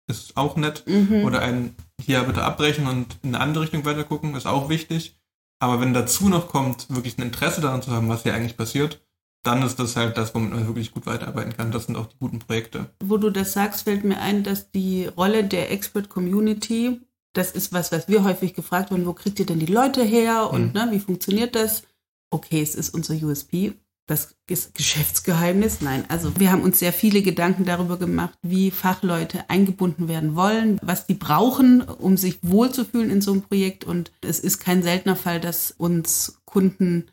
Ist 0.08 0.36
auch 0.36 0.56
nett. 0.56 0.84
Mhm. 0.86 1.24
Oder 1.24 1.40
ein 1.40 1.76
hier 2.00 2.22
bitte 2.22 2.42
abbrechen 2.42 2.86
und 2.86 3.18
in 3.22 3.34
eine 3.34 3.40
andere 3.44 3.64
Richtung 3.64 3.84
weitergucken, 3.84 4.34
ist 4.34 4.46
auch 4.46 4.68
wichtig. 4.68 5.16
Aber 5.60 5.80
wenn 5.80 5.94
dazu 5.94 6.28
noch 6.28 6.48
kommt, 6.48 6.90
wirklich 6.90 7.18
ein 7.18 7.22
Interesse 7.22 7.60
daran 7.60 7.82
zu 7.82 7.92
haben, 7.92 8.08
was 8.08 8.24
hier 8.24 8.34
eigentlich 8.34 8.56
passiert, 8.56 9.00
dann 9.44 9.62
ist 9.62 9.78
das 9.78 9.96
halt 9.96 10.16
das, 10.16 10.34
womit 10.34 10.50
man 10.50 10.66
wirklich 10.66 10.92
gut 10.92 11.06
weiterarbeiten 11.06 11.56
kann. 11.56 11.70
Das 11.72 11.86
sind 11.86 11.96
auch 11.96 12.06
die 12.06 12.18
guten 12.18 12.38
Projekte. 12.38 12.90
Wo 13.04 13.16
du 13.16 13.30
das 13.30 13.52
sagst, 13.52 13.82
fällt 13.82 14.04
mir 14.04 14.18
ein, 14.18 14.42
dass 14.42 14.70
die 14.70 15.06
Rolle 15.06 15.44
der 15.44 15.70
Expert 15.70 16.08
Community 16.08 17.00
das 17.32 17.50
ist 17.50 17.72
was, 17.72 17.92
was 17.92 18.08
wir 18.08 18.24
häufig 18.24 18.54
gefragt 18.54 18.90
werden, 18.90 19.06
wo 19.06 19.12
kriegt 19.12 19.38
ihr 19.40 19.46
denn 19.46 19.58
die 19.58 19.66
Leute 19.66 20.02
her 20.02 20.50
und 20.50 20.74
mhm. 20.74 20.80
ne, 20.80 20.88
wie 20.90 21.00
funktioniert 21.00 21.54
das? 21.54 21.84
Okay, 22.30 22.62
es 22.62 22.74
ist 22.74 22.94
unser 22.94 23.14
USP, 23.14 23.74
das 24.06 24.34
ist 24.48 24.74
Geschäftsgeheimnis. 24.74 25.80
Nein, 25.80 26.04
also 26.08 26.38
wir 26.38 26.50
haben 26.50 26.62
uns 26.62 26.78
sehr 26.78 26.92
viele 26.92 27.22
Gedanken 27.22 27.64
darüber 27.64 27.98
gemacht, 27.98 28.38
wie 28.42 28.70
Fachleute 28.70 29.48
eingebunden 29.48 30.08
werden 30.08 30.34
wollen, 30.34 30.78
was 30.82 31.06
die 31.06 31.14
brauchen, 31.14 31.82
um 31.82 32.16
sich 32.16 32.38
wohlzufühlen 32.42 33.10
in 33.10 33.20
so 33.20 33.32
einem 33.32 33.42
Projekt. 33.42 33.84
Und 33.84 34.12
es 34.20 34.40
ist 34.40 34.58
kein 34.58 34.82
seltener 34.82 35.16
Fall, 35.16 35.40
dass 35.40 35.70
uns 35.70 36.40
Kunden, 36.44 37.10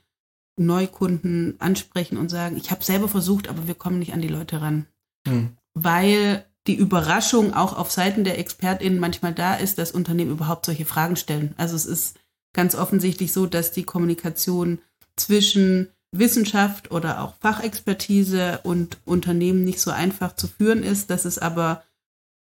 Neukunden 0.57 1.55
ansprechen 1.59 2.17
und 2.17 2.29
sagen, 2.29 2.57
ich 2.57 2.69
habe 2.71 2.83
selber 2.83 3.07
versucht, 3.07 3.47
aber 3.47 3.67
wir 3.67 3.75
kommen 3.75 3.99
nicht 3.99 4.13
an 4.13 4.21
die 4.21 4.27
Leute 4.27 4.61
ran. 4.61 4.87
Mhm. 5.25 5.51
Weil 5.73 6.45
die 6.67 6.75
Überraschung 6.75 7.53
auch 7.53 7.77
auf 7.77 7.91
Seiten 7.91 8.23
der 8.23 8.37
ExpertInnen 8.37 8.99
manchmal 8.99 9.33
da 9.33 9.55
ist, 9.55 9.77
dass 9.77 9.91
Unternehmen 9.91 10.31
überhaupt 10.31 10.65
solche 10.65 10.85
Fragen 10.85 11.15
stellen. 11.15 11.53
Also 11.57 11.75
es 11.75 11.85
ist 11.85 12.19
ganz 12.53 12.75
offensichtlich 12.75 13.33
so, 13.33 13.45
dass 13.45 13.71
die 13.71 13.83
Kommunikation 13.83 14.79
zwischen 15.15 15.89
Wissenschaft 16.11 16.91
oder 16.91 17.21
auch 17.21 17.35
Fachexpertise 17.39 18.61
und 18.63 18.97
Unternehmen 19.05 19.63
nicht 19.63 19.79
so 19.79 19.91
einfach 19.91 20.35
zu 20.35 20.47
führen 20.47 20.83
ist, 20.83 21.09
dass 21.09 21.25
es 21.25 21.37
aber 21.37 21.83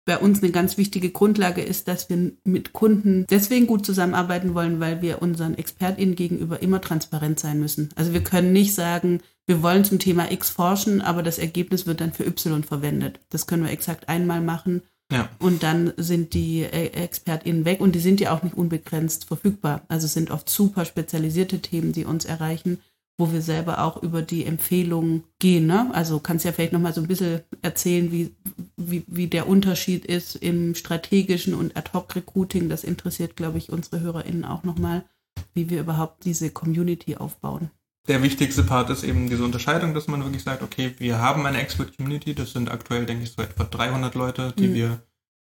bei 0.08 0.18
uns 0.18 0.42
eine 0.42 0.50
ganz 0.50 0.78
wichtige 0.78 1.10
Grundlage 1.10 1.60
ist, 1.60 1.86
dass 1.86 2.08
wir 2.08 2.32
mit 2.42 2.72
Kunden 2.72 3.26
deswegen 3.28 3.66
gut 3.66 3.84
zusammenarbeiten 3.84 4.54
wollen, 4.54 4.80
weil 4.80 5.02
wir 5.02 5.20
unseren 5.20 5.54
ExpertInnen 5.54 6.16
gegenüber 6.16 6.62
immer 6.62 6.80
transparent 6.80 7.38
sein 7.38 7.60
müssen. 7.60 7.90
Also 7.94 8.14
wir 8.14 8.24
können 8.24 8.54
nicht 8.54 8.74
sagen, 8.74 9.20
wir 9.46 9.62
wollen 9.62 9.84
zum 9.84 9.98
Thema 9.98 10.32
X 10.32 10.48
forschen, 10.48 11.02
aber 11.02 11.22
das 11.22 11.38
Ergebnis 11.38 11.86
wird 11.86 12.00
dann 12.00 12.14
für 12.14 12.26
Y 12.26 12.64
verwendet. 12.64 13.20
Das 13.28 13.46
können 13.46 13.64
wir 13.64 13.70
exakt 13.70 14.08
einmal 14.08 14.40
machen. 14.40 14.80
Ja. 15.12 15.28
Und 15.38 15.62
dann 15.62 15.92
sind 15.98 16.32
die 16.32 16.62
äh, 16.62 16.86
ExpertInnen 16.92 17.66
weg 17.66 17.80
und 17.80 17.94
die 17.94 18.00
sind 18.00 18.18
ja 18.18 18.34
auch 18.34 18.42
nicht 18.42 18.56
unbegrenzt 18.56 19.26
verfügbar. 19.26 19.82
Also 19.88 20.06
es 20.06 20.14
sind 20.14 20.30
oft 20.30 20.48
super 20.48 20.86
spezialisierte 20.86 21.60
Themen, 21.60 21.92
die 21.92 22.06
uns 22.06 22.24
erreichen 22.24 22.78
wo 23.18 23.32
wir 23.32 23.42
selber 23.42 23.84
auch 23.84 24.00
über 24.00 24.22
die 24.22 24.46
Empfehlungen 24.46 25.24
gehen. 25.40 25.66
Ne? 25.66 25.90
Also 25.92 26.20
kannst 26.20 26.44
ja 26.44 26.52
vielleicht 26.52 26.72
nochmal 26.72 26.94
so 26.94 27.00
ein 27.00 27.08
bisschen 27.08 27.40
erzählen, 27.62 28.12
wie, 28.12 28.34
wie, 28.76 29.04
wie 29.08 29.26
der 29.26 29.48
Unterschied 29.48 30.06
ist 30.06 30.36
im 30.36 30.76
strategischen 30.76 31.54
und 31.54 31.76
Ad-Hoc-Recruiting. 31.76 32.68
Das 32.68 32.84
interessiert, 32.84 33.36
glaube 33.36 33.58
ich, 33.58 33.70
unsere 33.70 34.00
HörerInnen 34.00 34.44
auch 34.44 34.62
nochmal, 34.62 35.04
wie 35.52 35.68
wir 35.68 35.80
überhaupt 35.80 36.24
diese 36.24 36.50
Community 36.50 37.16
aufbauen. 37.16 37.70
Der 38.06 38.22
wichtigste 38.22 38.62
Part 38.62 38.88
ist 38.88 39.02
eben 39.02 39.28
diese 39.28 39.44
Unterscheidung, 39.44 39.94
dass 39.94 40.06
man 40.06 40.22
wirklich 40.22 40.44
sagt, 40.44 40.62
okay, 40.62 40.94
wir 40.98 41.18
haben 41.18 41.44
eine 41.44 41.60
Expert-Community, 41.60 42.34
das 42.34 42.52
sind 42.52 42.70
aktuell, 42.70 43.04
denke 43.04 43.24
ich, 43.24 43.32
so 43.32 43.42
etwa 43.42 43.64
300 43.64 44.14
Leute, 44.14 44.54
die 44.56 44.68
mhm. 44.68 44.74
wir 44.74 45.02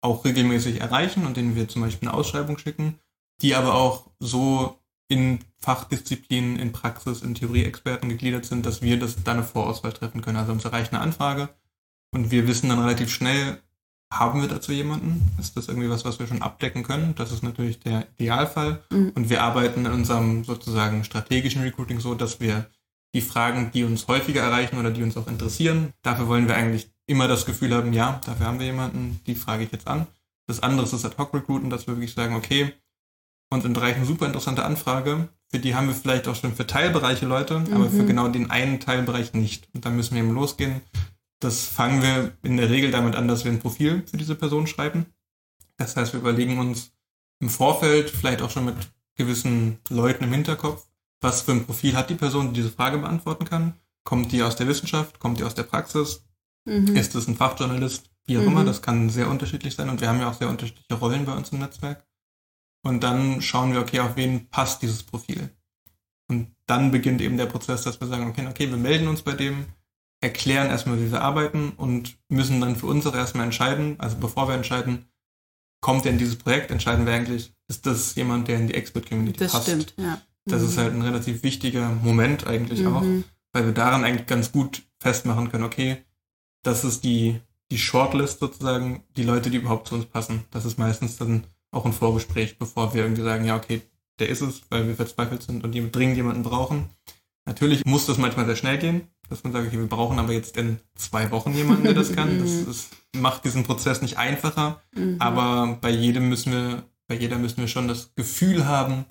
auch 0.01 0.23
regelmäßig 0.23 0.79
erreichen 0.79 1.25
und 1.25 1.35
denen 1.35 1.57
wir 1.57 1.67
zum 1.67 1.81
Beispiel 1.81 2.07
eine 2.07 2.17
Ausschreibung 2.17 2.57
schicken, 2.57 2.95
die 3.41 3.53
aber 3.53 3.75
auch 3.75 4.09
so 4.19 4.79
in 5.09 5.39
Fachdisziplinen, 5.61 6.57
in 6.57 6.71
Praxis, 6.71 7.21
in 7.21 7.35
Theorieexperten 7.35 8.09
gegliedert 8.09 8.45
sind, 8.45 8.65
dass 8.65 8.81
wir 8.81 8.97
das 8.97 9.23
dann 9.23 9.37
eine 9.37 9.45
Vorauswahl 9.45 9.93
treffen 9.93 10.21
können. 10.21 10.37
Also 10.37 10.51
uns 10.51 10.65
erreicht 10.65 10.93
eine 10.93 11.01
Anfrage 11.01 11.49
Und 12.11 12.31
wir 12.31 12.47
wissen 12.47 12.69
dann 12.69 12.79
relativ 12.79 13.11
schnell, 13.11 13.61
haben 14.11 14.41
wir 14.41 14.47
dazu 14.47 14.71
jemanden? 14.71 15.31
Ist 15.39 15.55
das 15.55 15.67
irgendwie 15.67 15.89
was, 15.89 16.05
was 16.05 16.17
wir 16.17 16.27
schon 16.27 16.41
abdecken 16.41 16.83
können? 16.83 17.13
Das 17.15 17.31
ist 17.31 17.43
natürlich 17.43 17.79
der 17.79 18.07
Idealfall. 18.17 18.83
Mhm. 18.89 19.11
Und 19.15 19.29
wir 19.29 19.43
arbeiten 19.43 19.85
in 19.85 19.91
unserem 19.91 20.43
sozusagen 20.43 21.03
strategischen 21.03 21.61
Recruiting 21.61 21.99
so, 21.99 22.15
dass 22.15 22.39
wir 22.39 22.69
die 23.13 23.21
Fragen, 23.21 23.71
die 23.71 23.83
uns 23.83 24.07
häufiger 24.07 24.41
erreichen 24.41 24.79
oder 24.79 24.91
die 24.91 25.03
uns 25.03 25.17
auch 25.17 25.27
interessieren, 25.27 25.93
dafür 26.01 26.27
wollen 26.27 26.47
wir 26.47 26.55
eigentlich 26.55 26.91
immer 27.07 27.27
das 27.27 27.45
Gefühl 27.45 27.73
haben, 27.73 27.93
ja, 27.93 28.21
dafür 28.25 28.45
haben 28.45 28.59
wir 28.59 28.67
jemanden, 28.67 29.19
die 29.25 29.35
frage 29.35 29.63
ich 29.63 29.71
jetzt 29.71 29.87
an. 29.87 30.07
Das 30.47 30.61
andere 30.61 30.85
ist 30.85 30.93
das 30.93 31.05
Ad-Hoc-Recruiten, 31.05 31.69
dass 31.69 31.87
wir 31.87 31.95
wirklich 31.95 32.13
sagen, 32.13 32.35
okay, 32.35 32.73
uns 33.51 33.65
entreicht 33.65 33.97
eine 33.97 34.05
super 34.05 34.27
interessante 34.27 34.63
Anfrage, 34.63 35.29
für 35.49 35.59
die 35.59 35.75
haben 35.75 35.87
wir 35.87 35.95
vielleicht 35.95 36.27
auch 36.27 36.35
schon 36.35 36.53
für 36.53 36.67
Teilbereiche 36.67 37.25
Leute, 37.25 37.59
mhm. 37.59 37.73
aber 37.73 37.89
für 37.89 38.03
mhm. 38.03 38.07
genau 38.07 38.27
den 38.27 38.51
einen 38.51 38.79
Teilbereich 38.79 39.33
nicht. 39.33 39.67
Und 39.73 39.85
dann 39.85 39.95
müssen 39.95 40.15
wir 40.15 40.21
eben 40.21 40.33
losgehen. 40.33 40.81
Das 41.39 41.65
fangen 41.65 42.01
wir 42.01 42.33
in 42.43 42.57
der 42.57 42.69
Regel 42.69 42.91
damit 42.91 43.15
an, 43.15 43.27
dass 43.27 43.45
wir 43.45 43.51
ein 43.51 43.59
Profil 43.59 44.03
für 44.05 44.17
diese 44.17 44.35
Person 44.35 44.67
schreiben. 44.67 45.07
Das 45.77 45.95
heißt, 45.95 46.13
wir 46.13 46.19
überlegen 46.19 46.59
uns 46.59 46.91
im 47.39 47.49
Vorfeld, 47.49 48.09
vielleicht 48.09 48.41
auch 48.41 48.51
schon 48.51 48.65
mit 48.65 48.75
gewissen 49.15 49.79
Leuten 49.89 50.25
im 50.25 50.33
Hinterkopf, 50.33 50.85
was 51.21 51.41
für 51.41 51.53
ein 51.53 51.65
Profil 51.65 51.95
hat 51.95 52.09
die 52.09 52.15
Person, 52.15 52.49
die 52.49 52.61
diese 52.61 52.69
Frage 52.69 52.97
beantworten 52.97 53.45
kann. 53.45 53.73
Kommt 54.03 54.31
die 54.31 54.43
aus 54.43 54.55
der 54.55 54.67
Wissenschaft? 54.67 55.19
Kommt 55.19 55.39
die 55.39 55.43
aus 55.43 55.55
der 55.55 55.63
Praxis? 55.63 56.25
Mhm. 56.65 56.95
Ist 56.95 57.15
es 57.15 57.27
ein 57.27 57.35
Fachjournalist? 57.35 58.09
Wie 58.25 58.37
auch 58.37 58.41
mhm. 58.41 58.49
immer, 58.49 58.65
das 58.65 58.81
kann 58.81 59.09
sehr 59.09 59.29
unterschiedlich 59.29 59.75
sein 59.75 59.89
und 59.89 60.01
wir 60.01 60.09
haben 60.09 60.19
ja 60.19 60.29
auch 60.29 60.35
sehr 60.35 60.49
unterschiedliche 60.49 60.93
Rollen 60.93 61.25
bei 61.25 61.33
uns 61.33 61.49
im 61.49 61.59
Netzwerk. 61.59 62.05
Und 62.81 63.03
dann 63.03 63.41
schauen 63.41 63.73
wir, 63.73 63.81
okay, 63.81 63.99
auf 63.99 64.15
wen 64.15 64.49
passt 64.49 64.81
dieses 64.81 65.03
Profil. 65.03 65.49
Und 66.27 66.55
dann 66.65 66.91
beginnt 66.91 67.21
eben 67.21 67.37
der 67.37 67.47
Prozess, 67.47 67.83
dass 67.83 67.99
wir 67.99 68.07
sagen, 68.07 68.27
okay, 68.29 68.47
okay, 68.47 68.69
wir 68.69 68.77
melden 68.77 69.07
uns 69.07 69.21
bei 69.21 69.33
dem, 69.33 69.65
erklären 70.21 70.69
erstmal, 70.69 70.99
wie 70.99 71.11
wir 71.11 71.21
arbeiten 71.21 71.71
und 71.71 72.17
müssen 72.29 72.61
dann 72.61 72.75
für 72.75 72.87
uns 72.87 73.05
auch 73.07 73.15
erstmal 73.15 73.45
entscheiden, 73.45 73.95
also 73.99 74.17
bevor 74.17 74.47
wir 74.47 74.55
entscheiden, 74.55 75.05
kommt 75.81 76.05
der 76.05 76.11
in 76.11 76.17
dieses 76.17 76.35
Projekt, 76.35 76.71
entscheiden 76.71 77.05
wir 77.05 77.13
eigentlich, 77.13 77.53
ist 77.67 77.85
das 77.85 78.15
jemand, 78.15 78.47
der 78.47 78.57
in 78.57 78.67
die 78.67 78.73
Expert-Community 78.73 79.39
passt. 79.39 79.55
Das 79.55 79.63
stimmt, 79.63 79.93
ja. 79.97 80.21
Das 80.45 80.61
mhm. 80.61 80.67
ist 80.67 80.77
halt 80.77 80.93
ein 80.93 81.01
relativ 81.01 81.43
wichtiger 81.43 81.89
Moment 81.89 82.47
eigentlich 82.47 82.81
mhm. 82.81 82.95
auch, 82.95 83.03
weil 83.53 83.65
wir 83.65 83.73
daran 83.73 84.03
eigentlich 84.03 84.27
ganz 84.27 84.51
gut 84.51 84.83
festmachen 84.99 85.49
können, 85.49 85.63
okay, 85.63 86.03
das 86.63 86.83
ist 86.83 87.03
die, 87.03 87.39
die 87.71 87.77
Shortlist 87.77 88.39
sozusagen, 88.39 89.03
die 89.15 89.23
Leute, 89.23 89.49
die 89.49 89.57
überhaupt 89.57 89.87
zu 89.87 89.95
uns 89.95 90.05
passen. 90.05 90.43
Das 90.51 90.65
ist 90.65 90.77
meistens 90.77 91.17
dann 91.17 91.45
auch 91.71 91.85
ein 91.85 91.93
Vorgespräch, 91.93 92.57
bevor 92.57 92.93
wir 92.93 93.03
irgendwie 93.03 93.23
sagen, 93.23 93.45
ja, 93.45 93.55
okay, 93.55 93.81
der 94.19 94.29
ist 94.29 94.41
es, 94.41 94.61
weil 94.69 94.87
wir 94.87 94.95
verzweifelt 94.95 95.43
sind 95.43 95.63
und 95.63 95.73
dringend 95.95 96.17
jemanden 96.17 96.43
brauchen. 96.43 96.89
Natürlich 97.45 97.85
muss 97.85 98.05
das 98.05 98.17
manchmal 98.17 98.45
sehr 98.45 98.55
schnell 98.55 98.77
gehen, 98.77 99.07
dass 99.29 99.43
man 99.43 99.53
sagt, 99.53 99.67
okay, 99.67 99.79
wir 99.79 99.87
brauchen 99.87 100.19
aber 100.19 100.33
jetzt 100.33 100.57
in 100.57 100.79
zwei 100.95 101.31
Wochen 101.31 101.53
jemanden, 101.53 101.83
der 101.83 101.93
das 101.93 102.13
kann. 102.13 102.39
Das, 102.39 102.65
das 102.65 102.89
macht 103.15 103.45
diesen 103.45 103.63
Prozess 103.63 104.01
nicht 104.01 104.17
einfacher, 104.17 104.81
mhm. 104.93 105.15
aber 105.19 105.77
bei 105.81 105.89
jedem 105.89 106.29
müssen 106.29 106.51
wir, 106.51 106.83
bei 107.07 107.15
jeder 107.15 107.37
müssen 107.37 107.57
wir 107.57 107.67
schon 107.67 107.87
das 107.87 108.13
Gefühl 108.15 108.65
haben, 108.65 109.05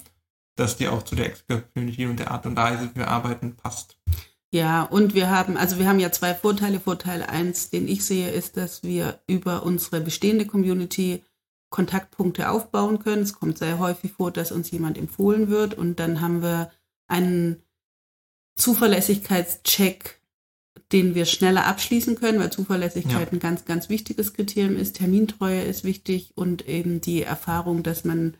dass 0.57 0.77
die 0.77 0.89
auch 0.89 1.03
zu 1.03 1.15
der 1.15 1.27
Expert-Community 1.27 2.07
und 2.07 2.19
der 2.19 2.31
Art 2.31 2.47
und 2.47 2.57
Weise, 2.57 2.91
wie 2.93 3.01
wir 3.01 3.09
arbeiten, 3.09 3.57
passt. 3.57 3.97
Ja, 4.51 4.83
und 4.83 5.15
wir 5.15 5.31
haben, 5.31 5.57
also 5.57 5.79
wir 5.79 5.87
haben 5.87 6.01
ja 6.01 6.11
zwei 6.11 6.35
Vorteile. 6.35 6.81
Vorteil 6.81 7.23
eins, 7.23 7.71
den 7.71 7.87
ich 7.87 8.05
sehe, 8.05 8.31
ist, 8.31 8.57
dass 8.57 8.83
wir 8.83 9.21
über 9.27 9.63
unsere 9.63 10.01
bestehende 10.01 10.47
Community 10.47 11.23
Kontaktpunkte 11.71 12.51
aufbauen 12.51 12.99
können. 12.99 13.23
Es 13.23 13.35
kommt 13.35 13.59
sehr 13.59 13.79
häufig 13.79 14.13
vor, 14.13 14.31
dass 14.31 14.53
uns 14.53 14.71
jemand 14.71 14.99
empfohlen 14.99 15.49
wird 15.49 15.75
und 15.75 16.01
dann 16.01 16.21
haben 16.21 16.43
wir 16.43 16.71
einen 17.07 17.63
Zuverlässigkeitscheck, 18.57 20.21
den 20.93 21.15
wir 21.15 21.27
schneller 21.27 21.67
abschließen 21.67 22.17
können, 22.17 22.41
weil 22.41 22.51
Zuverlässigkeit 22.51 23.29
ja. 23.29 23.33
ein 23.33 23.41
ganz, 23.41 23.65
ganz 23.65 23.89
wichtiges 23.89 24.33
Kriterium 24.33 24.77
ist. 24.77 24.97
Termintreue 24.97 25.63
ist 25.63 25.85
wichtig 25.85 26.33
und 26.35 26.67
eben 26.67 27.01
die 27.01 27.23
Erfahrung, 27.23 27.83
dass 27.83 28.05
man 28.05 28.35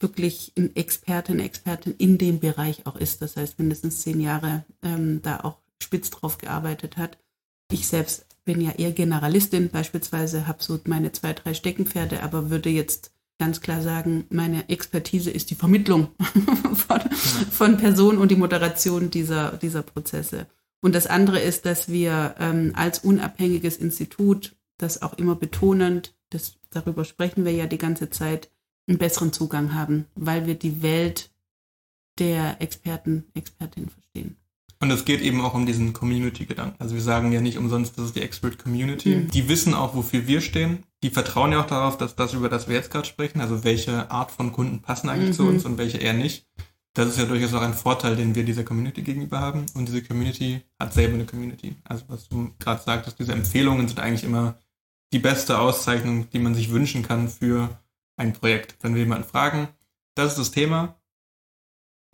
wirklich 0.00 0.52
ein 0.58 0.74
Expertin, 0.74 1.38
Expertin 1.38 1.94
in 1.96 2.18
dem 2.18 2.40
Bereich 2.40 2.86
auch 2.86 2.96
ist. 2.96 3.22
Das 3.22 3.36
heißt, 3.36 3.58
mindestens 3.58 4.00
zehn 4.00 4.20
Jahre 4.20 4.64
ähm, 4.82 5.22
da 5.22 5.40
auch 5.40 5.58
spitz 5.80 6.10
drauf 6.10 6.38
gearbeitet 6.38 6.96
hat. 6.96 7.18
Ich 7.70 7.86
selbst 7.86 8.26
bin 8.44 8.60
ja 8.60 8.72
eher 8.72 8.92
Generalistin 8.92 9.70
beispielsweise, 9.70 10.46
habe 10.46 10.62
so 10.62 10.78
meine 10.84 11.12
zwei, 11.12 11.32
drei 11.32 11.54
Steckenpferde, 11.54 12.22
aber 12.22 12.50
würde 12.50 12.70
jetzt 12.70 13.12
ganz 13.38 13.60
klar 13.60 13.82
sagen, 13.82 14.26
meine 14.30 14.68
Expertise 14.68 15.30
ist 15.30 15.50
die 15.50 15.54
Vermittlung 15.54 16.08
von, 16.74 17.00
von 17.50 17.76
Personen 17.76 18.18
und 18.18 18.30
die 18.30 18.36
Moderation 18.36 19.10
dieser, 19.10 19.56
dieser 19.58 19.82
Prozesse. 19.82 20.46
Und 20.80 20.94
das 20.94 21.06
andere 21.06 21.40
ist, 21.40 21.64
dass 21.66 21.88
wir 21.88 22.34
ähm, 22.38 22.72
als 22.74 23.00
unabhängiges 23.00 23.76
Institut, 23.76 24.56
das 24.78 25.02
auch 25.02 25.14
immer 25.14 25.36
betonend, 25.36 26.14
das, 26.30 26.54
darüber 26.70 27.04
sprechen 27.04 27.44
wir 27.44 27.52
ja 27.52 27.66
die 27.66 27.78
ganze 27.78 28.10
Zeit, 28.10 28.50
einen 28.88 28.98
besseren 28.98 29.32
Zugang 29.32 29.74
haben, 29.74 30.06
weil 30.14 30.46
wir 30.46 30.56
die 30.56 30.82
Welt 30.82 31.30
der 32.18 32.60
Experten, 32.60 33.24
Expertinnen 33.34 33.90
verstehen. 33.90 34.36
Und 34.82 34.90
es 34.90 35.04
geht 35.04 35.20
eben 35.20 35.40
auch 35.40 35.54
um 35.54 35.64
diesen 35.64 35.92
Community-Gedanken. 35.92 36.74
Also 36.80 36.96
wir 36.96 37.02
sagen 37.02 37.30
ja 37.30 37.40
nicht 37.40 37.56
umsonst, 37.56 37.96
das 37.96 38.06
ist 38.06 38.16
die 38.16 38.20
Expert 38.20 38.58
Community. 38.58 39.14
Mhm. 39.14 39.30
Die 39.30 39.48
wissen 39.48 39.74
auch, 39.74 39.94
wofür 39.94 40.26
wir 40.26 40.40
stehen. 40.40 40.82
Die 41.04 41.10
vertrauen 41.10 41.52
ja 41.52 41.60
auch 41.60 41.68
darauf, 41.68 41.98
dass 41.98 42.16
das, 42.16 42.34
über 42.34 42.48
das 42.48 42.66
wir 42.66 42.74
jetzt 42.74 42.90
gerade 42.90 43.06
sprechen, 43.06 43.40
also 43.40 43.62
welche 43.62 44.10
Art 44.10 44.32
von 44.32 44.50
Kunden 44.50 44.82
passen 44.82 45.08
eigentlich 45.08 45.30
mhm. 45.30 45.34
zu 45.34 45.46
uns 45.46 45.64
und 45.64 45.78
welche 45.78 45.98
eher 45.98 46.14
nicht. 46.14 46.48
Das 46.94 47.06
ist 47.06 47.16
ja 47.16 47.26
durchaus 47.26 47.54
auch 47.54 47.62
ein 47.62 47.74
Vorteil, 47.74 48.16
den 48.16 48.34
wir 48.34 48.42
dieser 48.42 48.64
Community 48.64 49.02
gegenüber 49.02 49.38
haben. 49.38 49.66
Und 49.74 49.86
diese 49.86 50.02
Community 50.02 50.62
hat 50.80 50.92
selber 50.92 51.14
eine 51.14 51.26
Community. 51.26 51.76
Also 51.84 52.02
was 52.08 52.28
du 52.28 52.50
gerade 52.58 52.82
sagtest, 52.82 53.20
diese 53.20 53.34
Empfehlungen 53.34 53.86
sind 53.86 54.00
eigentlich 54.00 54.24
immer 54.24 54.56
die 55.12 55.20
beste 55.20 55.60
Auszeichnung, 55.60 56.28
die 56.30 56.40
man 56.40 56.56
sich 56.56 56.72
wünschen 56.72 57.04
kann 57.04 57.28
für 57.28 57.68
ein 58.16 58.32
Projekt. 58.32 58.78
Wenn 58.80 58.96
wir 58.96 59.02
jemanden 59.02 59.28
fragen, 59.28 59.68
das 60.16 60.32
ist 60.32 60.38
das 60.40 60.50
Thema, 60.50 60.96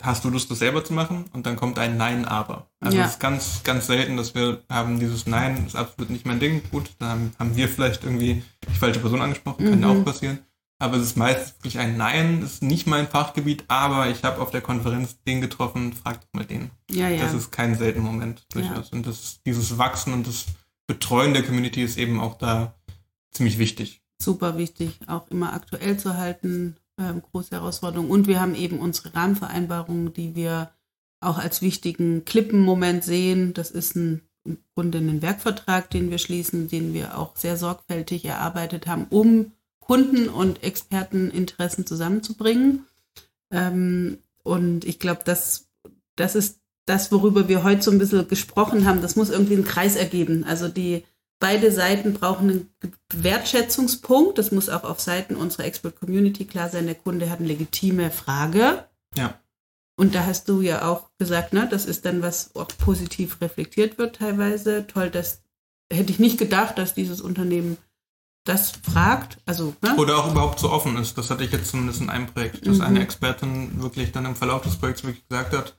hast 0.02 0.24
du 0.24 0.30
Lust, 0.30 0.50
das 0.50 0.60
selber 0.60 0.84
zu 0.84 0.92
machen? 0.92 1.24
Und 1.32 1.46
dann 1.46 1.56
kommt 1.56 1.78
ein 1.78 1.96
Nein, 1.96 2.24
aber. 2.24 2.68
Also 2.80 2.96
ja. 2.96 3.04
es 3.04 3.12
ist 3.12 3.20
ganz, 3.20 3.62
ganz 3.64 3.86
selten, 3.86 4.16
dass 4.16 4.34
wir 4.34 4.62
haben 4.68 5.00
dieses 5.00 5.26
Nein, 5.26 5.66
ist 5.66 5.76
absolut 5.76 6.10
nicht 6.10 6.26
mein 6.26 6.40
Ding. 6.40 6.62
Gut, 6.70 6.90
dann 6.98 7.32
haben 7.38 7.56
wir 7.56 7.68
vielleicht 7.68 8.04
irgendwie 8.04 8.42
die 8.68 8.78
falsche 8.78 9.00
Person 9.00 9.20
angesprochen, 9.20 9.64
kann 9.70 9.80
ja 9.80 9.88
mhm. 9.88 10.00
auch 10.00 10.04
passieren. 10.04 10.38
Aber 10.80 10.96
es 10.96 11.02
ist 11.02 11.16
meist 11.16 11.58
wirklich 11.58 11.78
ein 11.78 11.96
Nein, 11.96 12.42
ist 12.42 12.62
nicht 12.62 12.86
mein 12.86 13.08
Fachgebiet, 13.08 13.64
aber 13.66 14.08
ich 14.08 14.22
habe 14.22 14.40
auf 14.40 14.50
der 14.50 14.60
Konferenz 14.60 15.20
den 15.26 15.40
getroffen, 15.40 15.92
frag 15.92 16.20
doch 16.20 16.28
mal 16.32 16.44
den. 16.44 16.70
Ja, 16.88 17.08
ja. 17.08 17.22
Das 17.22 17.34
ist 17.34 17.50
kein 17.50 17.76
seltener 17.76 18.04
Moment 18.04 18.46
durchaus. 18.52 18.90
Ja. 18.90 18.96
Und 18.96 19.06
das, 19.06 19.40
dieses 19.44 19.76
Wachsen 19.78 20.12
und 20.12 20.26
das 20.28 20.46
Betreuen 20.86 21.34
der 21.34 21.42
Community 21.42 21.82
ist 21.82 21.98
eben 21.98 22.20
auch 22.20 22.38
da 22.38 22.74
ziemlich 23.32 23.58
wichtig. 23.58 24.02
Super 24.20 24.56
wichtig, 24.56 25.00
auch 25.08 25.28
immer 25.28 25.52
aktuell 25.52 25.96
zu 25.96 26.16
halten, 26.16 26.76
äh, 26.98 27.14
große 27.32 27.52
Herausforderung. 27.52 28.10
Und 28.10 28.26
wir 28.26 28.40
haben 28.40 28.54
eben 28.54 28.78
unsere 28.78 29.14
Rahmenvereinbarungen, 29.14 30.12
die 30.12 30.34
wir 30.34 30.70
auch 31.20 31.38
als 31.38 31.62
wichtigen 31.62 32.24
Klippenmoment 32.24 33.04
sehen. 33.04 33.54
Das 33.54 33.70
ist 33.70 33.96
ein, 33.96 34.22
im 34.44 34.58
Grunde 34.74 34.98
ein 34.98 35.22
Werkvertrag, 35.22 35.90
den 35.90 36.10
wir 36.10 36.18
schließen, 36.18 36.68
den 36.68 36.94
wir 36.94 37.18
auch 37.18 37.36
sehr 37.36 37.56
sorgfältig 37.56 38.24
erarbeitet 38.24 38.86
haben, 38.86 39.06
um 39.10 39.52
Kunden- 39.80 40.28
und 40.28 40.62
Experteninteressen 40.62 41.86
zusammenzubringen. 41.86 42.84
Ähm, 43.50 44.18
und 44.42 44.84
ich 44.84 44.98
glaube, 44.98 45.22
das, 45.24 45.68
das 46.16 46.34
ist 46.34 46.60
das, 46.86 47.12
worüber 47.12 47.48
wir 47.48 47.64
heute 47.64 47.82
so 47.82 47.90
ein 47.90 47.98
bisschen 47.98 48.28
gesprochen 48.28 48.86
haben. 48.86 49.02
Das 49.02 49.16
muss 49.16 49.30
irgendwie 49.30 49.54
einen 49.54 49.64
Kreis 49.64 49.96
ergeben. 49.96 50.44
Also 50.44 50.68
die 50.68 51.04
Beide 51.40 51.70
Seiten 51.70 52.14
brauchen 52.14 52.50
einen 52.50 52.94
Wertschätzungspunkt. 53.12 54.38
Das 54.38 54.50
muss 54.50 54.68
auch 54.68 54.84
auf 54.84 55.00
Seiten 55.00 55.36
unserer 55.36 55.64
Expert 55.64 55.98
Community 56.00 56.44
klar 56.44 56.68
sein. 56.68 56.86
Der 56.86 56.96
Kunde 56.96 57.30
hat 57.30 57.38
eine 57.38 57.48
legitime 57.48 58.10
Frage. 58.10 58.84
Ja. 59.16 59.38
Und 59.96 60.14
da 60.14 60.26
hast 60.26 60.48
du 60.48 60.60
ja 60.60 60.88
auch 60.88 61.10
gesagt, 61.18 61.52
ne, 61.52 61.68
das 61.68 61.84
ist 61.84 62.04
dann, 62.04 62.22
was 62.22 62.54
auch 62.54 62.68
positiv 62.78 63.40
reflektiert 63.40 63.98
wird 63.98 64.16
teilweise. 64.16 64.86
Toll, 64.86 65.10
das 65.10 65.42
hätte 65.92 66.12
ich 66.12 66.18
nicht 66.18 66.38
gedacht, 66.38 66.78
dass 66.78 66.94
dieses 66.94 67.20
Unternehmen 67.20 67.78
das 68.44 68.70
fragt. 68.70 69.38
Also, 69.46 69.74
ne? 69.82 69.96
Oder 69.96 70.18
auch 70.18 70.30
überhaupt 70.30 70.58
so 70.58 70.70
offen 70.70 70.96
ist. 70.96 71.18
Das 71.18 71.30
hatte 71.30 71.44
ich 71.44 71.52
jetzt 71.52 71.70
zumindest 71.70 72.00
in 72.00 72.10
einem 72.10 72.26
Projekt, 72.26 72.66
dass 72.66 72.78
mhm. 72.78 72.84
eine 72.84 73.02
Expertin 73.02 73.82
wirklich 73.82 74.12
dann 74.12 74.24
im 74.24 74.36
Verlauf 74.36 74.62
des 74.62 74.76
Projekts 74.76 75.04
wirklich 75.04 75.26
gesagt 75.28 75.52
hat, 75.56 75.77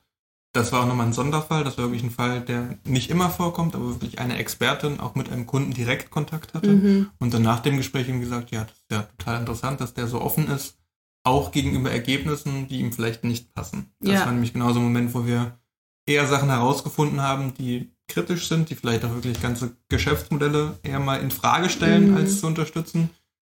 das 0.52 0.72
war 0.72 0.82
auch 0.82 0.86
nochmal 0.86 1.06
ein 1.06 1.12
Sonderfall. 1.12 1.62
Das 1.62 1.78
war 1.78 1.84
wirklich 1.84 2.02
ein 2.02 2.10
Fall, 2.10 2.40
der 2.40 2.76
nicht 2.84 3.10
immer 3.10 3.30
vorkommt, 3.30 3.74
aber 3.74 3.88
wirklich 3.88 4.18
eine 4.18 4.36
Expertin 4.38 4.98
auch 4.98 5.14
mit 5.14 5.30
einem 5.30 5.46
Kunden 5.46 5.72
direkt 5.72 6.10
Kontakt 6.10 6.54
hatte. 6.54 6.72
Mhm. 6.72 7.10
Und 7.18 7.32
dann 7.32 7.42
nach 7.42 7.60
dem 7.60 7.76
Gespräch 7.76 8.08
ihm 8.08 8.20
gesagt, 8.20 8.50
ja, 8.50 8.64
das 8.64 8.72
ist 8.72 8.90
ja 8.90 9.02
total 9.16 9.40
interessant, 9.40 9.80
dass 9.80 9.94
der 9.94 10.08
so 10.08 10.20
offen 10.20 10.48
ist, 10.48 10.76
auch 11.22 11.52
gegenüber 11.52 11.90
Ergebnissen, 11.90 12.66
die 12.66 12.80
ihm 12.80 12.92
vielleicht 12.92 13.24
nicht 13.24 13.54
passen. 13.54 13.92
Das 14.00 14.14
ja. 14.14 14.24
war 14.24 14.32
nämlich 14.32 14.52
genauso 14.52 14.80
ein 14.80 14.84
Moment, 14.84 15.14
wo 15.14 15.26
wir 15.26 15.58
eher 16.06 16.26
Sachen 16.26 16.48
herausgefunden 16.48 17.20
haben, 17.20 17.54
die 17.54 17.92
kritisch 18.08 18.48
sind, 18.48 18.70
die 18.70 18.74
vielleicht 18.74 19.04
auch 19.04 19.14
wirklich 19.14 19.40
ganze 19.40 19.76
Geschäftsmodelle 19.88 20.78
eher 20.82 20.98
mal 20.98 21.20
in 21.20 21.30
Frage 21.30 21.68
stellen, 21.68 22.10
mhm. 22.10 22.16
als 22.16 22.40
zu 22.40 22.46
unterstützen. 22.48 23.10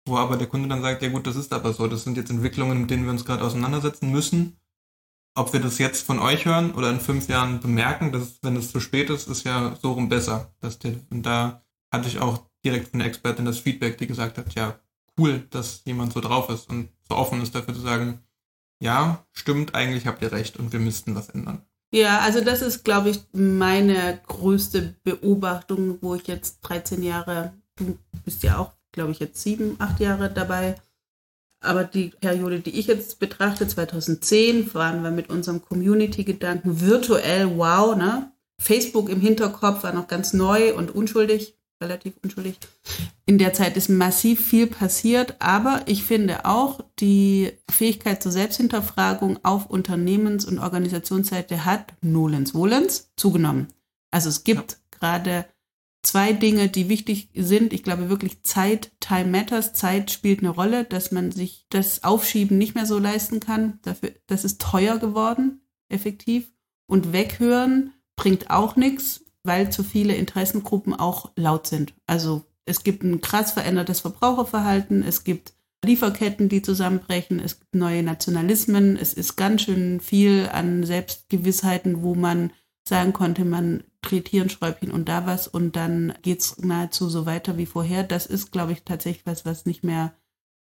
Wo 0.06 0.18
aber 0.18 0.36
der 0.36 0.48
Kunde 0.48 0.68
dann 0.68 0.82
sagt, 0.82 1.02
ja 1.02 1.10
gut, 1.10 1.26
das 1.26 1.38
ist 1.38 1.54
aber 1.54 1.74
so, 1.74 1.88
das 1.88 2.04
sind 2.04 2.18
jetzt 2.18 2.30
Entwicklungen, 2.30 2.82
mit 2.82 2.91
denen 2.91 3.06
wir 3.06 3.12
uns 3.12 3.26
gerade 3.26 3.44
auseinandersetzen 3.44 4.12
müssen 4.12 4.58
ob 5.36 5.54
wir 5.54 5.60
das 5.60 5.80
jetzt 5.80 6.06
von 6.06 6.20
euch 6.20 6.46
hören 6.46 6.74
oder 6.74 6.90
in 6.90 7.00
fünf 7.00 7.28
Jahren 7.28 7.60
bemerken, 7.60 8.12
dass 8.12 8.40
wenn 8.42 8.56
es 8.56 8.72
zu 8.72 8.80
spät 8.80 9.10
ist, 9.10 9.28
ist 9.28 9.46
ja 9.46 9.76
so 9.82 9.94
rum 9.94 10.10
besser. 10.10 10.54
Dass 10.60 10.80
der, 10.80 10.96
und 11.10 11.24
da 11.24 11.64
hatte 11.92 12.08
ich 12.08 12.20
auch 12.20 12.44
direkt 12.64 12.90
von 12.90 13.00
der 13.00 13.08
Expertin 13.08 13.46
das 13.46 13.60
Feedback, 13.60 13.98
die 13.98 14.08
gesagt 14.08 14.38
hat, 14.38 14.54
ja, 14.56 14.80
cool, 15.18 15.46
dass 15.50 15.82
jemand 15.86 16.14
so 16.14 16.22
drauf 16.22 16.50
ist 16.50 16.70
und 16.70 16.90
so 17.10 17.16
offen 17.16 17.42
ist 17.42 17.54
dafür 17.56 17.74
zu 17.74 17.82
sagen, 17.82 18.20
ja, 18.80 19.26
stimmt, 19.32 19.76
eigentlich 19.76 20.08
habt 20.08 20.22
ihr 20.22 20.32
recht 20.32 20.58
und 20.58 20.74
wir 20.74 20.80
müssten 20.80 21.16
was 21.16 21.30
ändern. 21.30 21.62
Ja, 21.94 22.20
also 22.20 22.42
das 22.42 22.62
ist, 22.62 22.84
glaube 22.84 23.12
ich, 23.12 23.22
meine 23.34 24.20
größte 24.28 24.96
Beobachtung, 25.04 26.00
wo 26.02 26.16
ich 26.16 26.28
jetzt 26.28 26.62
13 26.62 27.04
Jahre, 27.04 27.54
du 27.76 27.98
bist 28.26 28.42
ja 28.44 28.58
auch, 28.58 28.74
glaube 28.92 29.12
ich, 29.12 29.20
jetzt 29.20 29.42
sieben, 29.42 29.76
acht 29.80 30.00
Jahre 30.00 30.32
dabei. 30.32 30.76
Aber 31.64 31.84
die 31.84 32.09
Periode, 32.09 32.59
die 32.59 32.78
ich 32.78 32.88
jetzt 32.88 33.20
betrachte, 33.20 33.68
2010, 33.68 34.74
waren 34.74 35.03
wir 35.03 35.11
mit 35.11 35.30
unserem 35.30 35.61
Community-Gedanken 35.61 36.82
virtuell, 36.82 37.57
wow, 37.57 37.95
ne? 37.95 38.32
Facebook 38.61 39.09
im 39.09 39.20
Hinterkopf 39.20 39.84
war 39.84 39.93
noch 39.93 40.07
ganz 40.07 40.34
neu 40.34 40.76
und 40.76 40.93
unschuldig 40.93 41.55
relativ 41.84 42.14
unschuldig. 42.24 42.57
In 43.26 43.38
der 43.38 43.53
Zeit 43.53 43.78
ist 43.78 43.89
massiv 43.89 44.45
viel 44.45 44.68
passiert, 44.68 45.36
aber 45.39 45.82
ich 45.86 46.03
finde 46.03 46.45
auch, 46.45 46.82
die 46.99 47.51
Fähigkeit 47.70 48.24
zur 48.24 48.32
Selbsthinterfragung 48.32 49.39
auf 49.43 49.70
Unternehmens- 49.70 50.45
und 50.45 50.59
Organisationsseite 50.59 51.66
hat 51.66 51.93
nolens 52.01 52.53
wohlens 52.53 53.11
zugenommen. 53.16 53.68
Also 54.11 54.30
es 54.30 54.43
gibt 54.43 54.72
ja. 54.72 54.78
gerade 54.99 55.45
zwei 56.04 56.34
Dinge, 56.34 56.70
die 56.70 56.89
wichtig 56.89 57.30
sind. 57.34 57.74
Ich 57.74 57.84
glaube 57.84 58.10
wirklich 58.10 58.43
Zeit, 58.43 58.91
Time 58.99 59.32
matters. 59.32 59.74
Zeit 59.74 60.12
spielt 60.12 60.39
eine 60.39 60.49
Rolle, 60.49 60.84
dass 60.84 61.12
man 61.12 61.32
sich 61.32 61.66
das 61.70 62.04
Aufschieben 62.04 62.58
nicht 62.58 62.76
mehr 62.76 62.86
so 62.86 62.99
leisten 62.99 63.39
kann. 63.39 63.80
Dafür, 63.82 64.12
das 64.28 64.45
ist 64.45 64.62
teuer 64.62 64.99
geworden, 64.99 65.62
effektiv. 65.89 66.51
Und 66.86 67.14
weghören 67.14 67.93
bringt 68.16 68.49
auch 68.51 68.76
nichts 68.76 69.24
weil 69.43 69.70
zu 69.70 69.84
viele 69.84 70.16
Interessengruppen 70.16 70.93
auch 70.93 71.32
laut 71.36 71.68
sind. 71.68 71.93
Also 72.08 72.43
es 72.66 72.84
gibt 72.84 73.04
ein 73.04 73.22
krass 73.22 73.51
verändertes 73.51 73.99
Verbraucherverhalten, 73.99 75.04
es 75.04 75.24
gibt 75.24 75.54
Lieferketten, 75.84 76.47
die 76.47 76.62
zusammenbrechen, 76.62 77.41
es 77.41 77.60
gibt 77.60 77.76
neue 77.76 78.04
Nationalismen, 78.04 78.95
es 78.95 79.14
ist 79.14 79.36
ganz 79.36 79.64
schön 79.64 79.99
viel 79.99 80.47
an 80.49 80.86
Selbstgewissheiten, 80.86 82.04
wo 82.04 82.16
man 82.16 82.54
sagen 82.88 83.14
konnte, 83.14 83.46
man 83.46 83.84
dreht 84.02 84.28
hier 84.28 84.42
ein 84.42 84.50
Schräubchen 84.50 84.92
und 84.92 85.08
da 85.08 85.26
was 85.26 85.48
und 85.48 85.76
dann 85.76 86.14
geht's 86.22 86.58
nahezu 86.60 87.10
so 87.10 87.26
weiter 87.26 87.58
wie 87.58 87.66
vorher. 87.66 88.04
Das 88.04 88.26
ist, 88.26 88.52
glaube 88.52 88.74
ich, 88.74 88.84
tatsächlich 88.84 89.26
was, 89.26 89.46
was 89.46 89.66
nicht 89.66 89.84
mehr 89.84 90.14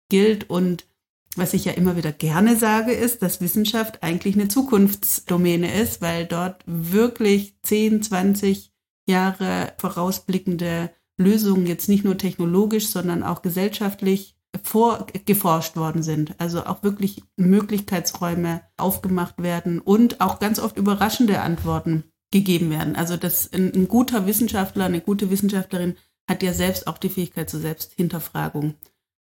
gilt 0.08 0.48
und 0.48 0.86
was 1.34 1.54
ich 1.54 1.64
ja 1.64 1.72
immer 1.72 1.96
wieder 1.96 2.12
gerne 2.12 2.56
sage, 2.56 2.92
ist, 2.92 3.22
dass 3.22 3.40
Wissenschaft 3.40 4.02
eigentlich 4.02 4.34
eine 4.34 4.48
Zukunftsdomäne 4.48 5.80
ist, 5.80 6.02
weil 6.02 6.26
dort 6.26 6.62
wirklich 6.66 7.56
10, 7.62 8.02
20 8.02 8.70
Jahre 9.06 9.72
vorausblickende 9.78 10.90
Lösungen 11.16 11.66
jetzt 11.66 11.88
nicht 11.88 12.04
nur 12.04 12.18
technologisch, 12.18 12.88
sondern 12.88 13.22
auch 13.22 13.42
gesellschaftlich 13.42 14.36
vorgeforscht 14.62 15.76
worden 15.76 16.02
sind. 16.02 16.38
Also 16.38 16.66
auch 16.66 16.82
wirklich 16.82 17.22
Möglichkeitsräume 17.36 18.60
aufgemacht 18.76 19.42
werden 19.42 19.80
und 19.80 20.20
auch 20.20 20.38
ganz 20.38 20.58
oft 20.58 20.76
überraschende 20.76 21.40
Antworten 21.40 22.04
gegeben 22.32 22.70
werden. 22.70 22.96
Also 22.96 23.16
dass 23.16 23.52
ein, 23.52 23.72
ein 23.72 23.86
guter 23.86 24.26
Wissenschaftler, 24.26 24.86
eine 24.86 25.00
gute 25.00 25.30
Wissenschaftlerin 25.30 25.96
hat 26.28 26.42
ja 26.42 26.52
selbst 26.52 26.88
auch 26.88 26.98
die 26.98 27.08
Fähigkeit 27.08 27.48
zur 27.48 27.60
Selbsthinterfragung. 27.60 28.74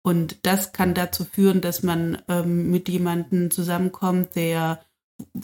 Und 0.04 0.46
das 0.46 0.72
kann 0.74 0.94
dazu 0.94 1.26
führen, 1.26 1.62
dass 1.62 1.84
man 1.84 2.22
ähm, 2.28 2.70
mit 2.72 2.90
jemandem 2.90 3.52
zusammenkommt, 3.52 4.36
der 4.36 4.82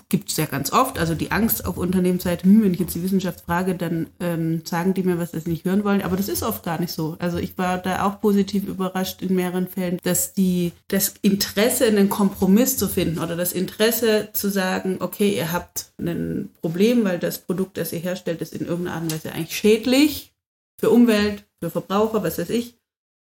gibt 0.09 0.30
es 0.30 0.38
ja 0.38 0.45
ganz 0.45 0.71
oft, 0.71 0.99
also 0.99 1.15
die 1.15 1.32
Angst 1.32 1.65
auf 1.65 1.78
Unternehmensseite, 1.78 2.45
hm, 2.45 2.63
wenn 2.63 2.74
ich 2.74 2.80
jetzt 2.80 2.93
die 2.93 3.03
Wissenschaft 3.03 3.41
frage, 3.41 3.76
dann 3.76 4.07
ähm, 4.19 4.61
sagen 4.65 4.93
die 4.93 5.03
mir, 5.03 5.17
was 5.17 5.32
sie 5.32 5.49
nicht 5.49 5.65
hören 5.65 5.84
wollen. 5.84 6.01
Aber 6.01 6.15
das 6.15 6.30
ist 6.30 6.43
oft 6.43 6.63
gar 6.63 6.80
nicht 6.80 6.91
so. 6.91 7.15
Also 7.19 7.38
ich 7.38 7.57
war 7.57 7.80
da 7.80 8.05
auch 8.05 8.21
positiv 8.21 8.67
überrascht 8.67 9.21
in 9.21 9.36
mehreren 9.36 9.67
Fällen, 9.67 9.97
dass 10.03 10.34
die 10.34 10.74
das 10.88 11.15
Interesse, 11.21 11.86
einen 11.88 12.09
Kompromiss 12.09 12.78
zu 12.78 12.88
finden 12.88 13.19
oder 13.19 13.36
das 13.36 13.51
Interesse 13.51 14.30
zu 14.34 14.49
sagen, 14.49 14.97
okay, 14.99 15.36
ihr 15.36 15.51
habt 15.51 15.91
ein 15.99 16.49
Problem, 16.61 17.03
weil 17.03 17.19
das 17.19 17.39
Produkt, 17.39 17.78
das 17.78 17.93
ihr 17.93 17.99
herstellt, 17.99 18.41
ist 18.41 18.53
in 18.53 18.67
irgendeiner 18.67 18.95
Art 18.97 19.03
und 19.03 19.13
Weise 19.13 19.32
eigentlich 19.32 19.57
schädlich 19.57 20.34
für 20.80 20.89
Umwelt, 20.91 21.45
für 21.61 21.71
Verbraucher, 21.71 22.24
was 22.24 22.38
weiß 22.38 22.49
ich. 22.49 22.78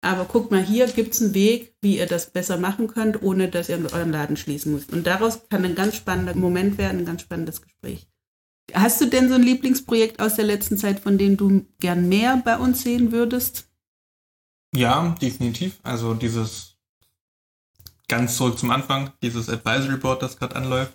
Aber 0.02 0.26
guckt 0.26 0.52
mal, 0.52 0.64
hier 0.64 0.88
gibt 0.88 1.14
es 1.14 1.22
einen 1.22 1.34
Weg, 1.34 1.76
wie 1.82 1.98
ihr 1.98 2.06
das 2.06 2.32
besser 2.32 2.58
machen 2.58 2.88
könnt, 2.88 3.22
ohne 3.24 3.50
dass 3.50 3.70
ihr 3.70 3.78
euren 3.94 4.12
Laden 4.12 4.38
schließen 4.38 4.72
müsst. 4.74 4.94
Und 4.94 5.08
daraus 5.08 5.50
kann 5.50 5.66
ein 5.66 5.76
ganz 5.76 5.96
spannender 5.96 6.36
Moment 6.36 6.78
werden, 6.78 7.00
ein 7.00 7.06
ganz 7.06 7.24
spannendes 7.24 7.62
Gespräch. 7.62 8.08
Hast 8.74 9.02
du 9.02 9.06
denn 9.06 9.30
so 9.30 9.36
ein 9.36 9.44
Lieblingsprojekt 9.44 10.20
aus 10.20 10.36
der 10.36 10.46
letzten 10.46 10.78
Zeit, 10.78 11.00
von 11.00 11.18
dem 11.18 11.38
du 11.38 11.66
gern 11.80 12.10
mehr 12.10 12.42
bei 12.44 12.58
uns 12.58 12.84
sehen 12.84 13.12
würdest? 13.12 13.70
Ja, 14.76 15.16
definitiv. 15.22 15.80
Also 15.84 16.14
dieses 16.14 16.76
ganz 18.08 18.38
zurück 18.38 18.60
zum 18.60 18.72
Anfang, 18.72 19.12
dieses 19.22 19.50
Advisory 19.50 19.98
Board, 19.98 20.22
das 20.22 20.38
gerade 20.38 20.56
anläuft, 20.56 20.94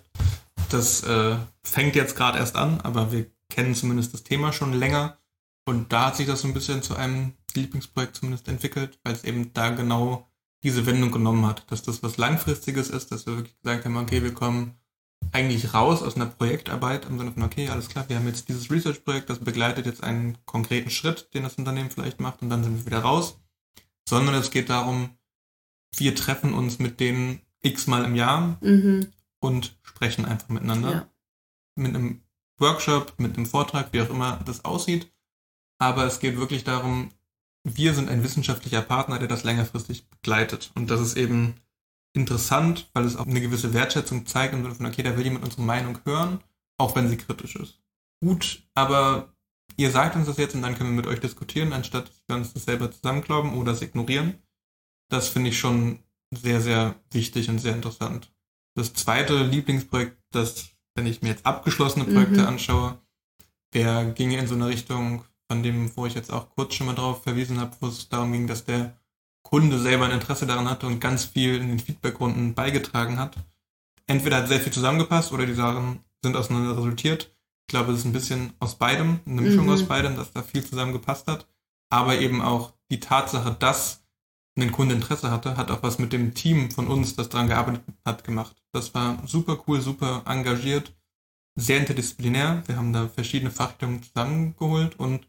das 0.69 1.03
äh, 1.03 1.35
fängt 1.63 1.95
jetzt 1.95 2.15
gerade 2.15 2.39
erst 2.39 2.55
an, 2.55 2.81
aber 2.81 3.11
wir 3.11 3.27
kennen 3.49 3.75
zumindest 3.75 4.13
das 4.13 4.23
Thema 4.23 4.53
schon 4.53 4.73
länger. 4.73 5.17
Und 5.65 5.93
da 5.93 6.07
hat 6.07 6.17
sich 6.17 6.27
das 6.27 6.41
so 6.41 6.47
ein 6.47 6.53
bisschen 6.53 6.83
zu 6.83 6.95
einem 6.95 7.33
Lieblingsprojekt 7.53 8.17
zumindest 8.17 8.47
entwickelt, 8.47 8.99
weil 9.03 9.13
es 9.13 9.23
eben 9.23 9.53
da 9.53 9.69
genau 9.69 10.27
diese 10.63 10.85
Wendung 10.85 11.11
genommen 11.11 11.45
hat, 11.45 11.69
dass 11.71 11.83
das 11.83 12.03
was 12.03 12.17
Langfristiges 12.17 12.89
ist, 12.89 13.11
dass 13.11 13.25
wir 13.25 13.35
wirklich 13.37 13.59
gesagt 13.61 13.85
haben, 13.85 13.97
okay, 13.97 14.23
wir 14.23 14.33
kommen 14.33 14.77
eigentlich 15.31 15.73
raus 15.73 16.01
aus 16.01 16.15
einer 16.15 16.25
Projektarbeit 16.25 17.05
im 17.05 17.17
Sinne 17.17 17.31
von, 17.31 17.43
okay, 17.43 17.69
alles 17.69 17.89
klar, 17.89 18.07
wir 18.07 18.17
haben 18.17 18.27
jetzt 18.27 18.49
dieses 18.49 18.69
Research-Projekt, 18.69 19.29
das 19.29 19.39
begleitet 19.39 19.85
jetzt 19.85 20.03
einen 20.03 20.37
konkreten 20.45 20.89
Schritt, 20.89 21.33
den 21.33 21.43
das 21.43 21.55
Unternehmen 21.55 21.89
vielleicht 21.89 22.19
macht 22.19 22.41
und 22.41 22.49
dann 22.49 22.63
sind 22.63 22.77
wir 22.77 22.85
wieder 22.85 22.99
raus, 22.99 23.39
sondern 24.07 24.35
es 24.35 24.51
geht 24.51 24.69
darum, 24.69 25.17
wir 25.95 26.15
treffen 26.15 26.53
uns 26.53 26.79
mit 26.79 26.99
denen 26.99 27.41
x-mal 27.61 28.03
im 28.05 28.15
Jahr 28.15 28.57
mhm. 28.61 29.07
und 29.39 29.77
sprechen 29.83 30.25
einfach 30.25 30.49
miteinander. 30.49 30.91
Ja. 30.91 31.09
Mit 31.75 31.95
einem 31.95 32.21
Workshop, 32.59 33.13
mit 33.17 33.35
einem 33.35 33.45
Vortrag, 33.45 33.93
wie 33.93 34.01
auch 34.01 34.09
immer 34.09 34.39
das 34.45 34.65
aussieht. 34.65 35.11
Aber 35.79 36.05
es 36.05 36.19
geht 36.19 36.37
wirklich 36.37 36.63
darum, 36.63 37.11
wir 37.63 37.93
sind 37.93 38.09
ein 38.09 38.23
wissenschaftlicher 38.23 38.81
Partner, 38.81 39.19
der 39.19 39.27
das 39.27 39.43
längerfristig 39.43 40.09
begleitet. 40.09 40.71
Und 40.75 40.89
das 40.89 41.01
ist 41.01 41.17
eben 41.17 41.55
interessant, 42.13 42.89
weil 42.93 43.05
es 43.05 43.15
auch 43.15 43.25
eine 43.25 43.41
gewisse 43.41 43.73
Wertschätzung 43.73 44.25
zeigt 44.25 44.53
im 44.53 44.63
Sinne 44.63 44.75
von, 44.75 44.85
okay, 44.85 45.03
da 45.03 45.17
will 45.17 45.23
jemand 45.23 45.45
unsere 45.45 45.63
Meinung 45.63 45.99
hören, 46.05 46.41
auch 46.77 46.95
wenn 46.95 47.09
sie 47.09 47.17
kritisch 47.17 47.55
ist. 47.55 47.79
Gut, 48.23 48.63
aber 48.73 49.33
ihr 49.77 49.91
sagt 49.91 50.15
uns 50.15 50.27
das 50.27 50.37
jetzt 50.37 50.55
und 50.55 50.61
dann 50.61 50.75
können 50.75 50.91
wir 50.91 51.03
mit 51.03 51.07
euch 51.07 51.19
diskutieren, 51.19 51.73
anstatt 51.73 52.09
dass 52.09 52.23
wir 52.27 52.35
uns 52.35 52.53
das 52.53 52.65
selber 52.65 52.91
zusammenklauben 52.91 53.53
oder 53.53 53.71
es 53.71 53.81
ignorieren. 53.81 54.35
Das 55.09 55.27
finde 55.27 55.49
ich 55.49 55.59
schon 55.59 55.99
sehr, 56.31 56.61
sehr 56.61 56.95
wichtig 57.11 57.49
und 57.49 57.59
sehr 57.59 57.75
interessant. 57.75 58.31
Das 58.75 58.93
zweite 58.93 59.43
Lieblingsprojekt, 59.43 60.17
das, 60.31 60.69
wenn 60.95 61.05
ich 61.05 61.21
mir 61.21 61.29
jetzt 61.29 61.45
abgeschlossene 61.45 62.05
Projekte 62.05 62.41
mhm. 62.41 62.47
anschaue, 62.47 62.99
der 63.73 64.05
ging 64.05 64.31
in 64.31 64.47
so 64.47 64.55
eine 64.55 64.67
Richtung, 64.67 65.25
von 65.49 65.63
dem, 65.63 65.95
wo 65.95 66.05
ich 66.05 66.15
jetzt 66.15 66.31
auch 66.31 66.49
kurz 66.49 66.73
schon 66.73 66.87
mal 66.87 66.95
drauf 66.95 67.23
verwiesen 67.23 67.59
habe, 67.59 67.75
wo 67.79 67.87
es 67.87 68.09
darum 68.09 68.31
ging, 68.31 68.47
dass 68.47 68.65
der 68.65 68.97
Kunde 69.43 69.77
selber 69.79 70.05
ein 70.05 70.11
Interesse 70.11 70.47
daran 70.47 70.69
hatte 70.69 70.87
und 70.87 70.99
ganz 70.99 71.25
viel 71.25 71.57
in 71.57 71.67
den 71.67 71.79
Feedbackrunden 71.79 72.53
beigetragen 72.53 73.19
hat. 73.19 73.35
Entweder 74.07 74.37
hat 74.37 74.47
sehr 74.47 74.59
viel 74.59 74.73
zusammengepasst 74.73 75.31
oder 75.31 75.45
die 75.45 75.53
Sachen 75.53 75.99
sind 76.23 76.35
auseinander 76.35 76.77
resultiert. 76.77 77.35
Ich 77.67 77.71
glaube, 77.71 77.91
es 77.91 77.99
ist 77.99 78.05
ein 78.05 78.13
bisschen 78.13 78.53
aus 78.59 78.75
beidem, 78.75 79.19
eine 79.25 79.41
Mischung 79.41 79.65
mhm. 79.65 79.71
aus 79.71 79.83
beidem, 79.83 80.15
dass 80.15 80.31
da 80.31 80.41
viel 80.41 80.65
zusammengepasst 80.65 81.27
hat. 81.27 81.47
Aber 81.89 82.19
eben 82.19 82.41
auch 82.41 82.73
die 82.89 82.99
Tatsache, 82.99 83.55
dass 83.57 84.03
ein 84.57 84.71
Kunde 84.71 84.95
Interesse 84.95 85.31
hatte, 85.31 85.57
hat 85.57 85.71
auch 85.71 85.83
was 85.83 85.99
mit 85.99 86.13
dem 86.13 86.33
Team 86.33 86.71
von 86.71 86.87
uns, 86.87 87.15
das 87.15 87.29
daran 87.29 87.47
gearbeitet 87.47 87.83
hat, 88.05 88.23
gemacht. 88.23 88.55
Das 88.71 88.93
war 88.93 89.21
super 89.25 89.63
cool, 89.67 89.81
super 89.81 90.23
engagiert, 90.25 90.93
sehr 91.55 91.79
interdisziplinär. 91.79 92.63
Wir 92.67 92.77
haben 92.77 92.93
da 92.93 93.07
verschiedene 93.07 93.51
Fachrichtungen 93.51 94.03
zusammengeholt 94.03 94.99
und 94.99 95.27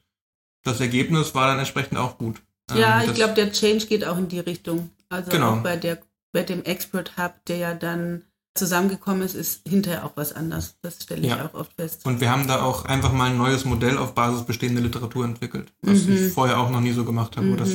das 0.64 0.80
Ergebnis 0.80 1.34
war 1.34 1.46
dann 1.46 1.58
entsprechend 1.58 1.98
auch 1.98 2.18
gut. 2.18 2.40
Ja, 2.74 3.02
ähm, 3.02 3.10
ich 3.10 3.14
glaube, 3.14 3.34
der 3.34 3.52
Change 3.52 3.86
geht 3.86 4.04
auch 4.04 4.18
in 4.18 4.28
die 4.28 4.40
Richtung. 4.40 4.90
Also 5.08 5.30
genau. 5.30 5.52
auch 5.52 5.62
bei, 5.62 5.76
der, 5.76 5.98
bei 6.32 6.42
dem 6.42 6.64
Expert 6.64 7.16
Hub, 7.16 7.34
der 7.46 7.58
ja 7.58 7.74
dann 7.74 8.22
zusammengekommen 8.54 9.22
ist, 9.22 9.34
ist 9.34 9.68
hinterher 9.68 10.04
auch 10.04 10.12
was 10.14 10.32
anders. 10.32 10.76
Das 10.80 11.02
stelle 11.02 11.22
ich 11.22 11.28
ja. 11.28 11.46
auch 11.46 11.54
oft 11.54 11.72
fest. 11.74 12.06
Und 12.06 12.20
wir 12.20 12.30
haben 12.30 12.46
da 12.46 12.62
auch 12.62 12.84
einfach 12.84 13.12
mal 13.12 13.30
ein 13.30 13.38
neues 13.38 13.64
Modell 13.64 13.98
auf 13.98 14.14
Basis 14.14 14.44
bestehender 14.44 14.80
Literatur 14.80 15.24
entwickelt, 15.24 15.72
was 15.82 16.04
mhm. 16.04 16.14
ich 16.14 16.32
vorher 16.32 16.58
auch 16.58 16.70
noch 16.70 16.80
nie 16.80 16.92
so 16.92 17.04
gemacht 17.04 17.36
habe. 17.36 17.48
Mhm. 17.48 17.56
Das 17.56 17.70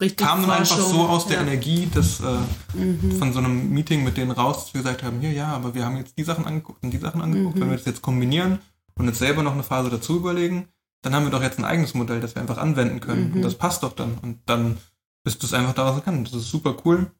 Richtig 0.00 0.26
kam 0.26 0.42
dann 0.42 0.50
einfach 0.50 0.78
so 0.78 1.02
aus 1.02 1.26
der 1.26 1.36
ja. 1.36 1.42
Energie 1.42 1.86
des, 1.86 2.20
äh, 2.20 2.76
mhm. 2.76 3.16
von 3.18 3.32
so 3.32 3.38
einem 3.38 3.70
Meeting 3.70 4.04
mit 4.04 4.16
denen 4.16 4.32
raus, 4.32 4.64
dass 4.64 4.74
wir 4.74 4.82
gesagt 4.82 5.02
haben, 5.02 5.22
ja, 5.22 5.30
ja, 5.30 5.48
aber 5.48 5.74
wir 5.74 5.84
haben 5.84 5.96
jetzt 5.96 6.18
die 6.18 6.24
Sachen 6.24 6.44
angeguckt 6.44 6.82
und 6.82 6.90
die 6.90 6.98
Sachen 6.98 7.22
angeguckt. 7.22 7.58
Wenn 7.58 7.68
mhm. 7.68 7.70
wir 7.70 7.76
das 7.78 7.86
jetzt 7.86 8.02
kombinieren 8.02 8.58
und 8.96 9.06
jetzt 9.06 9.18
selber 9.18 9.42
noch 9.42 9.52
eine 9.52 9.62
Phase 9.62 9.90
dazu 9.90 10.16
überlegen, 10.16 10.68
dann 11.04 11.14
haben 11.14 11.24
wir 11.24 11.30
doch 11.30 11.42
jetzt 11.42 11.58
ein 11.58 11.64
eigenes 11.64 11.92
Modell, 11.92 12.20
das 12.20 12.34
wir 12.34 12.40
einfach 12.40 12.56
anwenden 12.56 13.00
können. 13.00 13.28
Mhm. 13.28 13.36
Und 13.36 13.42
das 13.42 13.56
passt 13.56 13.82
doch 13.82 13.92
dann. 13.92 14.16
Und 14.22 14.40
dann 14.46 14.78
ist 15.24 15.42
das 15.42 15.52
einfach 15.52 15.74
daraus 15.74 15.96
erkannt. 15.96 16.28
Das 16.28 16.40
ist 16.40 16.50
super 16.50 16.76
cool. 16.84 17.10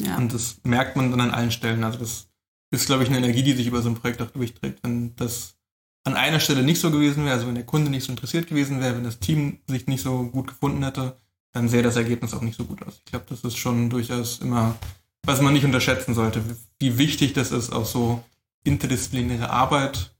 Ja. 0.00 0.16
Und 0.16 0.32
das 0.32 0.56
merkt 0.64 0.96
man 0.96 1.10
dann 1.10 1.20
an 1.20 1.30
allen 1.30 1.50
Stellen. 1.50 1.84
Also 1.84 1.98
das 1.98 2.28
ist, 2.70 2.86
glaube 2.86 3.02
ich, 3.02 3.10
eine 3.10 3.18
Energie, 3.18 3.42
die 3.42 3.52
sich 3.52 3.66
über 3.66 3.82
so 3.82 3.90
ein 3.90 3.94
Projekt 3.94 4.22
auch 4.22 4.30
durchträgt. 4.30 4.80
Wenn 4.82 5.14
das 5.16 5.56
an 6.04 6.14
einer 6.14 6.40
Stelle 6.40 6.62
nicht 6.62 6.80
so 6.80 6.90
gewesen 6.90 7.24
wäre, 7.24 7.34
also 7.34 7.46
wenn 7.46 7.54
der 7.54 7.66
Kunde 7.66 7.90
nicht 7.90 8.04
so 8.04 8.12
interessiert 8.12 8.46
gewesen 8.46 8.80
wäre, 8.80 8.96
wenn 8.96 9.04
das 9.04 9.18
Team 9.18 9.58
sich 9.66 9.86
nicht 9.86 10.02
so 10.02 10.22
gut 10.24 10.46
gefunden 10.46 10.82
hätte, 10.82 11.18
dann 11.52 11.68
sähe 11.68 11.82
das 11.82 11.96
Ergebnis 11.96 12.32
auch 12.32 12.40
nicht 12.40 12.56
so 12.56 12.64
gut 12.64 12.82
aus. 12.86 13.02
Ich 13.04 13.10
glaube, 13.10 13.26
das 13.28 13.42
ist 13.42 13.58
schon 13.58 13.90
durchaus 13.90 14.38
immer, 14.38 14.76
was 15.24 15.42
man 15.42 15.52
nicht 15.52 15.66
unterschätzen 15.66 16.14
sollte, 16.14 16.42
wie 16.78 16.96
wichtig 16.96 17.34
das 17.34 17.52
ist, 17.52 17.70
auch 17.70 17.84
so 17.84 18.24
interdisziplinäre 18.64 19.50
Arbeit 19.50 20.14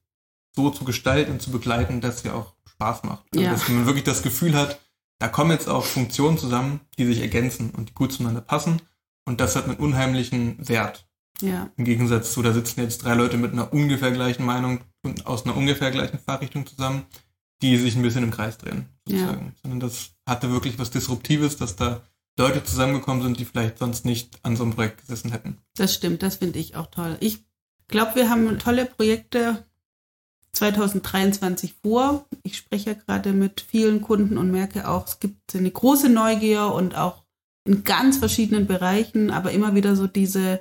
so 0.55 0.71
zu 0.71 0.85
gestalten 0.85 1.33
und 1.33 1.43
zu 1.43 1.51
begleiten, 1.51 2.01
dass 2.01 2.23
sie 2.23 2.31
auch 2.31 2.55
Spaß 2.67 3.05
macht. 3.05 3.25
Also, 3.33 3.45
Ja. 3.45 3.53
Dass 3.53 3.69
man 3.69 3.87
wirklich 3.87 4.05
das 4.05 4.23
Gefühl 4.23 4.55
hat, 4.55 4.81
da 5.19 5.29
kommen 5.29 5.51
jetzt 5.51 5.69
auch 5.69 5.85
Funktionen 5.85 6.39
zusammen, 6.39 6.81
die 6.99 7.05
sich 7.07 7.21
ergänzen 7.21 7.71
und 7.71 7.91
die 7.91 7.95
gut 7.95 8.13
zueinander 8.13 8.41
passen. 8.41 8.81
Und 9.27 9.41
das 9.41 9.55
hat 9.55 9.65
einen 9.67 9.77
unheimlichen 9.77 10.67
Wert. 10.67 11.07
Ja, 11.43 11.71
Im 11.77 11.85
Gegensatz 11.85 12.33
zu, 12.33 12.43
da 12.43 12.53
sitzen 12.53 12.81
jetzt 12.81 13.05
drei 13.05 13.15
Leute 13.15 13.37
mit 13.39 13.53
einer 13.53 13.73
ungefähr 13.73 14.11
gleichen 14.11 14.45
Meinung 14.45 14.81
und 15.03 15.27
aus 15.27 15.45
einer 15.45 15.57
ungefähr 15.57 15.91
gleichen 15.91 16.19
Fahrrichtung 16.19 16.67
zusammen, 16.67 17.05
die 17.63 17.77
sich 17.79 17.97
ein 17.97 18.03
bisschen 18.03 18.25
im 18.25 18.31
Kreis 18.31 18.59
drehen, 18.59 18.87
sozusagen. 19.07 19.55
Sondern 19.63 19.81
das 19.81 20.11
hatte 20.27 20.51
wirklich 20.51 20.79
was 20.79 20.91
Disruptives, 20.91 21.57
dass 21.57 21.77
da 21.77 22.03
Leute 22.39 22.63
zusammengekommen 22.65 23.23
sind, 23.23 23.39
die 23.41 23.45
vielleicht 23.45 23.79
sonst 23.79 24.05
nicht 24.05 24.39
an 24.43 24.57
so 24.57 24.65
einem 24.65 24.75
Projekt 24.75 25.01
gesessen 25.03 25.31
hätten. 25.33 25.59
das 25.77 25.95
stimmt. 25.95 26.23
Das 26.23 26.37
finde 26.37 26.59
ich 26.59 26.77
auch 26.77 26.87
toll. 26.89 27.17
Ich 27.21 27.45
glaube, 27.89 28.15
wir 28.17 28.31
haben 28.31 28.59
tolle 28.59 28.87
Projekte 28.87 29.67
2023 30.53 31.75
vor. 31.83 32.27
Ich 32.43 32.57
spreche 32.57 32.91
ja 32.91 32.97
gerade 32.97 33.33
mit 33.33 33.61
vielen 33.61 34.01
Kunden 34.01 34.37
und 34.39 34.51
merke 34.51 34.89
auch, 34.89 35.07
es 35.07 35.21
gibt 35.21 35.55
eine 35.55 35.71
große 35.71 36.09
Neugier 36.09 36.67
und 36.67 36.97
auch 36.97 37.25
in 37.65 37.85
ganz 37.85 38.17
verschiedenen 38.17 38.67
Bereichen, 38.67 39.31
aber 39.31 39.53
immer 39.53 39.75
wieder 39.75 39.95
so 39.97 40.07
diese, 40.07 40.61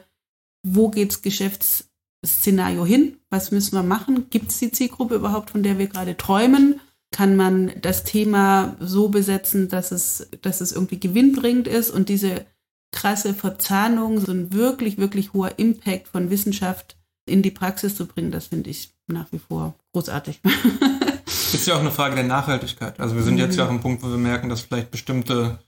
wo 0.63 0.89
geht's 0.89 1.21
Geschäftsszenario 1.21 2.85
hin? 2.85 3.17
Was 3.29 3.51
müssen 3.51 3.75
wir 3.75 3.83
machen? 3.83 4.29
Gibt 4.29 4.51
es 4.51 4.59
die 4.59 4.71
Zielgruppe 4.71 5.15
überhaupt, 5.15 5.51
von 5.51 5.63
der 5.63 5.79
wir 5.79 5.87
gerade 5.87 6.17
träumen? 6.17 6.79
Kann 7.11 7.35
man 7.35 7.71
das 7.81 8.03
Thema 8.03 8.75
so 8.79 9.09
besetzen, 9.09 9.69
dass 9.69 9.91
es, 9.91 10.27
dass 10.41 10.61
es 10.61 10.71
irgendwie 10.71 10.99
gewinnbringend 10.99 11.67
ist 11.67 11.89
und 11.89 12.09
diese 12.09 12.45
krasse 12.91 13.33
Verzahnung, 13.33 14.19
so 14.19 14.31
ein 14.31 14.53
wirklich, 14.53 14.97
wirklich 14.97 15.33
hoher 15.33 15.57
Impact 15.57 16.07
von 16.07 16.29
Wissenschaft 16.29 16.98
in 17.29 17.41
die 17.41 17.51
Praxis 17.51 17.95
zu 17.95 18.05
bringen, 18.05 18.31
das 18.31 18.47
finde 18.47 18.69
ich 18.69 18.91
nach 19.07 19.31
wie 19.31 19.39
vor 19.39 19.75
großartig. 19.93 20.41
Ist 21.53 21.65
ja 21.67 21.75
auch 21.75 21.79
eine 21.79 21.91
Frage 21.91 22.15
der 22.15 22.25
Nachhaltigkeit. 22.25 22.99
Also 22.99 23.15
wir 23.15 23.23
sind 23.23 23.37
jetzt 23.37 23.57
ja 23.57 23.65
auch 23.65 23.69
am 23.69 23.81
Punkt, 23.81 24.03
wo 24.03 24.09
wir 24.09 24.17
merken, 24.17 24.49
dass 24.49 24.61
vielleicht 24.61 24.91
bestimmte 24.91 25.59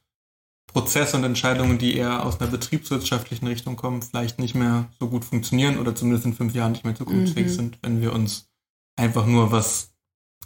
Prozesse 0.68 1.18
und 1.18 1.24
Entscheidungen, 1.24 1.78
die 1.80 1.96
eher 1.96 2.26
aus 2.26 2.40
einer 2.40 2.50
betriebswirtschaftlichen 2.50 3.48
Richtung 3.48 3.76
kommen, 3.76 4.02
vielleicht 4.02 4.40
nicht 4.40 4.56
mehr 4.56 4.90
so 5.00 5.10
gut 5.10 5.26
funktionieren 5.26 5.80
oder 5.80 5.96
zumindest 5.96 6.26
in 6.26 6.34
fünf 6.34 6.54
Jahren 6.54 6.72
nicht 6.74 6.86
mehr 6.86 6.96
zukunftsfähig 6.96 7.48
Mhm. 7.48 7.52
sind, 7.52 7.80
wenn 7.82 8.00
wir 8.02 8.14
uns 8.14 8.50
einfach 8.96 9.26
nur 9.26 9.52
was 9.52 9.92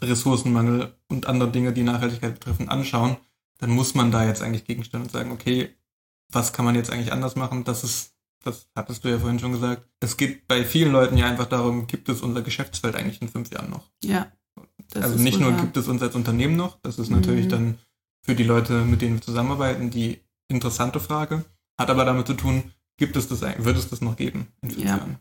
Ressourcenmangel 0.01 0.95
und 1.09 1.27
andere 1.27 1.51
Dinge, 1.51 1.73
die 1.73 1.83
Nachhaltigkeit 1.83 2.33
betreffen, 2.39 2.69
anschauen, 2.69 3.17
dann 3.59 3.69
muss 3.69 3.93
man 3.93 4.11
da 4.11 4.25
jetzt 4.25 4.41
eigentlich 4.41 4.65
gegenstellen 4.65 5.03
und 5.05 5.11
sagen, 5.11 5.31
okay, 5.31 5.75
was 6.31 6.53
kann 6.53 6.65
man 6.65 6.75
jetzt 6.75 6.91
eigentlich 6.91 7.13
anders 7.13 7.35
machen? 7.35 7.63
Das 7.63 7.83
ist, 7.83 8.14
das 8.45 8.67
hattest 8.75 9.03
du 9.03 9.09
ja 9.09 9.19
vorhin 9.19 9.39
schon 9.39 9.51
gesagt. 9.51 9.85
Es 9.99 10.15
geht 10.17 10.47
bei 10.47 10.63
vielen 10.63 10.91
Leuten 10.91 11.17
ja 11.17 11.25
einfach 11.25 11.47
darum, 11.47 11.87
gibt 11.87 12.07
es 12.09 12.21
unser 12.21 12.41
Geschäftsfeld 12.41 12.95
eigentlich 12.95 13.21
in 13.21 13.29
fünf 13.29 13.51
Jahren 13.51 13.69
noch? 13.69 13.83
ja. 14.03 14.27
also 14.93 15.17
nicht 15.21 15.39
nur 15.39 15.51
wahr. 15.51 15.61
gibt 15.61 15.75
es 15.77 15.87
uns 15.87 16.01
als 16.01 16.15
Unternehmen 16.15 16.55
noch, 16.55 16.77
das 16.81 16.97
ist 16.99 17.09
Mhm. 17.09 17.17
natürlich 17.17 17.47
dann 17.47 17.77
für 18.21 18.35
die 18.35 18.43
Leute, 18.43 18.73
mit 18.85 19.01
denen 19.01 19.15
wir 19.15 19.21
zusammenarbeiten, 19.21 19.89
die 19.89 20.19
interessante 20.47 20.99
Frage, 20.99 21.43
hat 21.77 21.89
aber 21.89 22.05
damit 22.05 22.27
zu 22.27 22.33
tun, 22.35 22.71
gibt 22.97 23.15
es 23.17 23.27
das, 23.27 23.41
wird 23.41 23.77
es 23.77 23.89
das 23.89 24.01
noch 24.01 24.15
geben 24.15 24.47
in 24.61 24.69
fünf 24.71 24.83
Ja. 24.83 24.97
Jahren? 24.97 25.19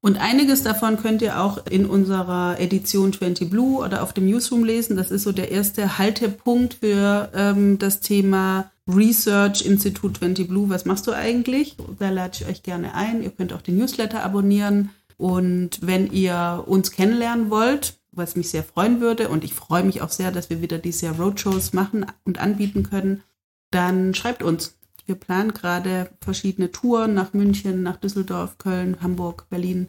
Und 0.00 0.16
einiges 0.18 0.62
davon 0.62 0.96
könnt 0.96 1.22
ihr 1.22 1.40
auch 1.40 1.66
in 1.66 1.84
unserer 1.84 2.60
Edition 2.60 3.12
20 3.12 3.50
Blue 3.50 3.78
oder 3.84 4.02
auf 4.04 4.12
dem 4.12 4.26
Newsroom 4.26 4.62
lesen. 4.62 4.96
Das 4.96 5.10
ist 5.10 5.24
so 5.24 5.32
der 5.32 5.50
erste 5.50 5.98
Haltepunkt 5.98 6.74
für 6.74 7.30
ähm, 7.34 7.78
das 7.80 7.98
Thema 7.98 8.70
Research 8.88 9.64
Institut 9.64 10.16
20 10.18 10.48
Blue. 10.48 10.68
Was 10.70 10.84
machst 10.84 11.06
du 11.06 11.12
eigentlich? 11.12 11.76
Da 11.98 12.10
lade 12.10 12.38
ich 12.40 12.46
euch 12.48 12.62
gerne 12.62 12.94
ein. 12.94 13.22
Ihr 13.22 13.30
könnt 13.30 13.52
auch 13.52 13.62
den 13.62 13.76
Newsletter 13.76 14.24
abonnieren. 14.24 14.90
Und 15.18 15.80
wenn 15.82 16.10
ihr 16.10 16.64
uns 16.66 16.90
kennenlernen 16.90 17.50
wollt, 17.50 17.98
was 18.12 18.36
mich 18.36 18.50
sehr 18.50 18.64
freuen 18.64 19.00
würde, 19.00 19.28
und 19.28 19.44
ich 19.44 19.52
freue 19.52 19.84
mich 19.84 20.00
auch 20.00 20.10
sehr, 20.10 20.30
dass 20.32 20.48
wir 20.48 20.62
wieder 20.62 20.78
dieses 20.78 21.02
Jahr 21.02 21.16
Roadshows 21.16 21.72
machen 21.72 22.06
und 22.24 22.38
anbieten 22.38 22.82
können, 22.82 23.22
dann 23.70 24.14
schreibt 24.14 24.42
uns. 24.42 24.74
Wir 25.06 25.14
planen 25.14 25.54
gerade 25.54 26.10
verschiedene 26.20 26.70
Touren 26.70 27.14
nach 27.14 27.32
München, 27.32 27.82
nach 27.82 27.96
Düsseldorf, 27.96 28.58
Köln, 28.58 28.98
Hamburg, 29.00 29.46
Berlin. 29.48 29.88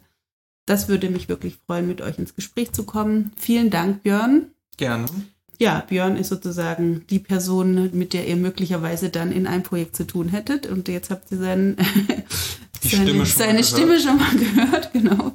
Das 0.66 0.88
würde 0.88 1.10
mich 1.10 1.28
wirklich 1.28 1.56
freuen, 1.66 1.88
mit 1.88 2.00
euch 2.00 2.18
ins 2.18 2.34
Gespräch 2.34 2.72
zu 2.72 2.84
kommen. 2.84 3.32
Vielen 3.36 3.70
Dank, 3.70 4.02
Björn. 4.02 4.52
Gerne. 4.76 5.06
Ja, 5.60 5.84
Björn 5.86 6.16
ist 6.16 6.28
sozusagen 6.28 7.04
die 7.10 7.18
Person, 7.18 7.90
mit 7.92 8.14
der 8.14 8.26
ihr 8.26 8.36
möglicherweise 8.36 9.10
dann 9.10 9.30
in 9.30 9.46
einem 9.46 9.62
Projekt 9.62 9.94
zu 9.94 10.06
tun 10.06 10.30
hättet. 10.30 10.66
Und 10.66 10.88
jetzt 10.88 11.10
habt 11.10 11.30
ihr 11.30 11.36
seinen, 11.36 11.76
seine, 12.80 13.04
Stimme 13.04 13.06
schon 13.06 13.18
mal 13.18 13.26
seine 13.26 13.60
gehört. 13.60 13.66
Stimme 13.66 14.00
schon 14.00 14.16
mal 14.16 14.36
gehört, 14.38 14.92
genau. 14.94 15.32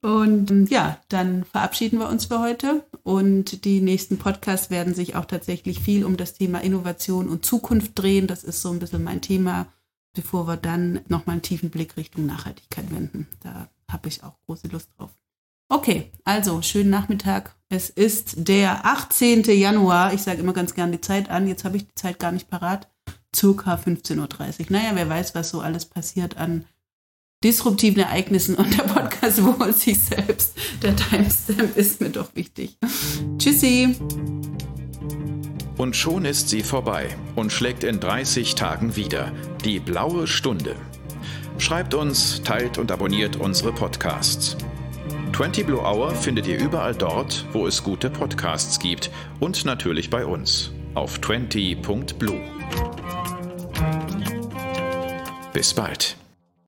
Und 0.00 0.50
ähm, 0.50 0.66
ja, 0.70 0.98
dann 1.10 1.44
verabschieden 1.44 1.98
wir 1.98 2.08
uns 2.08 2.24
für 2.24 2.40
heute. 2.40 2.86
Und 3.02 3.66
die 3.66 3.82
nächsten 3.82 4.16
Podcasts 4.16 4.70
werden 4.70 4.94
sich 4.94 5.14
auch 5.14 5.26
tatsächlich 5.26 5.78
viel 5.78 6.06
um 6.06 6.16
das 6.16 6.32
Thema 6.32 6.62
Innovation 6.62 7.28
und 7.28 7.44
Zukunft 7.44 7.92
drehen. 7.96 8.26
Das 8.26 8.44
ist 8.44 8.62
so 8.62 8.70
ein 8.70 8.78
bisschen 8.78 9.04
mein 9.04 9.20
Thema, 9.20 9.66
bevor 10.14 10.48
wir 10.48 10.56
dann 10.56 11.00
nochmal 11.08 11.34
einen 11.34 11.42
tiefen 11.42 11.68
Blick 11.68 11.98
Richtung 11.98 12.24
Nachhaltigkeit 12.24 12.90
wenden. 12.90 13.26
Da 13.40 13.68
habe 13.90 14.08
ich 14.08 14.24
auch 14.24 14.36
große 14.46 14.68
Lust 14.68 14.88
drauf. 14.96 15.10
Okay, 15.68 16.12
also 16.24 16.62
schönen 16.62 16.90
Nachmittag. 16.90 17.56
Es 17.68 17.90
ist 17.90 18.34
der 18.36 18.84
18. 18.84 19.44
Januar. 19.44 20.12
Ich 20.12 20.22
sage 20.22 20.40
immer 20.40 20.52
ganz 20.52 20.74
gern 20.74 20.92
die 20.92 21.00
Zeit 21.00 21.30
an. 21.30 21.48
Jetzt 21.48 21.64
habe 21.64 21.76
ich 21.76 21.86
die 21.86 21.94
Zeit 21.94 22.18
gar 22.18 22.32
nicht 22.32 22.48
parat. 22.48 22.88
Circa 23.34 23.74
15.30 23.74 24.18
Uhr. 24.60 24.66
Naja, 24.68 24.90
wer 24.94 25.08
weiß, 25.08 25.34
was 25.34 25.50
so 25.50 25.60
alles 25.60 25.86
passiert 25.86 26.36
an 26.36 26.66
disruptiven 27.44 28.02
Ereignissen 28.02 28.54
und 28.54 28.76
der 28.76 28.84
Podcast 28.84 29.44
wohl 29.44 29.72
sich 29.72 30.00
selbst. 30.00 30.56
Der 30.82 30.96
Timestamp 30.96 31.76
ist 31.76 32.00
mir 32.00 32.10
doch 32.10 32.34
wichtig. 32.34 32.78
Tschüssi. 33.38 33.94
Und 35.76 35.94
schon 35.94 36.24
ist 36.24 36.48
sie 36.48 36.62
vorbei 36.62 37.08
und 37.36 37.52
schlägt 37.52 37.84
in 37.84 38.00
30 38.00 38.54
Tagen 38.54 38.96
wieder. 38.96 39.32
Die 39.64 39.78
blaue 39.78 40.26
Stunde. 40.26 40.76
Schreibt 41.58 41.94
uns, 41.94 42.42
teilt 42.42 42.78
und 42.78 42.90
abonniert 42.90 43.36
unsere 43.36 43.72
Podcasts. 43.72 44.56
20 45.34 45.66
Blue 45.66 45.80
Hour 45.80 46.12
findet 46.14 46.46
ihr 46.46 46.60
überall 46.60 46.94
dort, 46.94 47.44
wo 47.52 47.66
es 47.66 47.82
gute 47.82 48.08
Podcasts 48.08 48.78
gibt 48.78 49.10
und 49.40 49.64
natürlich 49.64 50.08
bei 50.08 50.24
uns 50.24 50.70
auf 50.94 51.18
20.blue. 51.18 52.40
Bis 55.52 55.74
bald. 55.74 56.16